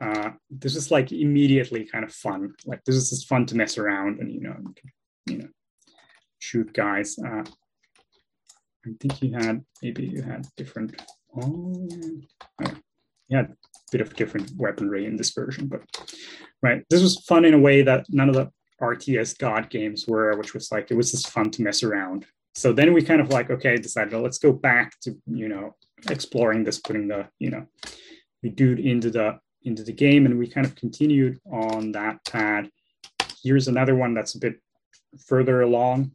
uh, 0.00 0.30
this 0.50 0.74
is 0.74 0.90
like 0.90 1.12
immediately 1.12 1.84
kind 1.84 2.02
of 2.02 2.14
fun. 2.14 2.54
Like 2.64 2.82
this 2.84 2.96
is 2.96 3.10
just 3.10 3.28
fun 3.28 3.44
to 3.46 3.56
mess 3.56 3.76
around 3.76 4.20
and 4.20 4.32
you 4.32 4.40
know, 4.40 4.56
you 5.26 5.38
know, 5.38 5.48
shoot 6.38 6.72
guys. 6.72 7.18
Uh, 7.18 7.44
I 8.86 8.90
think 9.00 9.22
you 9.22 9.32
had 9.34 9.64
maybe 9.82 10.04
you 10.04 10.22
had 10.22 10.46
different. 10.56 11.00
Oh, 11.36 11.88
oh, 12.64 12.74
you 13.28 13.36
had 13.36 13.46
a 13.46 13.56
bit 13.90 14.00
of 14.00 14.14
different 14.16 14.52
weaponry 14.56 15.06
in 15.06 15.16
this 15.16 15.30
version, 15.30 15.68
but 15.68 15.82
right, 16.62 16.84
this 16.90 17.02
was 17.02 17.24
fun 17.24 17.44
in 17.44 17.54
a 17.54 17.58
way 17.58 17.82
that 17.82 18.06
none 18.10 18.28
of 18.28 18.34
the 18.34 18.50
RTS 18.80 19.38
God 19.38 19.70
games 19.70 20.06
were, 20.06 20.36
which 20.36 20.54
was 20.54 20.72
like 20.72 20.90
it 20.90 20.96
was 20.96 21.12
just 21.12 21.30
fun 21.30 21.50
to 21.50 21.62
mess 21.62 21.82
around. 21.82 22.26
So 22.54 22.72
then 22.72 22.92
we 22.92 23.02
kind 23.02 23.20
of 23.20 23.30
like 23.30 23.50
okay, 23.50 23.76
decided 23.76 24.12
well, 24.12 24.22
let's 24.22 24.38
go 24.38 24.52
back 24.52 24.98
to 25.02 25.16
you 25.26 25.48
know 25.48 25.76
exploring 26.10 26.64
this, 26.64 26.78
putting 26.78 27.08
the 27.08 27.28
you 27.38 27.50
know 27.50 27.66
the 28.42 28.50
dude 28.50 28.80
into 28.80 29.10
the 29.10 29.38
into 29.62 29.84
the 29.84 29.92
game, 29.92 30.26
and 30.26 30.38
we 30.38 30.48
kind 30.48 30.66
of 30.66 30.74
continued 30.74 31.38
on 31.50 31.92
that 31.92 32.24
pad. 32.26 32.70
Here's 33.42 33.68
another 33.68 33.94
one 33.94 34.14
that's 34.14 34.34
a 34.34 34.40
bit 34.40 34.60
further 35.26 35.62
along. 35.62 36.12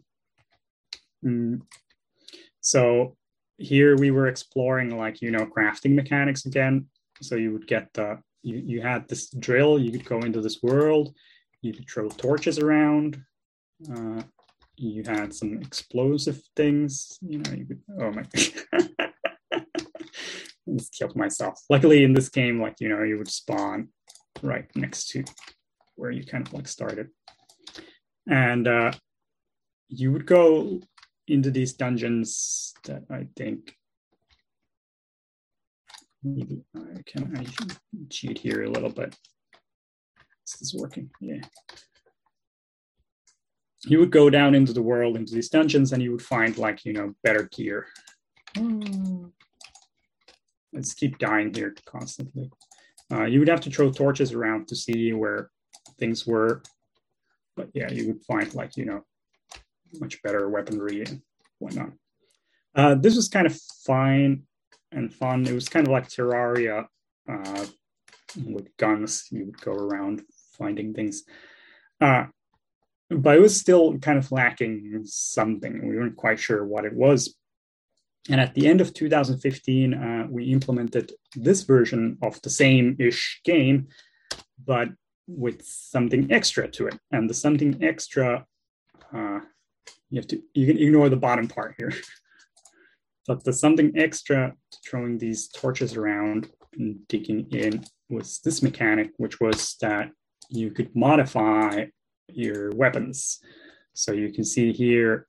Mm. 1.25 1.61
So 2.67 3.15
here 3.57 3.95
we 3.95 4.11
were 4.11 4.27
exploring 4.27 4.97
like 4.97 5.21
you 5.21 5.31
know 5.31 5.45
crafting 5.45 5.95
mechanics 5.95 6.45
again. 6.45 6.87
So 7.21 7.35
you 7.35 7.53
would 7.53 7.65
get 7.65 7.93
the 7.93 8.19
you, 8.43 8.57
you 8.57 8.81
had 8.81 9.07
this 9.07 9.29
drill, 9.29 9.79
you 9.79 9.89
could 9.89 10.03
go 10.03 10.19
into 10.19 10.41
this 10.41 10.61
world, 10.61 11.15
you 11.61 11.73
could 11.73 11.89
throw 11.89 12.09
torches 12.09 12.59
around. 12.59 13.23
Uh, 13.89 14.21
you 14.75 15.03
had 15.03 15.33
some 15.33 15.61
explosive 15.61 16.41
things, 16.57 17.17
you 17.21 17.37
know, 17.37 17.53
you 17.53 17.65
could 17.65 17.81
oh 18.01 18.11
my 18.11 18.25
just 20.75 20.93
killed 20.93 21.15
myself. 21.15 21.61
Luckily, 21.69 22.03
in 22.03 22.11
this 22.11 22.27
game, 22.27 22.61
like 22.61 22.81
you 22.81 22.89
know, 22.89 23.01
you 23.01 23.17
would 23.17 23.31
spawn 23.31 23.87
right 24.43 24.69
next 24.75 25.07
to 25.11 25.23
where 25.95 26.11
you 26.11 26.25
kind 26.25 26.45
of 26.45 26.53
like 26.53 26.67
started, 26.67 27.07
and 28.29 28.67
uh, 28.67 28.91
you 29.87 30.11
would 30.11 30.25
go 30.25 30.81
into 31.27 31.51
these 31.51 31.73
dungeons 31.73 32.73
that 32.85 33.03
I 33.09 33.27
think 33.35 33.75
maybe 36.23 36.61
I 36.75 37.01
can 37.05 37.35
I 37.37 37.45
cheat 38.09 38.37
here 38.37 38.63
a 38.63 38.69
little 38.69 38.89
bit. 38.89 39.15
This 40.45 40.61
is 40.61 40.75
working, 40.75 41.09
yeah. 41.19 41.41
You 43.85 43.99
would 43.99 44.11
go 44.11 44.29
down 44.29 44.55
into 44.55 44.73
the 44.73 44.81
world, 44.81 45.15
into 45.15 45.33
these 45.33 45.49
dungeons, 45.49 45.93
and 45.93 46.01
you 46.01 46.11
would 46.11 46.21
find 46.21 46.57
like 46.57 46.85
you 46.85 46.93
know 46.93 47.13
better 47.23 47.49
gear. 47.51 47.87
Mm 48.55 49.31
let's 50.77 50.93
keep 50.93 51.17
dying 51.17 51.53
here 51.53 51.75
constantly. 51.85 52.51
Uh, 53.11 53.23
you 53.23 53.39
would 53.39 53.47
have 53.47 53.61
to 53.61 53.69
throw 53.69 53.91
torches 53.91 54.33
around 54.33 54.67
to 54.67 54.75
see 54.75 55.13
where 55.13 55.49
things 55.99 56.27
were. 56.27 56.61
But 57.55 57.69
yeah, 57.73 57.91
you 57.91 58.07
would 58.07 58.23
find 58.25 58.53
like, 58.53 58.77
you 58.77 58.85
know, 58.85 59.03
much 59.99 60.21
better 60.21 60.49
weaponry 60.49 61.03
and 61.03 61.21
whatnot. 61.59 61.91
Uh, 62.75 62.95
this 62.95 63.15
was 63.15 63.27
kind 63.27 63.47
of 63.47 63.57
fine 63.85 64.43
and 64.91 65.13
fun. 65.13 65.45
It 65.45 65.53
was 65.53 65.69
kind 65.69 65.87
of 65.87 65.91
like 65.91 66.07
Terraria 66.07 66.85
uh, 67.29 67.65
with 68.45 68.75
guns. 68.77 69.27
You 69.31 69.45
would 69.45 69.61
go 69.61 69.73
around 69.73 70.21
finding 70.57 70.93
things. 70.93 71.23
Uh, 71.99 72.25
but 73.09 73.37
it 73.37 73.41
was 73.41 73.59
still 73.59 73.97
kind 73.99 74.17
of 74.17 74.31
lacking 74.31 75.01
something. 75.05 75.87
We 75.87 75.95
weren't 75.95 76.17
quite 76.17 76.39
sure 76.39 76.65
what 76.65 76.85
it 76.85 76.93
was. 76.93 77.35
And 78.29 78.41
at 78.41 78.53
the 78.53 78.67
end 78.67 78.81
of 78.81 78.93
2015, 78.93 79.93
uh, 79.93 80.27
we 80.29 80.51
implemented 80.51 81.13
this 81.35 81.63
version 81.63 82.17
of 82.21 82.41
the 82.41 82.49
same-ish 82.49 83.41
game, 83.45 83.87
but 84.63 84.89
with 85.27 85.65
something 85.65 86.31
extra 86.31 86.67
to 86.71 86.87
it. 86.87 86.99
And 87.11 87.29
the 87.29 87.33
something 87.33 87.81
extra, 87.81 88.45
uh, 89.15 89.39
you 90.09 90.19
have 90.19 90.27
to 90.27 90.41
you 90.53 90.65
can 90.65 90.77
ignore 90.77 91.09
the 91.09 91.15
bottom 91.15 91.47
part 91.47 91.75
here. 91.77 91.93
but 93.27 93.43
there's 93.43 93.59
something 93.59 93.91
extra 93.97 94.53
to 94.71 94.77
throwing 94.89 95.17
these 95.17 95.49
torches 95.49 95.95
around 95.95 96.49
and 96.73 97.07
digging 97.07 97.47
in 97.51 97.83
was 98.09 98.39
this 98.39 98.63
mechanic, 98.63 99.11
which 99.17 99.39
was 99.39 99.75
that 99.81 100.11
you 100.49 100.71
could 100.71 100.95
modify 100.95 101.85
your 102.29 102.71
weapons. 102.71 103.39
So 103.93 104.13
you 104.13 104.31
can 104.31 104.45
see 104.45 104.71
here, 104.71 105.27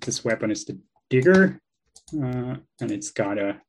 this 0.00 0.24
weapon 0.24 0.50
is 0.50 0.64
the 0.64 0.78
digger, 1.10 1.60
uh, 2.14 2.56
and 2.80 2.90
it's 2.90 3.10
got 3.10 3.38
a 3.38 3.60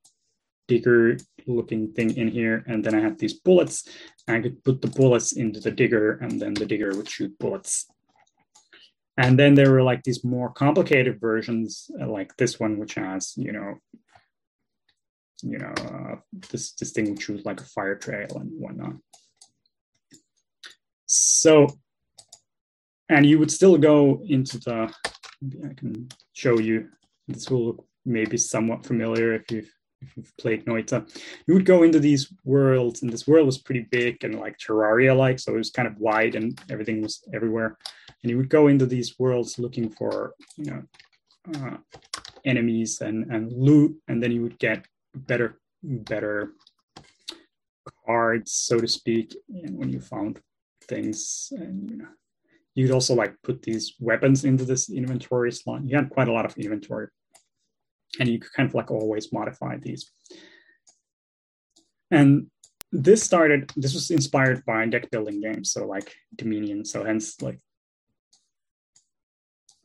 digger 0.67 1.17
looking 1.47 1.91
thing 1.93 2.15
in 2.15 2.27
here. 2.27 2.63
And 2.67 2.83
then 2.83 2.93
I 2.93 3.01
have 3.01 3.17
these 3.17 3.33
bullets. 3.33 3.87
I 4.27 4.39
could 4.39 4.63
put 4.63 4.81
the 4.81 4.87
bullets 4.87 5.33
into 5.33 5.59
the 5.59 5.71
digger 5.71 6.13
and 6.21 6.39
then 6.39 6.53
the 6.53 6.65
digger 6.65 6.95
would 6.95 7.09
shoot 7.09 7.37
bullets. 7.39 7.87
And 9.17 9.37
then 9.37 9.53
there 9.53 9.71
were 9.71 9.83
like 9.83 10.03
these 10.03 10.23
more 10.23 10.51
complicated 10.51 11.19
versions, 11.19 11.89
uh, 12.01 12.07
like 12.07 12.35
this 12.37 12.59
one, 12.59 12.79
which 12.79 12.95
has, 12.95 13.33
you 13.37 13.51
know, 13.51 13.75
you 15.43 15.59
know, 15.59 15.73
uh, 15.77 16.15
this, 16.51 16.73
this 16.73 16.91
thing 16.91 17.09
would 17.09 17.21
shoot 17.21 17.45
like 17.45 17.61
a 17.61 17.65
fire 17.65 17.95
trail 17.95 18.37
and 18.37 18.49
whatnot. 18.59 18.95
So, 21.05 21.67
and 23.09 23.25
you 23.25 23.37
would 23.37 23.51
still 23.51 23.77
go 23.77 24.23
into 24.25 24.57
the, 24.57 24.91
I 25.63 25.73
can 25.75 26.07
show 26.31 26.57
you, 26.59 26.89
this 27.27 27.49
will 27.49 27.65
look 27.65 27.85
maybe 28.05 28.37
somewhat 28.37 28.85
familiar 28.85 29.33
if 29.33 29.51
you've 29.51 29.69
if 30.01 30.17
you've 30.17 30.37
played 30.37 30.65
Noita, 30.65 31.07
you 31.47 31.53
would 31.53 31.65
go 31.65 31.83
into 31.83 31.99
these 31.99 32.33
worlds, 32.43 33.01
and 33.01 33.11
this 33.11 33.25
world 33.25 33.45
was 33.45 33.57
pretty 33.57 33.87
big 33.89 34.23
and 34.23 34.39
like 34.39 34.57
Terraria-like, 34.57 35.39
so 35.39 35.53
it 35.53 35.57
was 35.57 35.71
kind 35.71 35.87
of 35.87 35.97
wide 35.97 36.35
and 36.35 36.59
everything 36.69 37.01
was 37.01 37.23
everywhere. 37.33 37.77
And 38.23 38.29
you 38.29 38.37
would 38.37 38.49
go 38.49 38.67
into 38.67 38.85
these 38.85 39.19
worlds 39.19 39.59
looking 39.59 39.89
for, 39.89 40.33
you 40.57 40.71
know, 40.71 40.83
uh, 41.55 41.77
enemies 42.45 43.01
and 43.01 43.31
and 43.31 43.51
loot, 43.51 43.95
and 44.07 44.23
then 44.23 44.31
you 44.31 44.41
would 44.41 44.57
get 44.59 44.85
better 45.13 45.59
better 45.83 46.53
cards, 48.05 48.53
so 48.53 48.79
to 48.79 48.87
speak, 48.87 49.35
and 49.49 49.77
when 49.77 49.89
you 49.89 49.99
found 49.99 50.39
things. 50.87 51.51
And 51.51 51.89
you 51.91 51.97
know, 51.97 52.07
you'd 52.75 52.91
also 52.91 53.13
like 53.13 53.35
put 53.43 53.61
these 53.61 53.93
weapons 53.99 54.45
into 54.45 54.63
this 54.63 54.89
inventory 54.89 55.51
slot. 55.51 55.83
You 55.85 55.97
had 55.97 56.09
quite 56.09 56.29
a 56.29 56.33
lot 56.33 56.45
of 56.45 56.57
inventory 56.57 57.09
and 58.19 58.29
you 58.29 58.39
could 58.39 58.53
kind 58.53 58.69
of 58.69 58.75
like 58.75 58.91
always 58.91 59.31
modify 59.31 59.77
these. 59.77 60.11
And 62.11 62.47
this 62.91 63.23
started, 63.23 63.71
this 63.75 63.93
was 63.93 64.11
inspired 64.11 64.63
by 64.65 64.85
deck 64.85 65.09
building 65.09 65.41
games, 65.41 65.71
so 65.71 65.87
like 65.87 66.13
Dominion. 66.35 66.85
So 66.85 67.03
hence 67.03 67.41
like, 67.41 67.59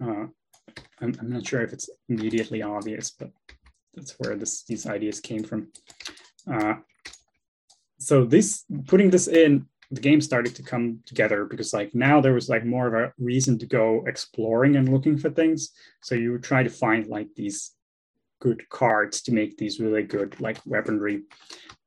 uh, 0.03 0.27
I'm, 1.01 1.15
I'm 1.21 1.31
not 1.31 1.47
sure 1.47 1.63
if 1.63 1.73
it's 1.73 1.91
immediately 2.09 2.63
obvious, 2.63 3.11
but 3.11 3.31
that's 3.95 4.15
where 4.19 4.37
this 4.37 4.65
these 4.65 4.87
ideas 4.87 5.21
came 5.21 5.45
from. 5.45 5.69
Uh, 6.51 6.75
so 7.99 8.25
this 8.25 8.65
putting 8.87 9.11
this 9.11 9.29
in, 9.29 9.67
the 9.91 10.01
game 10.01 10.21
started 10.21 10.55
to 10.55 10.63
come 10.63 11.01
together 11.07 11.45
because 11.45 11.73
like 11.73 11.95
now 11.95 12.21
there 12.21 12.35
was 12.35 12.49
like 12.49 12.65
more 12.65 12.87
of 12.87 12.95
a 12.95 13.13
reason 13.19 13.59
to 13.59 13.67
go 13.67 14.05
exploring 14.07 14.77
and 14.77 14.93
looking 14.93 15.17
for 15.17 15.31
things. 15.31 15.71
So 16.03 16.15
you 16.15 16.33
would 16.33 16.45
try 16.45 16.63
to 16.63 16.71
find 16.71 17.07
like 17.07 17.29
these 17.35 17.73
good 18.41 18.69
cards 18.69 19.23
to 19.23 19.33
make 19.33 19.57
these 19.57 19.81
really 19.81 20.03
good 20.03 20.41
like 20.41 20.59
weaponry 20.65 21.23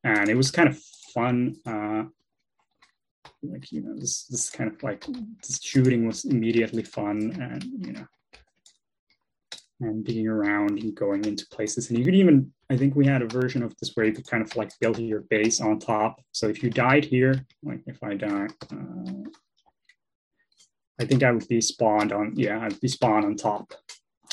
and 0.03 0.29
it 0.29 0.35
was 0.35 0.51
kind 0.51 0.67
of 0.67 0.77
fun 1.13 1.55
uh 1.65 2.03
like 3.43 3.71
you 3.71 3.81
know 3.81 3.95
this 3.95 4.25
this 4.25 4.49
kind 4.49 4.71
of 4.71 4.81
like 4.83 5.05
this 5.41 5.59
shooting 5.61 6.05
was 6.05 6.25
immediately 6.25 6.83
fun 6.83 7.35
and 7.41 7.63
you 7.63 7.93
know 7.93 8.05
and 9.81 10.05
digging 10.05 10.27
around 10.27 10.79
and 10.79 10.95
going 10.95 11.25
into 11.25 11.47
places. 11.47 11.89
And 11.89 11.97
you 11.99 12.05
could 12.05 12.15
even 12.15 12.51
i 12.69 12.77
think 12.77 12.95
we 12.95 13.05
had 13.05 13.21
a 13.21 13.27
version 13.27 13.63
of 13.63 13.75
this 13.77 13.91
where 13.95 14.05
you 14.05 14.13
could 14.13 14.27
kind 14.27 14.43
of 14.43 14.55
like 14.55 14.71
build 14.79 14.97
your 14.99 15.21
base 15.21 15.59
on 15.59 15.79
top. 15.79 16.21
So 16.31 16.47
if 16.47 16.63
you 16.63 16.69
died 16.69 17.05
here 17.05 17.45
like 17.63 17.81
if 17.87 18.01
i 18.03 18.13
die 18.13 18.47
uh, 18.71 19.29
i 20.99 21.05
think 21.05 21.23
i 21.23 21.31
would 21.31 21.47
be 21.47 21.61
spawned 21.61 22.13
on 22.13 22.33
yeah 22.35 22.59
i'd 22.61 22.79
be 22.79 22.87
spawned 22.87 23.25
on 23.25 23.35
top 23.35 23.73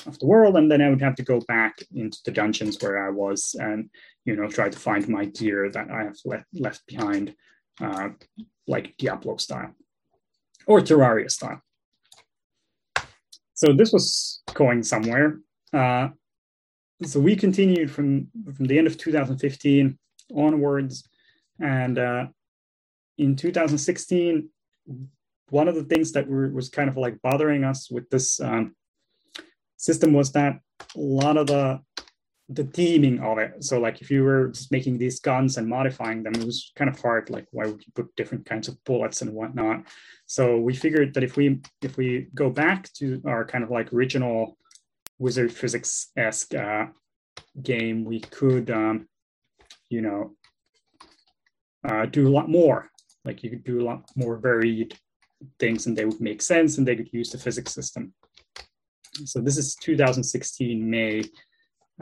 of 0.06 0.18
the 0.18 0.26
world. 0.26 0.56
And 0.56 0.70
then 0.70 0.82
i 0.82 0.88
would 0.90 1.02
have 1.02 1.16
to 1.16 1.24
go 1.24 1.40
back 1.40 1.78
into 1.94 2.18
the 2.24 2.30
dungeons 2.30 2.78
where 2.80 3.06
i 3.06 3.10
was 3.10 3.56
and 3.58 3.90
you 4.24 4.36
know 4.36 4.48
try 4.48 4.68
to 4.68 4.78
find 4.78 5.08
my 5.08 5.24
gear 5.24 5.70
that 5.70 5.90
i 5.90 6.04
have 6.04 6.18
left, 6.24 6.46
left 6.52 6.86
behind 6.86 7.34
uh, 7.80 8.10
like 8.66 8.96
diablo 8.98 9.36
style 9.36 9.74
or 10.66 10.80
terraria 10.80 11.30
style. 11.30 11.60
So 13.54 13.72
this 13.72 13.92
was 13.92 14.42
going 14.54 14.82
somewhere. 14.82 15.40
Uh, 15.72 16.08
so 17.04 17.20
we 17.20 17.36
continued 17.36 17.90
from 17.90 18.28
from 18.54 18.66
the 18.66 18.78
end 18.78 18.86
of 18.86 18.96
2015 18.98 19.98
onwards. 20.34 21.08
And 21.60 21.98
uh, 21.98 22.26
in 23.16 23.36
2016 23.36 24.48
one 25.50 25.68
of 25.68 25.74
the 25.74 25.84
things 25.84 26.12
that 26.12 26.28
were, 26.28 26.48
was 26.48 26.68
kind 26.68 26.88
of 26.88 26.96
like 26.96 27.20
bothering 27.22 27.64
us 27.64 27.90
with 27.90 28.08
this 28.10 28.40
um, 28.40 28.74
system 29.76 30.12
was 30.12 30.32
that 30.32 30.58
a 30.94 30.98
lot 30.98 31.36
of 31.36 31.46
the 31.46 31.80
the 32.48 32.64
theming 32.64 33.20
of 33.22 33.38
it. 33.38 33.62
So 33.62 33.78
like 33.78 34.00
if 34.00 34.10
you 34.10 34.24
were 34.24 34.48
just 34.48 34.72
making 34.72 34.96
these 34.98 35.20
guns 35.20 35.58
and 35.58 35.68
modifying 35.68 36.22
them, 36.22 36.34
it 36.34 36.44
was 36.44 36.72
kind 36.76 36.88
of 36.88 36.98
hard. 37.00 37.28
Like 37.28 37.46
why 37.50 37.66
would 37.66 37.84
you 37.84 37.92
put 37.94 38.14
different 38.16 38.46
kinds 38.46 38.68
of 38.68 38.82
bullets 38.84 39.20
and 39.20 39.34
whatnot? 39.34 39.84
So 40.26 40.56
we 40.56 40.74
figured 40.74 41.14
that 41.14 41.24
if 41.24 41.36
we 41.36 41.60
if 41.82 41.96
we 41.96 42.28
go 42.34 42.48
back 42.48 42.90
to 42.94 43.22
our 43.26 43.44
kind 43.44 43.64
of 43.64 43.70
like 43.70 43.92
original 43.92 44.56
wizard 45.18 45.52
physics 45.52 46.10
esque 46.16 46.54
uh, 46.54 46.86
game, 47.62 48.04
we 48.04 48.20
could 48.20 48.70
um, 48.70 49.08
you 49.90 50.00
know 50.00 50.34
uh, 51.86 52.06
do 52.06 52.28
a 52.28 52.30
lot 52.30 52.48
more. 52.48 52.90
Like 53.24 53.42
you 53.42 53.50
could 53.50 53.64
do 53.64 53.82
a 53.82 53.84
lot 53.84 54.10
more 54.16 54.38
varied 54.38 54.96
things, 55.60 55.86
and 55.86 55.94
they 55.94 56.06
would 56.06 56.20
make 56.20 56.40
sense, 56.40 56.78
and 56.78 56.88
they 56.88 56.96
could 56.96 57.12
use 57.12 57.30
the 57.30 57.38
physics 57.38 57.74
system 57.74 58.14
so 59.24 59.40
this 59.40 59.56
is 59.56 59.74
2016 59.76 60.88
May. 60.88 61.22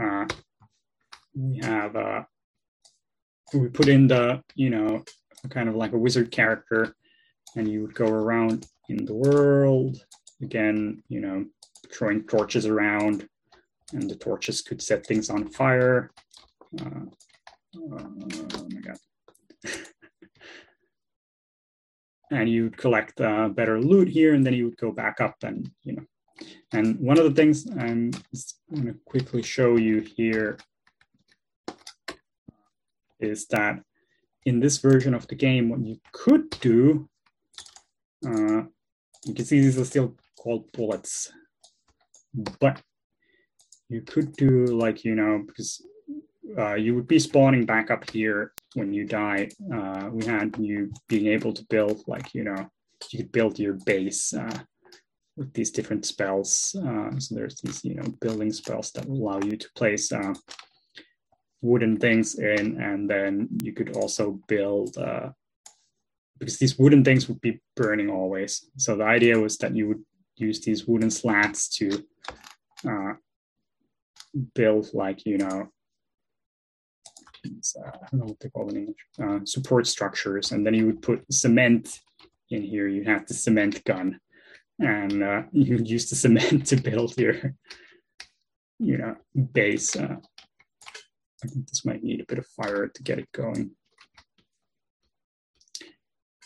Uh, 0.00 0.26
we 1.34 1.58
have 1.58 1.96
uh, 1.96 2.22
we 3.54 3.68
put 3.68 3.88
in 3.88 4.06
the 4.06 4.42
you 4.54 4.70
know 4.70 5.04
kind 5.50 5.68
of 5.68 5.76
like 5.76 5.92
a 5.92 5.98
wizard 5.98 6.30
character, 6.30 6.94
and 7.56 7.68
you 7.68 7.82
would 7.82 7.94
go 7.94 8.06
around 8.06 8.66
in 8.88 9.04
the 9.04 9.14
world 9.14 10.04
again, 10.42 11.02
you 11.08 11.20
know, 11.20 11.44
throwing 11.92 12.22
torches 12.24 12.66
around, 12.66 13.28
and 13.92 14.10
the 14.10 14.16
torches 14.16 14.62
could 14.62 14.82
set 14.82 15.06
things 15.06 15.30
on 15.30 15.48
fire. 15.48 16.10
Uh, 16.80 17.06
oh 17.76 17.98
my 18.70 18.80
god. 18.80 18.98
and 22.30 22.48
you'd 22.48 22.76
collect 22.76 23.20
uh, 23.20 23.48
better 23.48 23.80
loot 23.80 24.08
here, 24.08 24.34
and 24.34 24.44
then 24.44 24.54
you 24.54 24.64
would 24.66 24.76
go 24.78 24.90
back 24.92 25.20
up 25.20 25.36
and 25.42 25.70
you 25.84 25.94
know 25.94 26.04
and 26.72 26.98
one 27.00 27.18
of 27.18 27.24
the 27.24 27.34
things 27.34 27.66
I'm 27.70 28.10
going 28.70 28.86
to 28.86 28.96
quickly 29.04 29.42
show 29.42 29.76
you 29.76 30.00
here 30.00 30.58
is 33.20 33.46
that 33.48 33.80
in 34.44 34.60
this 34.60 34.78
version 34.78 35.14
of 35.14 35.26
the 35.28 35.34
game, 35.34 35.68
what 35.68 35.80
you 35.80 35.98
could 36.12 36.50
do, 36.60 37.08
uh, 38.24 38.62
you 39.24 39.34
can 39.34 39.44
see 39.44 39.60
these 39.60 39.78
are 39.78 39.84
still 39.84 40.14
called 40.38 40.70
bullets, 40.72 41.32
but 42.60 42.80
you 43.88 44.02
could 44.02 44.32
do 44.36 44.66
like, 44.66 45.04
you 45.04 45.14
know, 45.14 45.42
because 45.46 45.84
uh, 46.58 46.74
you 46.74 46.94
would 46.94 47.08
be 47.08 47.18
spawning 47.18 47.66
back 47.66 47.90
up 47.90 48.08
here 48.10 48.52
when 48.74 48.92
you 48.92 49.04
die. 49.04 49.48
Uh, 49.72 50.10
we 50.12 50.24
had 50.24 50.54
you 50.58 50.92
being 51.08 51.26
able 51.26 51.52
to 51.52 51.64
build 51.64 52.02
like, 52.06 52.34
you 52.34 52.44
know, 52.44 52.70
you 53.10 53.18
could 53.18 53.32
build 53.32 53.58
your 53.58 53.74
base 53.84 54.32
uh, 54.32 54.58
with 55.36 55.52
these 55.52 55.70
different 55.70 56.04
spells. 56.04 56.74
Uh, 56.86 57.18
so 57.18 57.34
there's 57.34 57.60
these, 57.60 57.84
you 57.84 57.94
know, 57.94 58.08
building 58.20 58.52
spells 58.52 58.90
that 58.92 59.06
allow 59.06 59.40
you 59.40 59.56
to 59.56 59.68
place 59.76 60.10
uh, 60.12 60.34
wooden 61.60 61.96
things 61.98 62.38
in, 62.38 62.80
and 62.80 63.08
then 63.08 63.48
you 63.62 63.72
could 63.72 63.96
also 63.96 64.40
build 64.48 64.96
uh, 64.96 65.28
because 66.38 66.58
these 66.58 66.78
wooden 66.78 67.04
things 67.04 67.28
would 67.28 67.40
be 67.40 67.60
burning 67.76 68.10
always. 68.10 68.68
So 68.76 68.96
the 68.96 69.04
idea 69.04 69.38
was 69.38 69.56
that 69.58 69.74
you 69.74 69.88
would 69.88 70.04
use 70.36 70.60
these 70.60 70.86
wooden 70.86 71.10
slats 71.10 71.68
to 71.78 72.04
uh, 72.88 73.14
build, 74.54 74.90
like 74.92 75.24
you 75.26 75.38
know, 75.38 75.68
uh, 77.46 77.88
I 77.88 78.06
don't 78.10 78.20
know 78.20 78.26
what 78.26 78.40
they 78.40 78.48
call 78.48 78.66
them 78.66 78.76
in 78.76 78.82
English, 78.82 79.06
uh, 79.22 79.44
support 79.44 79.86
structures, 79.86 80.52
and 80.52 80.66
then 80.66 80.74
you 80.74 80.86
would 80.86 81.02
put 81.02 81.24
cement 81.32 82.00
in 82.50 82.62
here. 82.62 82.88
You 82.88 83.04
have 83.04 83.26
the 83.26 83.34
cement 83.34 83.84
gun 83.84 84.20
and 84.78 85.22
uh, 85.22 85.42
you 85.52 85.76
use 85.78 86.08
the 86.10 86.16
cement 86.16 86.66
to 86.66 86.76
build 86.76 87.18
your 87.18 87.54
you 88.78 88.98
know 88.98 89.16
base 89.52 89.96
uh, 89.96 90.16
i 91.44 91.46
think 91.46 91.68
this 91.68 91.84
might 91.84 92.02
need 92.02 92.20
a 92.20 92.26
bit 92.26 92.38
of 92.38 92.46
fire 92.46 92.88
to 92.88 93.02
get 93.02 93.18
it 93.18 93.30
going. 93.32 93.70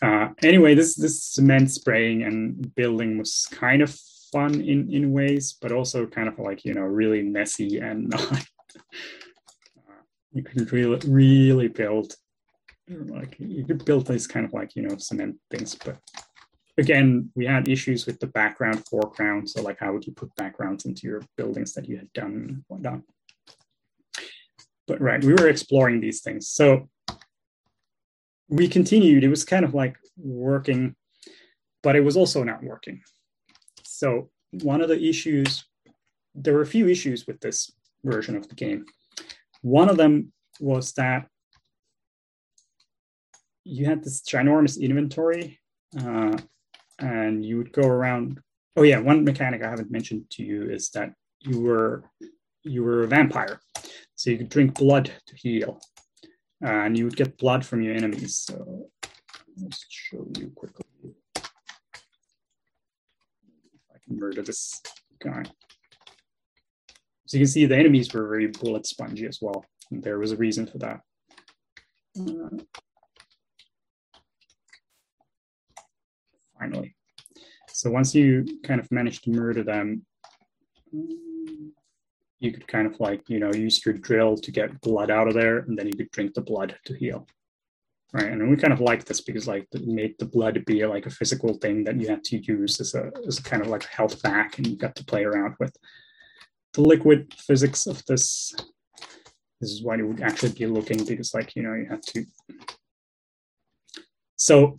Uh, 0.03 0.29
anyway 0.43 0.75
this 0.75 0.95
this 0.95 1.23
cement 1.23 1.71
spraying 1.71 2.23
and 2.23 2.75
building 2.75 3.19
was 3.19 3.47
kind 3.51 3.83
of 3.83 3.95
fun 4.33 4.55
in 4.61 4.91
in 4.91 5.13
ways 5.13 5.57
but 5.61 5.73
also 5.73 6.07
kind 6.07 6.29
of 6.29 6.39
like 6.39 6.65
you 6.65 6.73
know 6.73 6.83
really 6.83 7.23
messy 7.23 7.79
and 7.79 8.09
not 8.11 8.33
uh, 8.33 10.01
you 10.33 10.43
could 10.43 10.73
really 10.73 10.99
really 11.07 11.69
build 11.69 12.15
like 12.89 13.37
you 13.39 13.65
could 13.65 13.85
build 13.85 14.07
these 14.07 14.27
kind 14.27 14.47
of 14.47 14.53
like 14.53 14.75
you 14.75 14.83
know 14.83 14.97
cement 14.97 15.37
things 15.51 15.75
but 15.75 15.99
again, 16.81 17.31
we 17.37 17.47
had 17.47 17.69
issues 17.69 18.07
with 18.07 18.19
the 18.19 18.27
background, 18.27 18.85
foreground. 18.89 19.49
So 19.49 19.63
like, 19.63 19.79
how 19.79 19.93
would 19.93 20.07
you 20.07 20.13
put 20.13 20.35
backgrounds 20.35 20.87
into 20.87 21.07
your 21.07 21.23
buildings 21.37 21.75
that 21.75 21.89
you 21.89 21.97
had 21.99 22.13
done 22.13 22.33
and 22.33 22.65
whatnot? 22.69 23.03
But 24.89 25.01
right, 25.01 25.23
we 25.23 25.35
were 25.35 25.49
exploring 25.49 26.01
these 26.01 26.23
things. 26.23 26.49
So 26.49 26.89
we 28.49 28.67
continued. 28.67 29.23
It 29.23 29.29
was 29.29 29.45
kind 29.45 29.65
of 29.65 29.75
like 29.75 29.97
working, 30.17 30.97
but 31.83 31.95
it 31.95 32.01
was 32.01 32.17
also 32.17 32.43
not 32.43 32.65
working. 32.65 33.03
So 33.85 34.31
one 34.51 34.81
of 34.81 34.89
the 34.89 35.01
issues, 35.01 35.65
there 36.35 36.55
were 36.55 36.63
a 36.63 36.67
few 36.67 36.89
issues 36.89 37.27
with 37.27 37.41
this 37.41 37.71
version 38.03 38.37
of 38.37 38.49
the 38.49 38.55
game. 38.55 38.87
One 39.63 39.89
of 39.89 39.97
them 39.99 40.33
was 40.59 40.93
that 40.95 41.29
you 43.65 43.85
had 43.85 44.03
this 44.03 44.23
ginormous 44.23 44.81
inventory 44.81 45.61
uh, 45.99 46.37
and 47.01 47.45
you 47.45 47.57
would 47.59 47.73
go 47.73 47.83
around. 47.83 48.41
Oh 48.77 48.83
yeah, 48.83 48.99
one 48.99 49.25
mechanic 49.25 49.63
I 49.63 49.71
haven't 49.71 49.91
mentioned 49.91 50.31
to 50.33 50.43
you 50.43 50.71
is 50.71 50.91
that 50.91 51.13
you 51.41 51.61
were 51.61 52.05
you 52.63 52.85
were 52.85 53.03
a 53.03 53.09
vampire. 53.09 53.61
So 54.15 54.31
you 54.31 54.39
could 54.39 54.51
drink 54.51 54.75
blood 54.75 55.11
to 55.27 55.37
heal, 55.37 55.81
and 56.61 56.97
you 56.97 57.05
would 57.05 57.17
get 57.17 57.39
blood 57.39 57.65
from 57.65 57.83
your 57.83 57.95
enemies. 57.95 58.39
So 58.39 58.91
let's 59.57 59.85
show 59.89 60.27
you 60.39 60.53
quickly. 60.55 60.85
If 61.37 61.51
I 63.95 63.99
can 64.05 64.19
murder 64.19 64.43
this 64.43 64.81
guy. 65.23 65.45
So 67.27 67.37
you 67.37 67.45
can 67.45 67.53
see 67.53 67.67
the 67.67 67.77
enemies 67.77 68.13
were 68.13 68.29
very 68.29 68.49
bullet 68.49 68.87
spongy 68.87 69.27
as 69.27 69.39
well. 69.41 69.65
And 69.91 70.03
there 70.03 70.19
was 70.19 70.33
a 70.33 70.37
reason 70.37 70.67
for 70.67 70.79
that. 70.79 71.01
Uh, 72.19 72.59
finally. 76.61 76.95
So 77.69 77.91
once 77.91 78.15
you 78.15 78.45
kind 78.65 78.81
of 78.81 78.91
manage 78.91 79.23
to 79.23 79.31
murder 79.31 79.63
them, 79.63 80.05
you 82.41 82.53
could 82.53 82.67
kind 82.67 82.87
of 82.87 82.99
like, 83.01 83.29
you 83.29 83.39
know, 83.39 83.53
use 83.53 83.85
your 83.85 83.95
drill 83.95 84.37
to 84.37 84.51
get 84.51 84.81
blood 84.81 85.11
out 85.11 85.29
of 85.29 85.35
there, 85.35 85.59
and 85.59 85.79
then 85.79 85.87
you 85.87 85.93
could 85.93 86.11
drink 86.11 86.35
the 86.35 86.41
blood 86.41 86.77
to 86.87 86.95
heal. 86.95 87.27
Right. 88.13 88.27
And 88.27 88.51
we 88.51 88.57
kind 88.57 88.73
of 88.73 88.81
like 88.81 89.05
this 89.05 89.21
because 89.21 89.47
like 89.47 89.69
it 89.73 89.87
made 89.87 90.17
the 90.19 90.25
blood 90.25 90.65
be 90.65 90.85
like 90.85 91.07
a 91.07 91.11
physical 91.11 91.55
thing 91.55 91.85
that 91.85 92.01
you 92.01 92.09
had 92.09 92.25
to 92.25 92.39
use 92.39 92.81
as 92.81 92.95
a 92.95 93.13
as 93.25 93.39
kind 93.39 93.63
of 93.63 93.69
like 93.69 93.85
a 93.85 93.95
health 93.97 94.21
back 94.21 94.59
and 94.59 94.67
you 94.67 94.77
got 94.77 94.97
to 94.97 95.05
play 95.05 95.23
around 95.23 95.55
with. 95.61 95.73
The 96.75 96.81
liquid 96.81 97.33
physics 97.39 97.87
of 97.87 98.05
this 98.07 98.53
this 99.61 99.71
is 99.71 99.83
what 99.85 99.99
you 99.99 100.09
would 100.09 100.23
actually 100.23 100.53
be 100.53 100.67
looking 100.67 101.05
because 101.05 101.35
like 101.35 101.55
you 101.55 101.63
know 101.63 101.75
you 101.75 101.87
have 101.89 102.01
to 102.01 102.25
so 104.37 104.77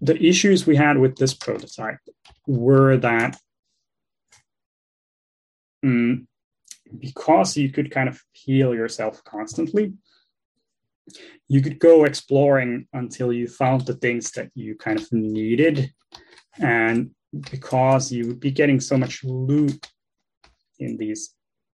the 0.00 0.22
issues 0.22 0.66
we 0.66 0.76
had 0.76 0.98
with 0.98 1.16
this 1.16 1.34
prototype 1.34 1.98
were 2.46 2.96
that 2.98 3.38
mm, 5.84 6.26
because 6.98 7.56
you 7.56 7.70
could 7.70 7.90
kind 7.90 8.08
of 8.08 8.20
heal 8.32 8.74
yourself 8.74 9.22
constantly, 9.24 9.94
you 11.48 11.60
could 11.60 11.78
go 11.78 12.04
exploring 12.04 12.86
until 12.92 13.32
you 13.32 13.46
found 13.46 13.82
the 13.82 13.94
things 13.94 14.30
that 14.32 14.50
you 14.54 14.76
kind 14.76 15.00
of 15.00 15.12
needed. 15.12 15.92
And 16.58 17.10
because 17.50 18.12
you 18.12 18.28
would 18.28 18.40
be 18.40 18.50
getting 18.50 18.80
so 18.80 18.96
much 18.96 19.24
loot 19.24 19.86
in 20.78 20.96
these 20.96 21.34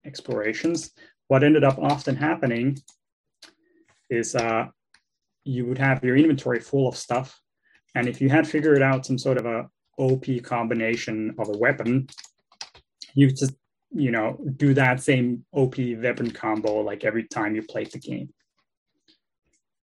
explorations, 0.05 0.91
what 1.27 1.43
ended 1.43 1.63
up 1.63 1.79
often 1.79 2.15
happening 2.15 2.77
is 4.09 4.35
uh, 4.35 4.67
you 5.43 5.65
would 5.65 5.77
have 5.77 6.03
your 6.03 6.17
inventory 6.17 6.59
full 6.59 6.87
of 6.87 6.95
stuff. 6.95 7.39
And 7.95 8.07
if 8.07 8.21
you 8.21 8.29
had 8.29 8.47
figured 8.47 8.81
out 8.81 9.05
some 9.05 9.17
sort 9.17 9.37
of 9.37 9.45
a 9.45 9.69
OP 9.97 10.25
combination 10.43 11.33
of 11.39 11.49
a 11.49 11.57
weapon, 11.57 12.07
you 13.13 13.31
just 13.31 13.55
you 13.93 14.11
know 14.11 14.37
do 14.57 14.73
that 14.73 15.01
same 15.01 15.45
OP 15.53 15.77
weapon 15.77 16.29
combo 16.31 16.81
like 16.81 17.05
every 17.05 17.23
time 17.23 17.55
you 17.55 17.63
played 17.63 17.91
the 17.91 17.99
game. 17.99 18.29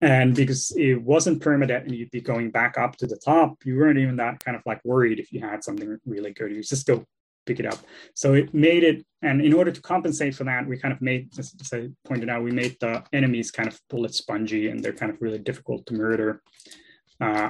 And 0.02 0.36
because 0.36 0.72
it 0.78 1.02
wasn't 1.02 1.42
permanent 1.42 1.86
and 1.86 1.96
you'd 1.96 2.12
be 2.12 2.22
going 2.22 2.52
back 2.52 2.78
up 2.78 2.98
to 2.98 3.08
the 3.08 3.16
top, 3.16 3.66
you 3.66 3.78
weren't 3.78 3.98
even 3.98 4.18
that 4.18 4.44
kind 4.44 4.58
of 4.58 4.64
like 4.66 4.84
worried 4.84 5.20
if 5.20 5.32
you 5.32 5.40
had 5.40 5.64
something 5.64 5.98
really 6.06 6.34
good. 6.34 6.52
You 6.52 6.62
just 6.62 6.86
go 6.86 7.06
pick 7.46 7.60
it 7.60 7.66
up. 7.66 7.80
So 8.14 8.34
it 8.34 8.54
made 8.54 8.84
it, 8.84 9.06
and 9.22 9.42
in 9.42 9.54
order 9.54 9.72
to 9.72 9.82
compensate 9.82 10.36
for 10.36 10.44
that, 10.44 10.68
we 10.68 10.78
kind 10.78 10.94
of 10.94 11.02
made, 11.02 11.30
as 11.40 11.56
I 11.74 11.90
pointed 12.04 12.30
out, 12.30 12.44
we 12.44 12.52
made 12.52 12.78
the 12.80 13.04
enemies 13.14 13.52
kind 13.52 13.68
of 13.68 13.80
bullet 13.90 14.14
spongy 14.14 14.68
and 14.68 14.84
they're 14.84 14.94
kind 14.94 15.12
of 15.12 15.22
really 15.22 15.40
difficult 15.40 15.86
to 15.88 15.94
murder. 15.94 16.42
Uh, 17.22 17.50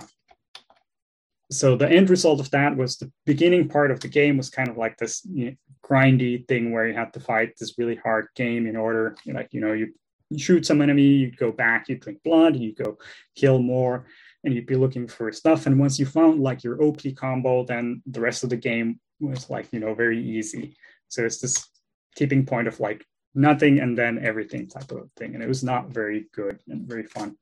so 1.52 1.76
the 1.76 1.90
end 1.90 2.10
result 2.10 2.40
of 2.40 2.50
that 2.52 2.76
was 2.76 2.98
the 2.98 3.12
beginning 3.26 3.68
part 3.68 3.92
of 3.92 4.00
the 4.00 4.08
game 4.08 4.38
was 4.38 4.50
kind 4.50 4.70
of 4.70 4.78
like 4.78 4.98
this 4.98 5.26
you 5.32 5.46
know, 5.46 5.56
grindy 5.84 6.48
thing 6.48 6.72
where 6.72 6.88
you 6.88 6.94
had 6.94 7.14
to 7.14 7.20
fight 7.20 7.54
this 7.60 7.78
really 7.78 7.96
hard 7.96 8.28
game 8.36 8.66
in 8.66 8.76
order 8.76 9.16
like 9.28 9.50
you 9.52 9.62
know 9.62 9.74
you, 9.74 9.94
you 10.32 10.40
shoot 10.40 10.66
some 10.66 10.82
enemy 10.82 11.04
you 11.04 11.32
go 11.32 11.52
back 11.52 11.88
you 11.88 11.96
drink 11.96 12.20
blood 12.24 12.56
you 12.56 12.74
go 12.74 12.98
kill 13.36 13.60
more 13.60 14.06
and 14.46 14.54
you'd 14.54 14.68
be 14.68 14.76
looking 14.76 15.08
for 15.08 15.32
stuff. 15.32 15.66
And 15.66 15.80
once 15.80 16.00
you 16.00 16.06
found 16.06 16.40
like 16.40 16.64
your 16.64 16.82
op 16.82 17.02
combo 17.16 17.66
then 17.66 18.02
the 18.06 18.22
rest 18.22 18.44
of 18.44 18.50
the 18.50 18.56
game 18.56 19.00
was 19.20 19.50
like 19.50 19.68
you 19.72 19.80
know 19.80 19.94
very 19.94 20.24
easy. 20.24 20.78
So 21.10 21.26
it's 21.26 21.40
this 21.40 21.68
tipping 22.16 22.46
point 22.46 22.68
of 22.68 22.80
like 22.80 23.06
nothing 23.34 23.80
and 23.80 23.98
then 23.98 24.24
everything 24.24 24.68
type 24.68 24.92
of 24.92 25.10
thing. 25.18 25.34
And 25.34 25.44
it 25.44 25.48
was 25.48 25.64
not 25.64 25.90
very 25.90 26.28
good 26.34 26.60
and 26.70 26.88
very 26.88 27.04
fun. 27.04 27.36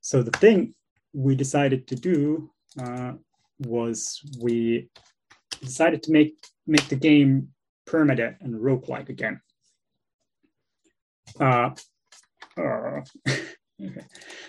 So 0.00 0.22
the 0.22 0.38
thing 0.38 0.74
we 1.12 1.34
decided 1.34 1.88
to 1.88 1.96
do 1.96 2.50
uh, 2.80 3.12
was 3.58 4.20
we 4.40 4.88
decided 5.60 6.02
to 6.04 6.12
make 6.12 6.34
make 6.66 6.88
the 6.88 6.96
game 6.96 7.48
permadeath 7.88 8.36
and 8.40 8.54
roguelike 8.54 9.08
again. 9.08 9.40
Uh, 11.40 11.70
uh, 12.56 13.00
okay. 13.28 14.04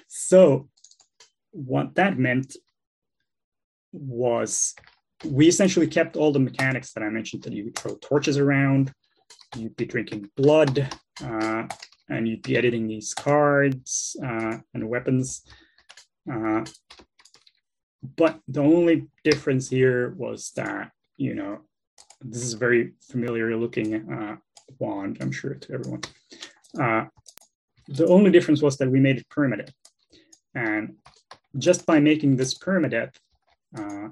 So 0.07 0.69
what 1.51 1.95
that 1.95 2.17
meant 2.17 2.55
was 3.91 4.73
we 5.23 5.47
essentially 5.47 5.87
kept 5.87 6.17
all 6.17 6.31
the 6.31 6.39
mechanics 6.39 6.93
that 6.93 7.03
I 7.03 7.09
mentioned 7.09 7.43
that 7.43 7.53
you 7.53 7.65
could 7.65 7.77
throw 7.77 7.95
torches 7.95 8.37
around, 8.37 8.91
you'd 9.55 9.75
be 9.75 9.85
drinking 9.85 10.29
blood, 10.35 10.93
uh, 11.23 11.67
and 12.09 12.27
you'd 12.27 12.41
be 12.41 12.57
editing 12.57 12.87
these 12.87 13.13
cards 13.13 14.15
uh, 14.25 14.57
and 14.73 14.89
weapons. 14.89 15.43
Uh, 16.31 16.65
but 18.15 18.39
the 18.47 18.61
only 18.61 19.07
difference 19.23 19.69
here 19.69 20.13
was 20.17 20.51
that, 20.55 20.91
you 21.17 21.35
know, 21.35 21.59
this 22.21 22.43
is 22.43 22.53
a 22.53 22.57
very 22.57 22.93
familiar 23.01 23.55
looking 23.55 24.11
uh, 24.11 24.35
wand, 24.79 25.17
I'm 25.21 25.31
sure 25.31 25.53
to 25.53 25.73
everyone. 25.73 26.01
Uh, 26.79 27.05
the 27.87 28.07
only 28.07 28.31
difference 28.31 28.61
was 28.61 28.77
that 28.77 28.89
we 28.89 28.99
made 28.99 29.17
it 29.17 29.29
permadeath. 29.29 29.73
And 30.55 30.95
just 31.57 31.85
by 31.85 31.99
making 31.99 32.35
this 32.35 32.57
permadeath, 32.57 33.15
uh, 33.77 34.09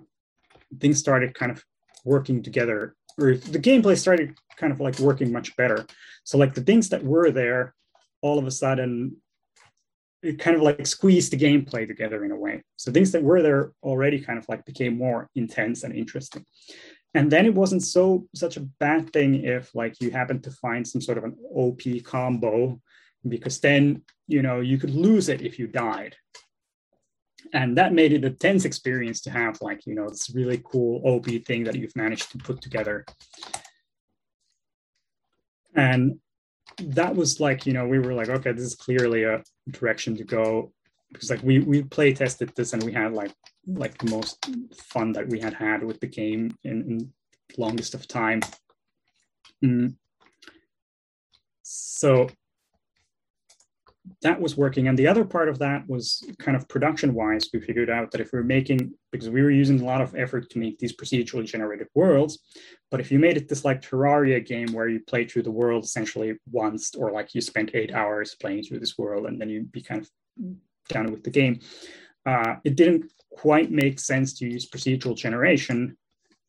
things 0.80 1.00
started 1.00 1.34
kind 1.34 1.52
of 1.52 1.64
working 2.06 2.42
together, 2.42 2.96
or 3.20 3.36
the 3.36 3.60
gameplay 3.60 3.98
started 3.98 4.36
kind 4.58 4.72
of 4.72 4.80
like 4.80 5.00
working 5.00 5.32
much 5.32 5.56
better. 5.56 5.86
So 6.24 6.38
like 6.38 6.54
the 6.54 6.62
things 6.62 6.90
that 6.90 7.04
were 7.04 7.32
there, 7.32 7.74
all 8.22 8.40
of 8.40 8.48
a 8.48 8.52
sudden 8.52 9.18
it 10.24 10.40
kind 10.40 10.56
of 10.56 10.62
like 10.62 10.86
squeezed 10.86 11.32
the 11.32 11.38
gameplay 11.38 11.88
together 11.88 12.24
in 12.24 12.32
a 12.32 12.36
way. 12.36 12.64
So 12.78 12.92
things 12.92 13.12
that 13.12 13.24
were 13.24 13.42
there 13.42 13.72
already 13.84 14.20
kind 14.20 14.38
of 14.38 14.48
like 14.48 14.66
became 14.66 14.98
more 14.98 15.30
intense 15.36 15.84
and 15.84 15.96
interesting. 15.96 16.46
And 17.14 17.30
then 17.32 17.46
it 17.46 17.54
wasn't 17.54 17.84
so 17.84 18.28
such 18.36 18.58
a 18.58 18.68
bad 18.80 19.12
thing 19.12 19.44
if 19.44 19.74
like 19.76 20.00
you 20.00 20.12
happen 20.12 20.42
to 20.42 20.52
find 20.52 20.88
some 20.88 21.02
sort 21.02 21.18
of 21.18 21.24
an 21.24 21.36
OP 21.54 21.82
combo, 22.04 22.80
because 23.28 23.60
then 23.60 24.04
you 24.28 24.42
know 24.42 24.62
you 24.62 24.78
could 24.78 24.96
lose 24.96 25.28
it 25.28 25.42
if 25.42 25.60
you 25.60 25.68
died. 25.68 26.16
And 27.54 27.78
that 27.78 27.94
made 27.94 28.14
it 28.14 28.24
a 28.24 28.30
tense 28.30 28.66
experience 28.66 29.20
to 29.22 29.32
have 29.32 29.62
like, 29.62 29.86
you 29.86 29.96
know, 29.96 30.08
this 30.08 30.30
really 30.34 30.62
cool 30.64 31.02
OP 31.04 31.26
thing 31.46 31.64
that 31.66 31.76
you've 31.76 31.96
managed 31.96 32.32
to 32.32 32.38
put 32.38 32.62
together. 32.62 33.04
And 35.76 36.20
that 36.80 37.16
was 37.16 37.40
like 37.40 37.66
you 37.66 37.74
know 37.74 37.88
we 37.88 38.00
were 38.00 38.14
like 38.14 38.30
okay 38.30 38.52
this 38.52 38.66
is 38.66 38.76
clearly 38.76 39.24
a 39.24 39.44
direction 39.70 40.16
to 40.18 40.24
go 40.24 40.72
because 41.12 41.30
like 41.30 41.44
we 41.44 41.60
we 41.60 41.84
play 41.84 42.14
tested 42.14 42.52
this 42.56 42.74
and 42.74 42.84
we 42.84 42.92
had 42.92 43.14
like 43.14 43.34
like 43.68 43.98
the 43.98 44.10
most 44.10 44.46
fun 44.76 45.12
that 45.12 45.28
we 45.28 45.40
had 45.40 45.54
had 45.54 45.84
with 45.84 46.00
the 46.00 46.08
game 46.08 46.56
in, 46.64 46.82
in 46.84 47.14
longest 47.58 47.94
of 47.94 48.08
time 48.08 48.42
mm. 49.64 49.94
so 51.62 52.28
that 54.22 54.42
was 54.42 54.58
working. 54.58 54.88
And 54.88 54.98
the 54.98 55.08
other 55.08 55.24
part 55.24 55.50
of 55.50 55.60
that 55.60 55.88
was 55.88 56.24
kind 56.40 56.58
of 56.58 56.68
production 56.68 57.14
wise. 57.14 57.50
We 57.54 57.60
figured 57.60 57.90
out 57.90 58.12
that 58.12 58.22
if 58.22 58.32
we 58.34 58.40
are 58.40 58.44
making, 58.44 58.94
because 59.12 59.30
we 59.30 59.42
were 59.42 59.52
using 59.52 59.80
a 59.80 59.86
lot 59.86 60.02
of 60.02 60.16
effort 60.16 60.50
to 60.52 60.60
make 60.60 60.80
these 60.80 60.96
procedurally 60.96 61.46
generated 61.46 61.88
worlds, 61.94 62.40
but 62.90 63.00
if 63.00 63.12
you 63.12 63.20
made 63.20 63.38
it 63.38 63.48
this 63.48 63.64
like 63.64 63.82
Terraria 63.82 64.44
game 64.46 64.74
where 64.74 64.90
you 64.90 65.00
play 65.02 65.26
through 65.26 65.44
the 65.44 65.52
world 65.52 65.84
essentially 65.84 66.36
once, 66.52 66.96
or 66.96 67.12
like 67.12 67.36
you 67.36 67.42
spent 67.42 67.72
eight 67.74 67.94
hours 67.94 68.36
playing 68.40 68.64
through 68.64 68.80
this 68.80 68.98
world 68.98 69.28
and 69.28 69.40
then 69.40 69.50
you'd 69.50 69.72
be 69.72 69.82
kind 69.82 70.02
of 70.02 70.10
done 70.90 71.12
with 71.12 71.24
the 71.24 71.30
game, 71.30 71.60
uh, 72.26 72.56
it 72.64 72.76
didn't 72.76 73.12
quite 73.32 73.72
make 73.72 74.00
sense 74.00 74.34
to 74.34 74.46
use 74.46 74.70
procedural 74.70 75.16
generation 75.16 75.96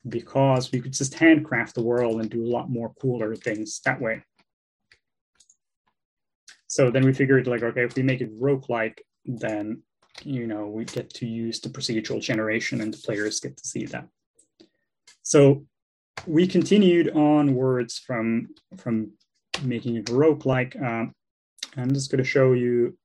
because 0.08 0.72
we 0.72 0.80
could 0.80 0.92
just 0.92 1.14
handcraft 1.14 1.74
the 1.74 1.82
world 1.82 2.20
and 2.20 2.30
do 2.30 2.44
a 2.44 2.48
lot 2.50 2.70
more 2.70 2.92
cooler 3.00 3.36
things 3.36 3.80
that 3.84 4.00
way. 4.00 4.22
So 6.72 6.90
then 6.90 7.04
we 7.04 7.12
figured 7.12 7.46
like, 7.46 7.62
okay, 7.62 7.84
if 7.84 7.96
we 7.96 8.02
make 8.02 8.22
it 8.22 8.40
roguelike, 8.40 9.00
then 9.26 9.82
you 10.22 10.46
know 10.46 10.68
we 10.68 10.86
get 10.86 11.10
to 11.10 11.26
use 11.26 11.60
the 11.60 11.68
procedural 11.68 12.18
generation 12.18 12.80
and 12.80 12.94
the 12.94 12.96
players 12.96 13.40
get 13.40 13.58
to 13.58 13.68
see 13.68 13.84
that. 13.84 14.08
So 15.22 15.66
we 16.26 16.46
continued 16.46 17.14
onwards 17.14 17.98
from 17.98 18.54
from 18.78 19.12
making 19.62 19.96
it 19.96 20.06
roguelike. 20.06 20.82
Um, 20.82 21.14
I'm 21.76 21.92
just 21.92 22.10
going 22.10 22.24
to 22.24 22.30
show 22.36 22.54
you 22.54 22.96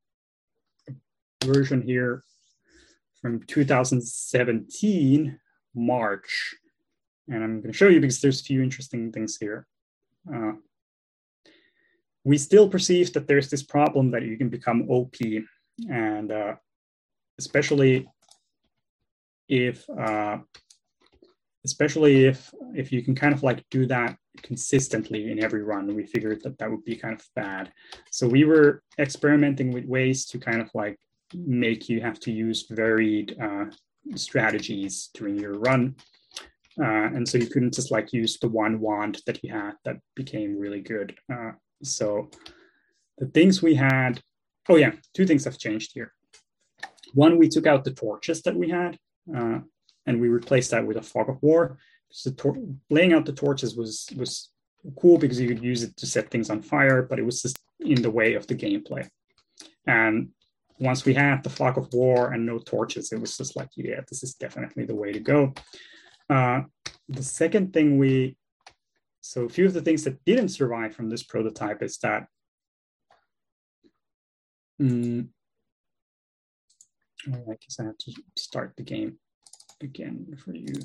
a 0.87 0.93
version 1.45 1.81
here 1.81 2.23
from 3.21 3.43
2017 3.47 5.39
March, 5.75 6.55
and 7.27 7.43
I'm 7.43 7.59
going 7.59 7.73
to 7.73 7.77
show 7.77 7.89
you 7.89 7.99
because 7.99 8.21
there's 8.21 8.39
a 8.39 8.45
few 8.45 8.63
interesting 8.63 9.11
things 9.11 9.35
here. 9.37 9.67
Uh, 10.33 10.53
we 12.27 12.37
still 12.37 12.67
perceive 12.67 13.13
that 13.13 13.25
there's 13.25 13.49
this 13.49 13.63
problem 13.63 14.11
that 14.11 14.23
you 14.23 14.35
can 14.37 14.49
become 14.49 14.85
OP, 14.89 15.15
and 15.89 16.29
uh, 16.29 16.55
especially 17.39 18.05
if 19.47 19.89
uh, 19.89 20.37
especially 21.63 22.25
if 22.25 22.39
if 22.75 22.91
you 22.91 23.01
can 23.01 23.15
kind 23.15 23.33
of 23.33 23.43
like 23.43 23.63
do 23.71 23.85
that 23.85 24.17
consistently 24.43 25.31
in 25.31 25.41
every 25.41 25.63
run. 25.63 25.95
We 25.95 26.05
figured 26.05 26.41
that 26.43 26.57
that 26.57 26.69
would 26.69 26.83
be 26.83 26.97
kind 26.97 27.13
of 27.13 27.25
bad. 27.33 27.71
So 28.11 28.27
we 28.27 28.43
were 28.43 28.83
experimenting 28.99 29.71
with 29.71 29.85
ways 29.85 30.25
to 30.31 30.37
kind 30.37 30.61
of 30.61 30.69
like 30.73 30.97
make 31.33 31.87
you 31.87 32.01
have 32.01 32.19
to 32.25 32.31
use 32.31 32.67
varied 32.69 33.37
uh, 33.41 33.65
strategies 34.15 35.11
during 35.13 35.39
your 35.39 35.57
run. 35.59 35.95
Uh, 36.79 37.07
and 37.15 37.27
so 37.27 37.37
you 37.37 37.47
couldn't 37.47 37.73
just 37.73 37.89
like 37.89 38.11
use 38.11 38.37
the 38.37 38.49
one 38.49 38.81
wand 38.81 39.21
that 39.25 39.41
you 39.43 39.49
had 39.53 39.75
that 39.85 39.97
became 40.13 40.59
really 40.59 40.81
good. 40.81 41.15
Uh, 41.33 41.51
so 41.83 42.29
the 43.17 43.27
things 43.27 43.61
we 43.61 43.75
had 43.75 44.21
oh 44.69 44.75
yeah 44.75 44.91
two 45.13 45.25
things 45.25 45.45
have 45.45 45.57
changed 45.57 45.91
here 45.93 46.13
one 47.13 47.37
we 47.37 47.47
took 47.47 47.67
out 47.67 47.83
the 47.83 47.93
torches 47.93 48.41
that 48.41 48.55
we 48.55 48.69
had 48.69 48.97
uh, 49.35 49.59
and 50.07 50.19
we 50.19 50.29
replaced 50.29 50.71
that 50.71 50.87
with 50.87 50.97
a 50.97 51.01
fog 51.01 51.29
of 51.29 51.41
war. 51.43 51.77
So 52.09 52.31
tor- 52.31 52.57
laying 52.89 53.13
out 53.13 53.25
the 53.25 53.33
torches 53.33 53.75
was 53.75 54.09
was 54.17 54.49
cool 54.99 55.17
because 55.17 55.39
you 55.39 55.47
could 55.47 55.63
use 55.63 55.83
it 55.83 55.95
to 55.97 56.05
set 56.05 56.31
things 56.31 56.49
on 56.49 56.61
fire, 56.61 57.01
but 57.03 57.19
it 57.19 57.25
was 57.25 57.41
just 57.41 57.59
in 57.81 58.01
the 58.01 58.09
way 58.09 58.33
of 58.33 58.47
the 58.47 58.55
gameplay. 58.55 59.07
And 59.85 60.29
once 60.79 61.05
we 61.05 61.13
had 61.13 61.43
the 61.43 61.49
fog 61.49 61.77
of 61.77 61.91
war 61.93 62.31
and 62.31 62.45
no 62.45 62.57
torches, 62.59 63.11
it 63.11 63.19
was 63.19 63.35
just 63.37 63.55
like, 63.55 63.69
yeah, 63.75 64.01
this 64.07 64.23
is 64.23 64.35
definitely 64.35 64.85
the 64.85 64.95
way 64.95 65.11
to 65.11 65.19
go. 65.19 65.53
Uh, 66.29 66.61
the 67.09 67.23
second 67.23 67.73
thing 67.73 67.97
we, 67.97 68.37
so 69.27 69.43
a 69.43 69.49
few 69.49 69.65
of 69.65 69.73
the 69.73 69.81
things 69.81 70.05
that 70.05 70.23
didn't 70.23 70.49
survive 70.49 70.95
from 70.95 71.09
this 71.09 71.21
prototype 71.21 71.83
is 71.83 71.97
that 71.97 72.27
um, 74.79 75.29
I 77.27 77.57
guess 77.59 77.77
I 77.77 77.83
have 77.83 77.97
to 77.97 78.13
start 78.37 78.73
the 78.77 78.83
game 78.83 79.17
again 79.83 80.37
for 80.37 80.55
you. 80.55 80.75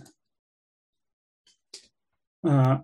Uh, 2.45 2.78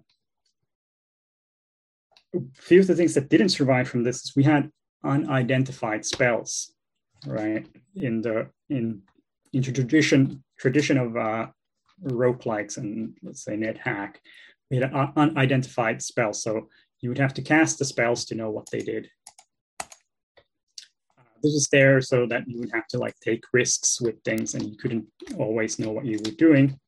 a 2.36 2.40
few 2.54 2.78
of 2.78 2.86
the 2.86 2.94
things 2.94 3.14
that 3.14 3.28
didn't 3.28 3.48
survive 3.48 3.88
from 3.88 4.04
this 4.04 4.22
is 4.22 4.36
we 4.36 4.44
had 4.44 4.70
unidentified 5.04 6.06
spells, 6.06 6.72
right? 7.26 7.66
In 7.96 8.22
the 8.22 8.48
in 8.70 9.02
in 9.52 9.62
tradition 9.62 10.44
tradition 10.56 10.98
of 10.98 11.16
uh, 11.16 11.46
roguelikes 12.04 12.76
and 12.76 13.16
let's 13.24 13.42
say 13.42 13.56
NetHack, 13.56 14.16
we 14.70 14.82
un- 14.82 15.12
unidentified 15.16 16.02
spells. 16.02 16.42
So 16.42 16.68
you 17.00 17.08
would 17.08 17.18
have 17.18 17.34
to 17.34 17.42
cast 17.42 17.78
the 17.78 17.84
spells 17.84 18.24
to 18.26 18.34
know 18.34 18.50
what 18.50 18.70
they 18.70 18.80
did 18.80 19.08
this 21.42 21.54
is 21.54 21.68
there 21.68 22.00
so 22.00 22.26
that 22.26 22.48
you 22.48 22.58
would 22.58 22.70
have 22.72 22.86
to 22.88 22.98
like 22.98 23.14
take 23.20 23.44
risks 23.52 24.00
with 24.00 24.22
things 24.22 24.54
and 24.54 24.64
you 24.64 24.76
couldn't 24.76 25.06
always 25.36 25.78
know 25.78 25.90
what 25.90 26.04
you 26.04 26.18
were 26.24 26.32
doing. 26.32 26.78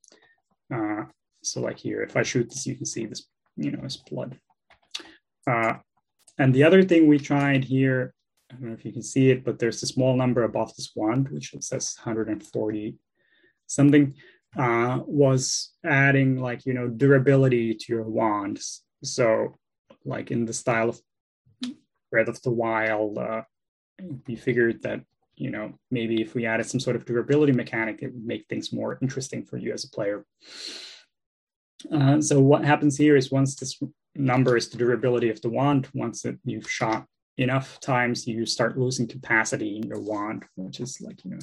Uh, 0.72 1.04
so 1.42 1.60
like 1.60 1.78
here, 1.78 2.02
if 2.02 2.16
I 2.16 2.22
shoot 2.22 2.48
this, 2.48 2.66
you 2.66 2.76
can 2.76 2.86
see 2.86 3.06
this, 3.06 3.26
you 3.56 3.70
know, 3.70 3.84
is 3.84 3.96
blood. 3.96 4.38
Uh, 5.46 5.74
and 6.38 6.54
the 6.54 6.64
other 6.64 6.82
thing 6.82 7.06
we 7.06 7.18
tried 7.18 7.64
here, 7.64 8.14
I 8.50 8.54
don't 8.54 8.68
know 8.68 8.74
if 8.74 8.84
you 8.84 8.92
can 8.92 9.02
see 9.02 9.30
it, 9.30 9.44
but 9.44 9.58
there's 9.58 9.82
a 9.82 9.86
small 9.86 10.16
number 10.16 10.44
above 10.44 10.74
this 10.74 10.92
wand, 10.94 11.28
which 11.28 11.54
says 11.60 11.96
140 12.02 12.96
something, 13.66 14.14
uh, 14.56 15.00
was 15.06 15.72
adding 15.84 16.40
like, 16.40 16.66
you 16.66 16.74
know, 16.74 16.88
durability 16.88 17.74
to 17.74 17.92
your 17.92 18.04
wands. 18.04 18.82
So 19.04 19.58
like 20.04 20.30
in 20.30 20.44
the 20.44 20.52
style 20.52 20.90
of 20.90 21.00
Breath 22.10 22.28
of 22.28 22.42
the 22.42 22.50
Wild, 22.50 23.18
uh, 23.18 23.42
we 24.26 24.36
figured 24.36 24.82
that 24.82 25.00
you 25.36 25.50
know 25.50 25.72
maybe 25.90 26.20
if 26.20 26.34
we 26.34 26.46
added 26.46 26.66
some 26.66 26.80
sort 26.80 26.96
of 26.96 27.04
durability 27.04 27.52
mechanic 27.52 28.02
it 28.02 28.12
would 28.12 28.26
make 28.26 28.46
things 28.48 28.72
more 28.72 28.98
interesting 29.02 29.44
for 29.44 29.56
you 29.56 29.72
as 29.72 29.84
a 29.84 29.90
player 29.90 30.24
uh, 31.92 32.20
so 32.20 32.38
what 32.40 32.64
happens 32.64 32.96
here 32.96 33.16
is 33.16 33.30
once 33.30 33.56
this 33.56 33.80
number 34.14 34.56
is 34.56 34.68
the 34.68 34.76
durability 34.76 35.30
of 35.30 35.40
the 35.40 35.48
wand 35.48 35.88
once 35.94 36.22
that 36.22 36.38
you've 36.44 36.70
shot 36.70 37.06
enough 37.38 37.80
times 37.80 38.26
you 38.26 38.44
start 38.44 38.78
losing 38.78 39.08
capacity 39.08 39.76
in 39.76 39.82
your 39.84 40.00
wand 40.00 40.44
which 40.56 40.78
is 40.80 41.00
like 41.00 41.24
you 41.24 41.30
know 41.30 41.38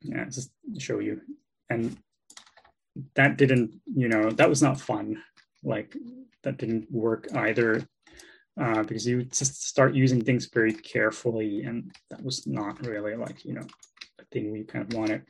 yeah 0.00 0.24
just 0.26 0.50
show 0.78 0.98
you. 0.98 1.20
And 1.70 1.96
that 3.14 3.36
didn't 3.36 3.80
you 3.94 4.08
know 4.08 4.30
that 4.30 4.48
was 4.48 4.62
not 4.62 4.80
fun. 4.80 5.22
Like 5.62 5.96
that 6.42 6.58
didn't 6.58 6.90
work 6.90 7.26
either 7.34 7.86
uh, 8.60 8.82
because 8.82 9.06
you 9.06 9.24
just 9.24 9.66
start 9.66 9.94
using 9.94 10.24
things 10.24 10.46
very 10.46 10.72
carefully, 10.72 11.62
and 11.62 11.92
that 12.10 12.22
was 12.22 12.46
not 12.46 12.84
really 12.86 13.14
like 13.16 13.44
you 13.44 13.54
know 13.54 13.66
a 14.20 14.24
thing 14.32 14.52
we 14.52 14.64
kind 14.64 14.84
of 14.86 14.98
wanted. 14.98 15.22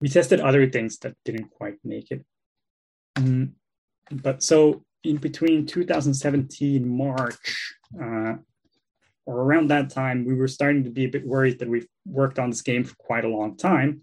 We 0.00 0.08
tested 0.08 0.40
other 0.40 0.68
things 0.68 0.98
that 0.98 1.14
didn't 1.24 1.50
quite 1.50 1.76
make 1.84 2.10
it, 2.10 2.24
mm, 3.16 3.52
but 4.10 4.42
so 4.42 4.84
in 5.04 5.18
between 5.18 5.66
2017 5.66 6.88
March 6.88 7.74
uh, 8.02 8.34
or 9.26 9.40
around 9.40 9.68
that 9.68 9.90
time, 9.90 10.24
we 10.24 10.34
were 10.34 10.48
starting 10.48 10.84
to 10.84 10.90
be 10.90 11.04
a 11.04 11.10
bit 11.10 11.26
worried 11.26 11.58
that 11.58 11.68
we've 11.68 11.88
worked 12.04 12.38
on 12.38 12.50
this 12.50 12.62
game 12.62 12.84
for 12.84 12.94
quite 12.96 13.24
a 13.24 13.28
long 13.28 13.56
time. 13.56 14.02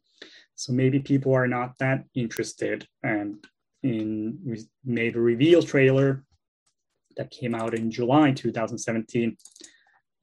So 0.56 0.74
maybe 0.74 1.00
people 1.00 1.34
are 1.34 1.48
not 1.48 1.78
that 1.80 2.06
interested. 2.16 2.88
And 3.04 3.44
in 3.84 4.40
we 4.46 4.64
made 4.86 5.16
a 5.16 5.22
reveal 5.22 5.64
trailer 5.64 6.24
that 7.18 7.32
came 7.32 7.56
out 7.56 7.74
in 7.74 7.92
July 7.92 8.32
2017. 8.32 9.38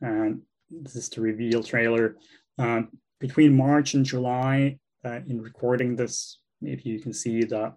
And 0.01 0.43
this 0.71 0.97
is 0.97 1.09
the 1.09 1.21
reveal 1.21 1.63
trailer. 1.63 2.17
Um, 2.59 2.91
between 3.21 3.57
March 3.57 3.95
and 3.95 4.05
July, 4.05 4.79
uh, 5.05 5.21
in 5.27 5.41
recording 5.41 5.97
this, 5.97 6.39
maybe 6.61 6.83
you 6.85 7.01
can 7.01 7.13
see 7.13 7.43
the 7.45 7.75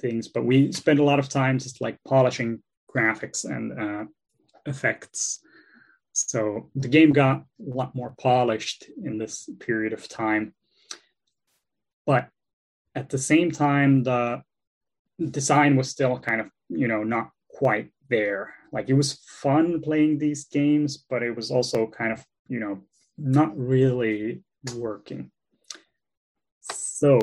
things, 0.00 0.28
but 0.28 0.44
we 0.44 0.72
spent 0.72 0.98
a 0.98 1.04
lot 1.04 1.18
of 1.18 1.28
time 1.28 1.58
just 1.58 1.80
like 1.80 1.98
polishing 2.06 2.62
graphics 2.94 3.44
and 3.44 3.78
uh, 3.78 4.04
effects. 4.66 5.40
So 6.18 6.70
the 6.74 6.88
game 6.88 7.12
got 7.12 7.36
a 7.40 7.44
lot 7.58 7.94
more 7.94 8.14
polished 8.18 8.86
in 9.04 9.18
this 9.18 9.50
period 9.60 9.92
of 9.92 10.08
time. 10.08 10.54
But 12.06 12.30
at 12.94 13.10
the 13.10 13.18
same 13.18 13.50
time, 13.50 14.02
the 14.02 14.42
design 15.30 15.76
was 15.76 15.90
still 15.90 16.18
kind 16.18 16.40
of, 16.40 16.48
you 16.70 16.88
know, 16.88 17.02
not 17.02 17.32
quite 17.50 17.90
there. 18.08 18.54
Like 18.72 18.88
it 18.88 18.94
was 18.94 19.20
fun 19.26 19.82
playing 19.82 20.16
these 20.16 20.46
games, 20.46 20.96
but 20.96 21.22
it 21.22 21.36
was 21.36 21.50
also 21.50 21.86
kind 21.86 22.12
of, 22.12 22.24
you 22.48 22.60
know, 22.60 22.80
not 23.18 23.54
really 23.54 24.42
working. 24.74 25.30
So 26.62 27.20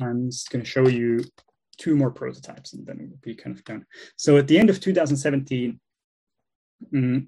I'm 0.00 0.30
just 0.30 0.50
going 0.50 0.64
to 0.64 0.68
show 0.68 0.88
you 0.88 1.20
two 1.78 1.96
more 1.96 2.10
prototypes 2.10 2.72
and 2.72 2.86
then 2.86 2.98
we'll 2.98 3.18
be 3.22 3.34
kind 3.34 3.56
of 3.56 3.64
done. 3.64 3.86
So 4.16 4.36
at 4.36 4.48
the 4.48 4.58
end 4.58 4.68
of 4.68 4.80
2017, 4.80 5.80
mm, 6.92 7.26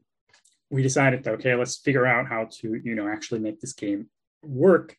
we 0.71 0.83
decided, 0.83 1.27
okay, 1.27 1.55
let's 1.55 1.79
figure 1.79 2.07
out 2.07 2.29
how 2.29 2.49
to, 2.61 2.81
you 2.83 2.95
know, 2.95 3.09
actually 3.09 3.41
make 3.41 3.61
this 3.61 3.73
game 3.73 4.09
work. 4.43 4.97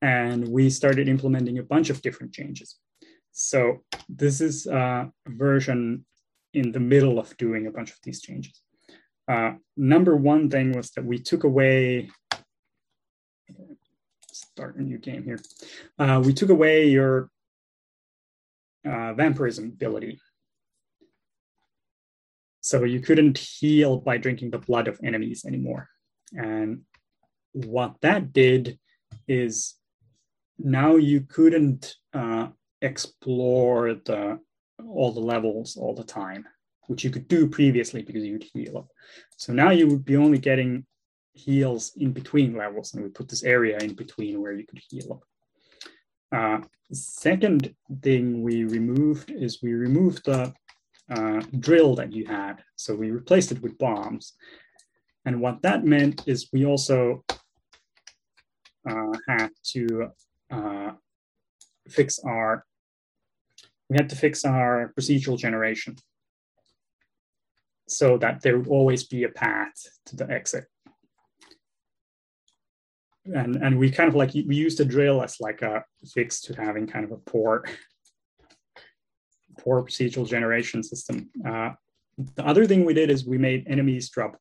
And 0.00 0.48
we 0.48 0.70
started 0.70 1.08
implementing 1.08 1.58
a 1.58 1.62
bunch 1.62 1.90
of 1.90 2.02
different 2.02 2.32
changes. 2.32 2.76
So 3.32 3.84
this 4.08 4.40
is 4.40 4.66
a 4.66 5.12
version 5.26 6.04
in 6.54 6.72
the 6.72 6.80
middle 6.80 7.18
of 7.18 7.36
doing 7.36 7.66
a 7.66 7.70
bunch 7.70 7.90
of 7.90 7.98
these 8.02 8.20
changes. 8.20 8.60
Uh, 9.28 9.52
number 9.76 10.16
one 10.16 10.48
thing 10.48 10.72
was 10.72 10.90
that 10.92 11.04
we 11.04 11.18
took 11.18 11.44
away, 11.44 12.10
start 14.32 14.76
a 14.76 14.82
new 14.82 14.98
game 14.98 15.22
here. 15.24 15.38
Uh, 15.98 16.22
we 16.24 16.32
took 16.32 16.48
away 16.48 16.88
your 16.88 17.30
uh, 18.88 19.14
vampirism 19.14 19.66
ability. 19.66 20.20
So 22.60 22.84
you 22.84 23.00
couldn't 23.00 23.38
heal 23.38 23.98
by 23.98 24.18
drinking 24.18 24.50
the 24.50 24.58
blood 24.58 24.88
of 24.88 25.00
enemies 25.02 25.44
anymore. 25.46 25.88
And 26.32 26.82
what 27.52 27.96
that 28.02 28.32
did 28.32 28.78
is 29.26 29.74
now 30.58 30.96
you 30.96 31.20
couldn't 31.20 31.94
uh, 32.12 32.48
explore 32.82 33.94
the 33.94 34.38
all 34.86 35.12
the 35.12 35.20
levels 35.20 35.76
all 35.76 35.94
the 35.94 36.04
time, 36.04 36.44
which 36.86 37.04
you 37.04 37.10
could 37.10 37.26
do 37.28 37.48
previously 37.48 38.02
because 38.02 38.24
you'd 38.24 38.46
heal. 38.52 38.88
So 39.36 39.52
now 39.52 39.70
you 39.70 39.88
would 39.88 40.04
be 40.04 40.16
only 40.16 40.38
getting 40.38 40.86
heals 41.32 41.92
in 41.96 42.12
between 42.12 42.56
levels, 42.56 42.94
and 42.94 43.02
we 43.02 43.10
put 43.10 43.28
this 43.28 43.44
area 43.44 43.78
in 43.78 43.94
between 43.94 44.40
where 44.40 44.52
you 44.52 44.66
could 44.66 44.80
heal. 44.88 45.22
Uh, 46.30 46.60
second 46.92 47.74
thing 48.02 48.42
we 48.42 48.64
removed 48.64 49.30
is 49.30 49.62
we 49.62 49.72
removed 49.72 50.24
the 50.24 50.52
uh, 51.10 51.40
drill 51.58 51.94
that 51.94 52.12
you 52.12 52.26
had. 52.26 52.62
So 52.76 52.94
we 52.94 53.10
replaced 53.10 53.52
it 53.52 53.62
with 53.62 53.78
bombs. 53.78 54.34
And 55.24 55.40
what 55.40 55.62
that 55.62 55.84
meant 55.84 56.22
is 56.26 56.48
we 56.52 56.66
also 56.66 57.24
uh, 58.88 59.12
had 59.26 59.50
to 59.72 60.08
uh, 60.50 60.92
fix 61.88 62.18
our 62.20 62.64
we 63.90 63.96
had 63.96 64.10
to 64.10 64.16
fix 64.16 64.44
our 64.44 64.92
procedural 64.98 65.38
generation 65.38 65.96
so 67.88 68.18
that 68.18 68.42
there 68.42 68.58
would 68.58 68.68
always 68.68 69.04
be 69.04 69.24
a 69.24 69.30
path 69.30 69.72
to 70.04 70.14
the 70.14 70.30
exit. 70.30 70.66
And, 73.34 73.56
and 73.56 73.78
we 73.78 73.90
kind 73.90 74.08
of 74.08 74.14
like, 74.14 74.32
we 74.34 74.56
used 74.56 74.78
the 74.78 74.84
drill 74.84 75.22
as 75.22 75.40
like 75.40 75.62
a 75.62 75.84
fix 76.14 76.40
to 76.42 76.54
having 76.54 76.86
kind 76.86 77.04
of 77.04 77.12
a 77.12 77.16
poor, 77.16 77.64
poor 79.58 79.82
procedural 79.82 80.26
generation 80.26 80.82
system. 80.82 81.28
Uh, 81.46 81.70
the 82.34 82.46
other 82.46 82.66
thing 82.66 82.84
we 82.84 82.94
did 82.94 83.10
is 83.10 83.26
we 83.26 83.38
made 83.38 83.66
enemies 83.68 84.08
drop 84.08 84.36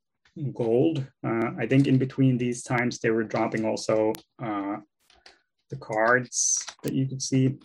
gold. 0.54 1.06
Uh, 1.26 1.52
I 1.60 1.68
think 1.68 1.88
in 1.88 1.98
between 1.98 2.38
these 2.38 2.64
times, 2.64 3.00
they 3.00 3.10
were 3.10 3.24
dropping 3.24 3.66
also 3.66 4.14
uh, 4.42 4.78
the 5.70 5.76
cards 5.78 6.66
that 6.84 6.94
you 6.94 7.08
could 7.08 7.22
see. 7.22 7.56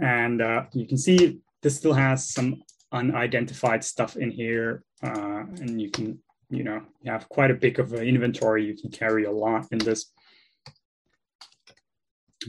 And 0.00 0.42
uh, 0.42 0.64
you 0.72 0.86
can 0.86 0.98
see 0.98 1.40
this 1.62 1.76
still 1.76 1.94
has 1.94 2.28
some 2.28 2.62
unidentified 2.92 3.84
stuff 3.84 4.16
in 4.16 4.30
here. 4.30 4.82
Uh, 5.02 5.44
and 5.60 5.80
you 5.80 5.90
can, 5.90 6.18
you 6.52 6.64
know, 6.64 6.82
you 7.00 7.10
have 7.10 7.28
quite 7.30 7.50
a 7.50 7.54
big 7.54 7.78
of 7.78 7.94
an 7.94 8.06
inventory. 8.06 8.64
You 8.66 8.76
can 8.76 8.90
carry 8.90 9.24
a 9.24 9.30
lot 9.30 9.66
in 9.72 9.78
this. 9.78 10.12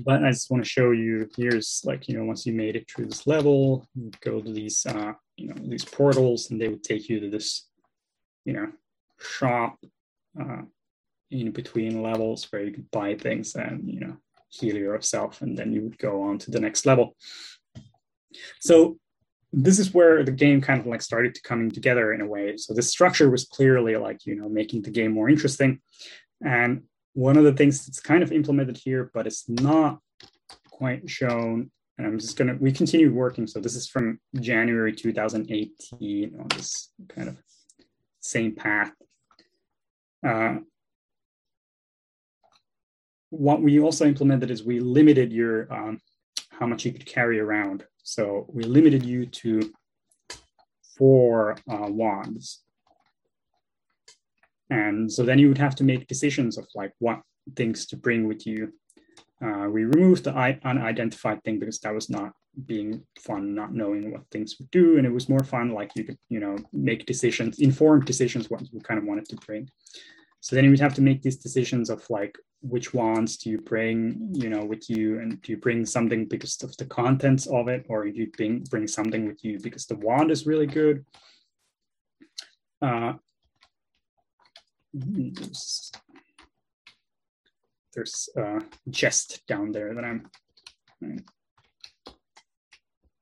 But 0.06 0.26
I 0.26 0.32
just 0.32 0.51
want 0.51 0.62
to 0.62 0.70
show 0.70 0.91
you, 0.91 1.30
here's 1.38 1.82
like, 1.86 2.10
you 2.10 2.18
know, 2.18 2.26
once 2.26 2.45
you 2.45 2.51
made 2.51 2.76
it 2.76 2.89
through 2.89 3.06
this 3.06 3.26
level, 3.26 3.88
you 3.95 4.12
go 4.22 4.41
to 4.41 4.51
these, 4.51 4.86
uh, 4.86 5.14
you 5.38 5.47
know, 5.47 5.56
these 5.58 5.86
portals 5.86 6.49
and 6.49 6.60
they 6.60 6.68
would 6.68 6.84
take 6.84 7.08
you 7.08 7.22
to 7.22 7.30
this, 7.30 7.70
you 8.43 8.54
know, 8.54 8.68
shop 9.20 9.78
uh, 10.39 10.64
in 11.32 11.51
between 11.51 12.01
levels 12.01 12.45
where 12.51 12.64
you 12.64 12.72
could 12.72 12.91
buy 12.91 13.16
things 13.16 13.56
and, 13.56 13.88
you 13.88 14.01
know, 14.01 14.18
heal 14.49 14.76
yourself. 14.76 15.41
And 15.41 15.58
then 15.58 15.72
you 15.72 15.82
would 15.84 15.97
go 15.97 16.24
on 16.24 16.39
to 16.39 16.51
the 16.51 16.60
next 16.60 16.86
level. 16.86 17.16
So 18.60 18.97
this 19.54 19.78
is 19.78 19.93
where 19.93 20.24
the 20.24 20.32
game 20.32 20.60
kind 20.62 20.80
of 20.80 20.88
like 20.88 21.01
started 21.01 21.36
to 21.36 21.41
coming 21.43 21.70
together 21.70 22.12
in 22.12 22.22
a 22.22 22.26
way. 22.26 22.58
So 22.58 22.74
the 22.74 22.82
structure 22.82 23.30
was 23.30 23.45
clearly 23.45 23.95
like, 23.95 24.26
you 24.26 24.36
know, 24.36 24.49
making 24.49 24.82
the 24.82 24.89
game 24.89 25.12
more 25.12 25.30
interesting. 25.30 25.80
And 26.43 26.84
one 27.14 27.38
of 27.38 27.43
the 27.43 27.54
things 27.54 27.86
that's 27.86 27.99
kind 27.99 28.24
of 28.24 28.32
implemented 28.32 28.78
here, 28.78 29.12
but 29.14 29.28
it's 29.28 29.47
not 29.47 29.99
quite 30.72 31.08
shown. 31.08 31.70
And 31.99 32.08
I'm 32.08 32.18
just 32.18 32.36
gonna, 32.36 32.58
we 32.60 32.72
continued 32.72 33.14
working. 33.14 33.45
So 33.45 33.60
this 33.60 33.76
is 33.76 33.88
from 33.88 34.20
January 34.39 34.91
2018 34.91 36.39
on 36.39 36.47
this 36.47 36.91
kind 37.08 37.30
of 37.30 37.38
same 38.22 38.56
path. 38.56 38.91
Uh, 40.26 40.58
what 43.30 43.62
we 43.62 43.80
also 43.80 44.06
implemented 44.06 44.49
is 44.49 44.64
we 44.64 44.80
limited 44.80 45.32
your 45.32 45.72
um, 45.72 45.99
how 46.49 46.66
much 46.66 46.86
you 46.86 46.91
could 46.91 47.06
carry 47.06 47.39
around. 47.39 47.86
So 48.04 48.45
we 48.49 48.64
limited 48.64 49.06
you 49.06 49.26
to 49.26 49.72
four 50.97 51.58
uh, 51.70 51.88
wands. 51.88 52.64
And 54.70 55.12
so 55.12 55.24
then 55.24 55.39
you 55.39 55.47
would 55.47 55.58
have 55.58 55.76
to 55.76 55.84
make 55.84 56.08
decisions 56.08 56.58
of 56.58 56.68
like 56.76 56.91
what 56.99 57.22
things 57.56 57.86
to 57.88 57.97
bring 57.97 58.28
with 58.28 58.45
you. 58.45 58.74
Uh, 59.43 59.68
we 59.70 59.84
removed 59.84 60.24
the 60.24 60.34
unidentified 60.64 61.43
thing 61.43 61.60
because 61.60 61.80
that 61.80 61.93
was 61.93 62.10
not 62.10 62.32
being 62.66 63.04
fun, 63.20 63.54
not 63.54 63.74
knowing 63.74 64.12
what 64.12 64.24
things 64.32 64.56
would 64.60 64.72
do. 64.72 64.97
And 64.97 65.06
it 65.06 65.14
was 65.14 65.28
more 65.28 65.43
fun, 65.43 65.74
like 65.74 65.91
you 65.95 66.04
could, 66.04 66.18
you 66.30 66.39
know, 66.39 66.58
make 66.72 67.06
decisions, 67.06 67.60
informed 67.60 68.06
decisions, 68.06 68.49
what 68.49 68.62
you 68.72 68.80
kind 68.80 68.97
of 68.97 69.06
wanted 69.06 69.28
to 69.30 69.36
bring. 69.38 69.70
So 70.44 70.58
then 70.58 70.66
you 70.66 70.72
would 70.72 70.82
have 70.82 70.94
to 70.96 71.02
make 71.02 71.22
these 71.22 71.38
decisions 71.38 71.89
of 71.89 72.06
like 72.10 72.38
which 72.62 72.94
wands 72.94 73.38
do 73.38 73.50
you 73.50 73.60
bring, 73.60 74.28
you 74.34 74.50
know, 74.50 74.66
with 74.66 74.89
you, 74.89 75.20
and 75.20 75.41
do 75.41 75.54
you 75.54 75.58
bring 75.58 75.86
something 75.86 76.26
because 76.26 76.62
of 76.64 76.76
the 76.76 76.86
contents 76.86 77.48
of 77.48 77.70
it, 77.70 77.86
or 77.88 78.04
do 78.04 78.12
you 78.12 78.30
bring 78.36 78.60
bring 78.70 78.86
something 78.86 79.26
with 79.26 79.41
you 79.46 79.58
because 79.58 79.86
the 79.86 79.96
wand 79.96 80.32
is 80.32 80.46
really 80.46 80.68
good. 80.68 81.06
Uh, 82.82 83.14
there's, 84.94 85.94
there's 87.94 88.28
a 88.36 88.60
chest 88.91 89.48
down 89.48 89.72
there 89.72 89.94
that 89.94 90.04
I'm. 90.04 90.30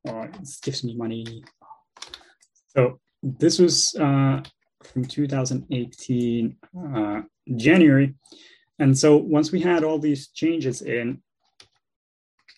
Oh, 0.07 0.21
it 0.21 0.37
gives 0.63 0.83
me 0.83 0.95
money. 0.95 1.43
So 2.69 2.99
this 3.21 3.59
was 3.59 3.93
uh, 3.93 4.41
from 4.85 5.05
2018 5.05 6.57
uh, 6.95 7.21
January. 7.55 8.15
And 8.79 8.97
so 8.97 9.17
once 9.17 9.51
we 9.51 9.61
had 9.61 9.83
all 9.83 9.99
these 9.99 10.29
changes 10.29 10.81
in, 10.81 11.21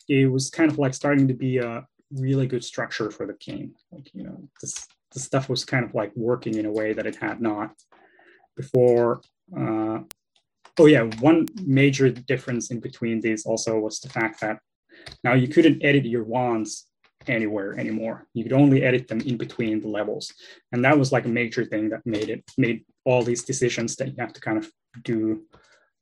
it 0.07 0.31
was 0.31 0.49
kind 0.49 0.71
of 0.71 0.77
like 0.77 0.93
starting 0.93 1.27
to 1.27 1.33
be 1.33 1.57
a 1.57 1.85
really 2.11 2.47
good 2.47 2.63
structure 2.63 3.09
for 3.11 3.25
the 3.25 3.33
game. 3.33 3.73
Like, 3.91 4.13
you 4.13 4.23
know, 4.23 4.47
this, 4.61 4.87
the 5.13 5.19
stuff 5.19 5.49
was 5.49 5.65
kind 5.65 5.85
of 5.85 5.93
like 5.93 6.11
working 6.15 6.55
in 6.55 6.65
a 6.65 6.71
way 6.71 6.93
that 6.93 7.05
it 7.05 7.15
had 7.15 7.41
not 7.41 7.71
before. 8.55 9.21
Uh, 9.55 9.99
oh 10.79 10.85
yeah, 10.85 11.03
one 11.19 11.47
major 11.63 12.09
difference 12.09 12.71
in 12.71 12.79
between 12.79 13.21
these 13.21 13.45
also 13.45 13.77
was 13.79 13.99
the 13.99 14.09
fact 14.09 14.41
that 14.41 14.59
now 15.23 15.33
you 15.33 15.47
couldn't 15.47 15.83
edit 15.83 16.05
your 16.05 16.23
wands 16.23 16.87
anywhere 17.27 17.77
anymore. 17.79 18.27
You 18.33 18.43
could 18.43 18.53
only 18.53 18.83
edit 18.83 19.07
them 19.07 19.21
in 19.21 19.37
between 19.37 19.81
the 19.81 19.87
levels. 19.87 20.33
And 20.71 20.83
that 20.85 20.97
was 20.97 21.11
like 21.11 21.25
a 21.25 21.29
major 21.29 21.65
thing 21.65 21.89
that 21.89 22.05
made 22.05 22.29
it 22.29 22.43
made 22.57 22.85
all 23.05 23.23
these 23.23 23.43
decisions 23.43 23.95
that 23.97 24.07
you 24.07 24.15
have 24.19 24.33
to 24.33 24.41
kind 24.41 24.57
of 24.57 24.71
do 25.03 25.43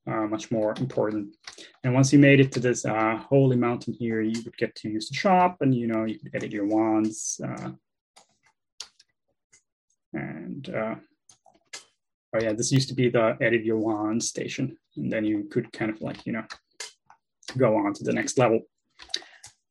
uh, 0.08 0.28
much 0.28 0.52
more 0.52 0.74
important. 0.80 1.36
And 1.84 1.94
once 1.94 2.12
you 2.12 2.20
made 2.20 2.40
it 2.40 2.52
to 2.54 2.60
this 2.60 2.86
uh, 2.86 3.18
holy 3.30 3.56
mountain 3.56 3.94
here, 3.94 4.22
you 4.22 4.42
would 4.44 4.58
get 4.58 4.76
to 4.76 4.90
use 4.90 5.10
the 5.10 5.16
shop 5.16 5.58
and 5.62 5.74
you 5.74 5.88
know 5.88 6.06
you 6.06 6.20
could 6.20 6.36
edit 6.36 6.52
your 6.52 6.66
wands. 6.66 7.40
Uh, 7.44 7.72
and 10.14 10.70
uh, 10.70 10.96
oh 12.34 12.40
yeah, 12.42 12.54
this 12.54 12.72
used 12.72 12.90
to 12.90 12.96
be 12.96 13.10
the 13.10 13.38
edit 13.42 13.64
your 13.64 13.78
wand 13.78 14.24
station. 14.24 14.78
And 14.98 15.12
then 15.12 15.24
you 15.24 15.46
could 15.52 15.72
kind 15.72 15.92
of 15.92 16.02
like, 16.02 16.26
you 16.26 16.34
know, 16.34 16.46
go 17.58 17.78
on 17.78 17.94
to 17.94 18.04
the 18.04 18.14
next 18.14 18.38
level. 18.38 18.62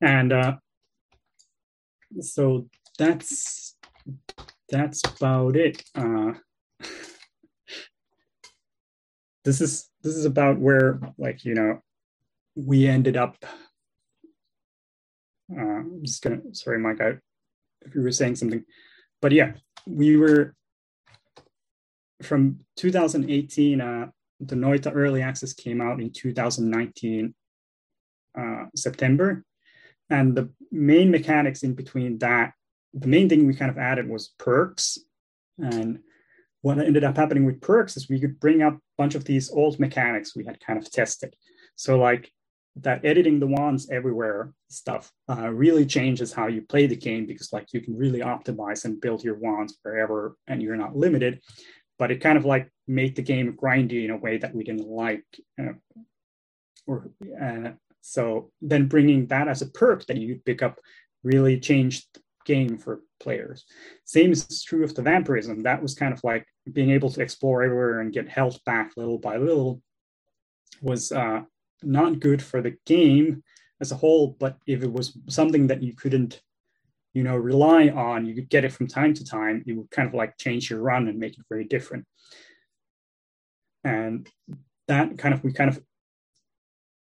And 0.01 0.32
uh, 0.32 0.57
so 2.18 2.68
that's 2.98 3.76
that's 4.68 5.02
about 5.04 5.56
it. 5.56 5.82
Uh, 5.94 6.32
this 9.44 9.61
is 9.61 9.88
this 10.02 10.14
is 10.16 10.24
about 10.24 10.58
where 10.58 11.00
like 11.18 11.44
you 11.44 11.54
know 11.54 11.80
we 12.54 12.86
ended 12.86 13.16
up. 13.16 13.36
Uh, 15.52 15.61
I'm 15.61 16.04
just 16.04 16.22
gonna 16.22 16.40
sorry, 16.52 16.78
Mike, 16.78 17.00
I, 17.00 17.14
if 17.82 17.94
you 17.94 18.02
were 18.02 18.12
saying 18.12 18.36
something, 18.36 18.64
but 19.20 19.32
yeah, 19.32 19.52
we 19.86 20.16
were 20.16 20.54
from 22.22 22.61
2018. 22.76 23.80
Uh, 23.80 24.11
the 24.40 24.54
Noita 24.54 24.90
early 24.94 25.20
access 25.20 25.52
came 25.52 25.82
out 25.82 26.00
in 26.00 26.11
2019 26.11 27.34
uh, 28.38 28.64
September, 28.74 29.44
and 30.11 30.36
the 30.36 30.50
main 30.72 31.11
mechanics 31.11 31.62
in 31.62 31.74
between 31.74 32.18
that, 32.18 32.52
the 32.92 33.08
main 33.08 33.28
thing 33.28 33.46
we 33.46 33.54
kind 33.54 33.70
of 33.70 33.78
added 33.78 34.08
was 34.08 34.34
perks. 34.38 34.98
And 35.58 36.00
what 36.62 36.78
ended 36.78 37.04
up 37.04 37.16
happening 37.16 37.44
with 37.44 37.61
perks 37.61 37.96
is 37.96 38.08
we 38.08 38.20
could 38.20 38.40
bring 38.40 38.62
up 38.62 38.74
a 38.74 38.80
bunch 38.98 39.14
of 39.14 39.24
these 39.24 39.50
old 39.50 39.78
mechanics 39.78 40.34
we 40.34 40.44
had 40.44 40.61
kind 40.61 40.78
of 40.78 40.90
tested. 40.90 41.34
So 41.76 41.98
like 41.98 42.30
that 42.76 43.04
editing 43.04 43.40
the 43.40 43.46
wands 43.46 43.90
everywhere 43.90 44.52
stuff 44.68 45.12
uh, 45.28 45.48
really 45.48 45.86
changes 45.86 46.32
how 46.32 46.46
you 46.46 46.62
play 46.62 46.86
the 46.86 46.96
game 46.96 47.26
because 47.26 47.52
like 47.52 47.72
you 47.72 47.80
can 47.80 47.96
really 47.96 48.20
optimize 48.20 48.84
and 48.84 49.00
build 49.00 49.22
your 49.22 49.36
wands 49.36 49.78
wherever 49.82 50.36
and 50.46 50.62
you're 50.62 50.76
not 50.76 50.96
limited. 50.96 51.40
But 51.98 52.11
it 52.11 52.20
kind 52.20 52.38
of 52.38 52.44
like 52.44 52.70
made 52.88 53.16
the 53.16 53.22
game 53.22 53.56
grindy 53.56 54.04
in 54.04 54.11
a 54.11 54.16
way 54.16 54.38
that 54.38 54.54
we 54.54 54.64
didn't 54.64 54.88
like. 54.88 55.24
Uh, 55.61 55.74
or 56.86 57.11
uh, 57.40 57.70
so 58.01 58.51
then 58.61 58.86
bringing 58.86 59.26
that 59.26 59.48
as 59.48 59.62
a 59.62 59.70
perk 59.70 60.07
that 60.07 60.16
you 60.16 60.40
pick 60.44 60.62
up 60.62 60.78
really 61.22 61.59
changed 61.61 62.07
the 62.14 62.20
game 62.46 62.78
for 62.78 63.01
players. 63.20 63.64
Same 64.05 64.32
is 64.32 64.62
true 64.62 64.84
of 64.84 64.94
the 64.94 65.03
vampirism. 65.03 65.62
That 65.62 65.82
was 65.82 65.94
kind 65.94 66.12
of 66.12 66.22
like 66.24 66.46
being 66.72 66.90
able 66.90 67.11
to 67.11 67.22
explore 67.22 67.62
everywhere 67.62 68.01
and 68.01 68.12
get 68.12 68.28
health 68.28 68.62
back 68.64 68.92
little 68.96 69.18
by 69.18 69.36
little 69.36 69.82
was 70.82 71.12
uh, 71.12 71.42
not 71.82 72.20
good 72.20 72.42
for 72.42 72.62
the 72.62 72.76
game 72.86 73.42
as 73.80 73.92
a 73.92 73.96
whole. 73.96 74.36
But 74.38 74.57
if 74.66 74.82
it 74.82 74.92
was 74.92 75.16
something 75.28 75.66
that 75.66 75.82
you 75.82 75.94
couldn't, 75.94 76.40
you 77.12 77.22
know, 77.22 77.36
rely 77.36 77.88
on, 77.88 78.26
you 78.26 78.34
could 78.34 78.48
get 78.48 78.64
it 78.64 78.72
from 78.72 78.86
time 78.86 79.14
to 79.14 79.24
time. 79.24 79.62
It 79.66 79.74
would 79.74 79.90
kind 79.90 80.09
of 80.09 80.14
like 80.14 80.38
change 80.38 80.70
your 80.70 80.80
run 80.80 81.09
and 81.09 81.18
make 81.18 81.34
it 81.34 81.44
very 81.48 81.64
different. 81.64 82.07
And 83.84 84.28
that 84.88 85.18
kind 85.18 85.34
of 85.34 85.44
we 85.44 85.53
kind 85.53 85.70
of 85.70 85.80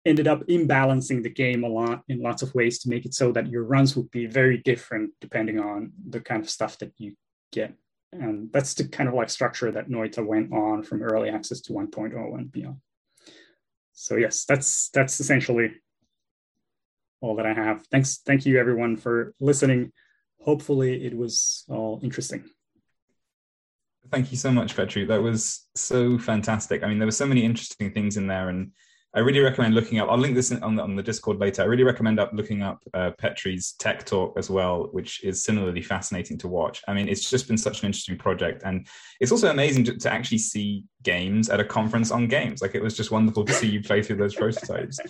ended 0.06 0.28
up 0.28 0.46
imbalancing 0.48 1.22
the 1.22 1.30
game 1.30 1.64
a 1.64 1.68
lot 1.68 2.04
in 2.08 2.22
lots 2.22 2.42
of 2.42 2.54
ways 2.56 2.80
to 2.80 2.90
make 2.90 3.06
it 3.06 3.14
so 3.14 3.32
that 3.32 3.48
your 3.48 3.64
runs 3.64 3.96
would 3.96 4.10
be 4.12 4.26
very 4.26 4.58
different 4.58 5.12
depending 5.22 5.60
on 5.60 5.92
the 6.10 6.20
kind 6.20 6.42
of 6.42 6.50
stuff 6.50 6.78
that 6.80 6.92
you 6.98 7.14
get. 7.52 7.74
And 8.12 8.52
that's 8.52 8.74
the 8.74 8.88
kind 8.88 9.08
of 9.08 9.16
like 9.16 9.30
structure 9.30 9.72
that 9.72 9.90
Noita 9.90 10.26
went 10.26 10.52
on 10.52 10.84
from 10.84 11.02
early 11.02 11.30
access 11.30 11.62
to 11.62 11.74
1.0 11.74 12.14
and 12.36 12.52
beyond. 12.52 12.78
So 13.94 14.16
yes, 14.16 14.46
that's 14.46 14.90
that's 14.90 15.20
essentially 15.20 15.72
all 17.22 17.36
that 17.36 17.46
I 17.46 17.54
have. 17.54 17.86
Thanks, 17.92 18.18
thank 18.26 18.46
you 18.46 18.60
everyone 18.60 18.98
for 18.98 19.34
listening. 19.40 19.92
Hopefully, 20.42 21.06
it 21.06 21.16
was 21.16 21.66
all 21.70 22.00
interesting. 22.02 22.44
Thank 24.10 24.32
you 24.32 24.38
so 24.38 24.52
much, 24.52 24.76
Petri. 24.76 25.06
That 25.06 25.22
was 25.22 25.68
so 25.76 26.18
fantastic. 26.18 26.84
I 26.84 26.88
mean, 26.88 26.98
there 26.98 27.06
were 27.06 27.12
so 27.12 27.28
many 27.28 27.46
interesting 27.46 27.94
things 27.94 28.18
in 28.18 28.26
there, 28.26 28.50
and 28.50 28.72
I 29.14 29.20
really 29.20 29.40
recommend 29.40 29.76
looking 29.76 30.00
up. 30.00 30.10
I'll 30.10 30.18
link 30.18 30.36
this 30.36 30.52
on 30.54 30.76
the, 30.76 30.84
on 30.84 30.96
the 30.96 31.04
Discord 31.04 31.38
later. 31.38 31.62
I 31.62 31.66
really 31.66 31.84
recommend 31.84 32.18
up 32.18 32.32
looking 32.34 32.62
up 32.62 32.82
uh, 32.94 33.12
Petri's 33.18 33.74
tech 33.74 34.06
talk 34.06 34.38
as 34.38 34.50
well, 34.50 34.88
which 34.94 35.22
is 35.24 35.44
similarly 35.44 35.82
fascinating 35.82 36.38
to 36.40 36.48
watch. 36.48 36.82
I 36.88 36.94
mean, 36.94 37.10
it's 37.10 37.30
just 37.30 37.48
been 37.48 37.58
such 37.58 37.82
an 37.82 37.88
interesting 37.88 38.18
project, 38.18 38.64
and 38.64 38.88
it's 39.20 39.32
also 39.32 39.50
amazing 39.52 39.84
to, 39.86 39.98
to 39.98 40.12
actually 40.12 40.38
see 40.38 40.86
games 41.04 41.50
at 41.50 41.60
a 41.60 41.66
conference 41.66 42.10
on 42.10 42.28
games. 42.28 42.62
Like 42.62 42.74
it 42.74 42.82
was 42.82 42.96
just 42.96 43.12
wonderful 43.12 43.44
to 43.44 43.54
see 43.54 43.68
you 43.68 43.82
play 43.82 44.02
through 44.02 44.18
those 44.18 44.36
prototypes. 44.36 45.00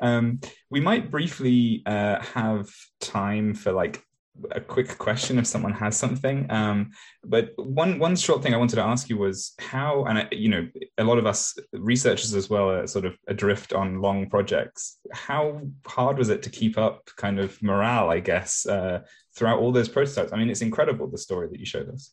Um, 0.00 0.40
we 0.70 0.80
might 0.80 1.10
briefly 1.10 1.82
uh, 1.86 2.20
have 2.20 2.68
time 3.00 3.54
for 3.54 3.72
like 3.72 4.02
a 4.50 4.60
quick 4.60 4.98
question 4.98 5.38
if 5.38 5.46
someone 5.46 5.72
has 5.72 5.96
something. 5.96 6.50
Um, 6.50 6.90
but 7.24 7.50
one 7.56 7.98
one 7.98 8.16
short 8.16 8.42
thing 8.42 8.54
I 8.54 8.56
wanted 8.56 8.76
to 8.76 8.82
ask 8.82 9.08
you 9.08 9.16
was 9.16 9.54
how, 9.58 10.04
and 10.04 10.18
I, 10.18 10.28
you 10.32 10.48
know, 10.48 10.68
a 10.98 11.04
lot 11.04 11.18
of 11.18 11.26
us 11.26 11.56
researchers 11.72 12.34
as 12.34 12.50
well 12.50 12.70
are 12.70 12.86
sort 12.86 13.04
of 13.04 13.16
adrift 13.28 13.72
on 13.72 14.00
long 14.00 14.28
projects. 14.28 14.98
How 15.12 15.62
hard 15.86 16.18
was 16.18 16.30
it 16.30 16.42
to 16.42 16.50
keep 16.50 16.76
up 16.78 17.08
kind 17.16 17.38
of 17.38 17.60
morale, 17.62 18.10
I 18.10 18.20
guess, 18.20 18.66
uh, 18.66 19.00
throughout 19.36 19.60
all 19.60 19.72
those 19.72 19.88
prototypes? 19.88 20.32
I 20.32 20.36
mean, 20.36 20.50
it's 20.50 20.62
incredible 20.62 21.08
the 21.08 21.18
story 21.18 21.48
that 21.48 21.60
you 21.60 21.66
showed 21.66 21.90
us. 21.90 22.12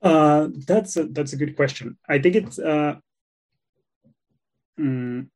Uh, 0.00 0.48
that's 0.66 0.96
a, 0.96 1.04
that's 1.04 1.32
a 1.32 1.36
good 1.36 1.56
question. 1.56 1.98
I 2.08 2.18
think 2.18 2.36
it's. 2.36 2.58
Uh, 2.58 2.96
mm, 4.78 5.28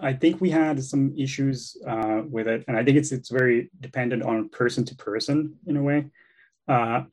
I 0.00 0.12
think 0.12 0.40
we 0.40 0.50
had 0.50 0.82
some 0.82 1.14
issues 1.16 1.76
uh, 1.86 2.22
with 2.28 2.48
it, 2.48 2.64
and 2.66 2.76
I 2.76 2.84
think 2.84 2.96
it's 2.96 3.12
it's 3.12 3.30
very 3.30 3.70
dependent 3.80 4.22
on 4.22 4.48
person 4.48 4.84
to 4.86 4.94
person 4.96 5.56
in 5.66 5.76
a 5.76 5.82
way. 5.82 6.06
Uh, 6.66 7.04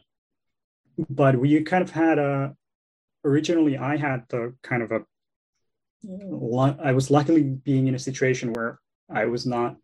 but 1.09 1.35
we 1.35 1.61
kind 1.63 1.83
of 1.83 1.91
had 1.91 2.17
a 2.17 2.55
originally 3.23 3.77
I 3.77 3.97
had 3.97 4.25
the 4.29 4.55
kind 4.63 4.81
of 4.83 4.91
a 4.91 5.01
I 6.83 6.93
was 6.93 7.11
luckily 7.11 7.43
being 7.43 7.87
in 7.87 7.95
a 7.95 7.99
situation 7.99 8.53
where 8.53 8.79
I 9.09 9.25
was 9.25 9.45
not 9.45 9.75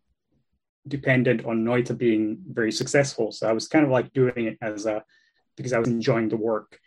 dependent 0.88 1.44
on 1.44 1.64
Noita 1.64 1.96
being 1.96 2.38
very 2.50 2.72
successful, 2.72 3.30
so 3.30 3.48
I 3.48 3.52
was 3.52 3.68
kind 3.68 3.84
of 3.84 3.90
like 3.90 4.12
doing 4.12 4.46
it 4.46 4.58
as 4.60 4.86
a 4.86 5.04
because 5.56 5.72
I 5.72 5.78
was 5.78 5.88
enjoying 5.88 6.28
the 6.28 6.36
work. 6.36 6.78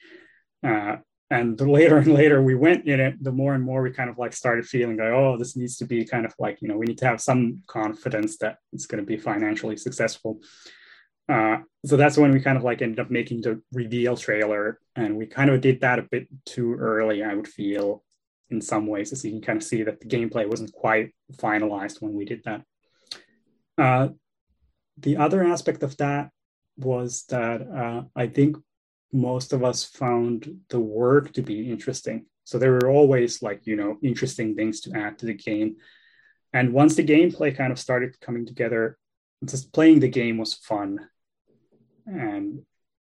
Uh, 0.65 0.97
and 1.31 1.57
the 1.57 1.65
later 1.65 1.97
and 1.97 2.13
later 2.13 2.43
we 2.43 2.53
went 2.53 2.85
in 2.85 2.99
it 2.99 3.15
the 3.23 3.31
more 3.31 3.55
and 3.55 3.63
more 3.63 3.81
we 3.81 3.89
kind 3.89 4.09
of 4.09 4.17
like 4.19 4.33
started 4.33 4.65
feeling 4.65 4.97
like 4.97 5.07
oh 5.07 5.37
this 5.37 5.55
needs 5.55 5.77
to 5.77 5.85
be 5.85 6.05
kind 6.05 6.25
of 6.25 6.33
like 6.37 6.61
you 6.61 6.67
know 6.67 6.77
we 6.77 6.85
need 6.85 6.97
to 6.97 7.07
have 7.07 7.21
some 7.21 7.63
confidence 7.65 8.37
that 8.37 8.57
it's 8.73 8.85
going 8.85 9.03
to 9.03 9.07
be 9.07 9.17
financially 9.17 9.77
successful. 9.77 10.39
Uh, 11.29 11.59
so 11.85 11.95
that's 11.95 12.17
when 12.17 12.31
we 12.31 12.41
kind 12.41 12.57
of 12.57 12.63
like 12.63 12.81
ended 12.81 12.99
up 12.99 13.09
making 13.09 13.39
the 13.41 13.61
reveal 13.71 14.17
trailer 14.17 14.79
and 14.97 15.15
we 15.15 15.25
kind 15.25 15.49
of 15.49 15.61
did 15.61 15.79
that 15.79 15.99
a 15.99 16.07
bit 16.11 16.27
too 16.45 16.73
early 16.73 17.23
i 17.23 17.33
would 17.33 17.47
feel 17.47 18.03
in 18.49 18.59
some 18.59 18.85
ways 18.85 19.13
as 19.13 19.23
you 19.23 19.31
can 19.31 19.41
kind 19.41 19.57
of 19.57 19.63
see 19.63 19.81
that 19.83 20.01
the 20.01 20.07
gameplay 20.07 20.45
wasn't 20.45 20.73
quite 20.73 21.13
finalized 21.35 22.01
when 22.01 22.13
we 22.13 22.25
did 22.25 22.41
that. 22.43 22.61
Uh, 23.77 24.09
the 24.97 25.15
other 25.15 25.41
aspect 25.41 25.83
of 25.83 25.95
that 25.97 26.31
was 26.75 27.23
that 27.29 27.61
uh, 27.61 28.01
i 28.15 28.27
think 28.27 28.57
most 29.11 29.53
of 29.53 29.63
us 29.63 29.83
found 29.85 30.61
the 30.69 30.79
work 30.79 31.33
to 31.33 31.41
be 31.41 31.69
interesting. 31.69 32.25
So 32.43 32.57
there 32.57 32.71
were 32.71 32.89
always 32.89 33.41
like, 33.41 33.65
you 33.65 33.75
know, 33.75 33.97
interesting 34.01 34.55
things 34.55 34.81
to 34.81 34.97
add 34.97 35.19
to 35.19 35.25
the 35.25 35.33
game. 35.33 35.77
And 36.53 36.73
once 36.73 36.95
the 36.95 37.03
gameplay 37.03 37.55
kind 37.55 37.71
of 37.71 37.79
started 37.79 38.19
coming 38.19 38.45
together, 38.45 38.97
just 39.45 39.73
playing 39.73 39.99
the 39.99 40.09
game 40.09 40.37
was 40.37 40.53
fun. 40.53 40.99
And, 42.05 42.61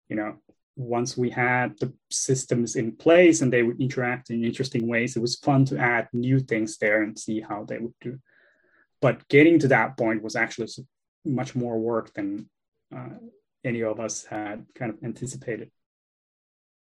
you 0.09 0.17
know, 0.17 0.37
once 0.77 1.17
we 1.17 1.31
had 1.31 1.79
the 1.79 1.93
systems 2.11 2.77
in 2.77 2.93
place 2.93 3.41
and 3.41 3.53
they 3.53 3.63
would 3.63 3.81
interact 3.81 4.31
in 4.31 4.45
interesting 4.45 4.87
ways, 4.87 5.17
it 5.17 5.21
was 5.21 5.37
fun 5.37 5.65
to 5.67 5.79
add 5.79 6.09
new 6.13 6.39
things 6.41 6.79
there 6.79 7.03
and 7.03 7.19
see 7.19 7.41
how 7.41 7.65
they 7.65 7.79
would 7.79 7.95
do. 8.01 8.19
But 9.01 9.27
getting 9.29 9.59
to 9.61 9.69
that 9.69 9.97
point 9.97 10.23
was 10.23 10.37
actually 10.37 10.69
much 11.25 11.55
more 11.55 11.79
work 11.79 12.15
than 12.15 12.49
uh, 12.95 13.17
any 13.65 13.83
of 13.83 13.99
us 14.01 14.25
had 14.25 14.67
kind 14.75 14.93
of 14.93 15.03
anticipated. 15.03 15.71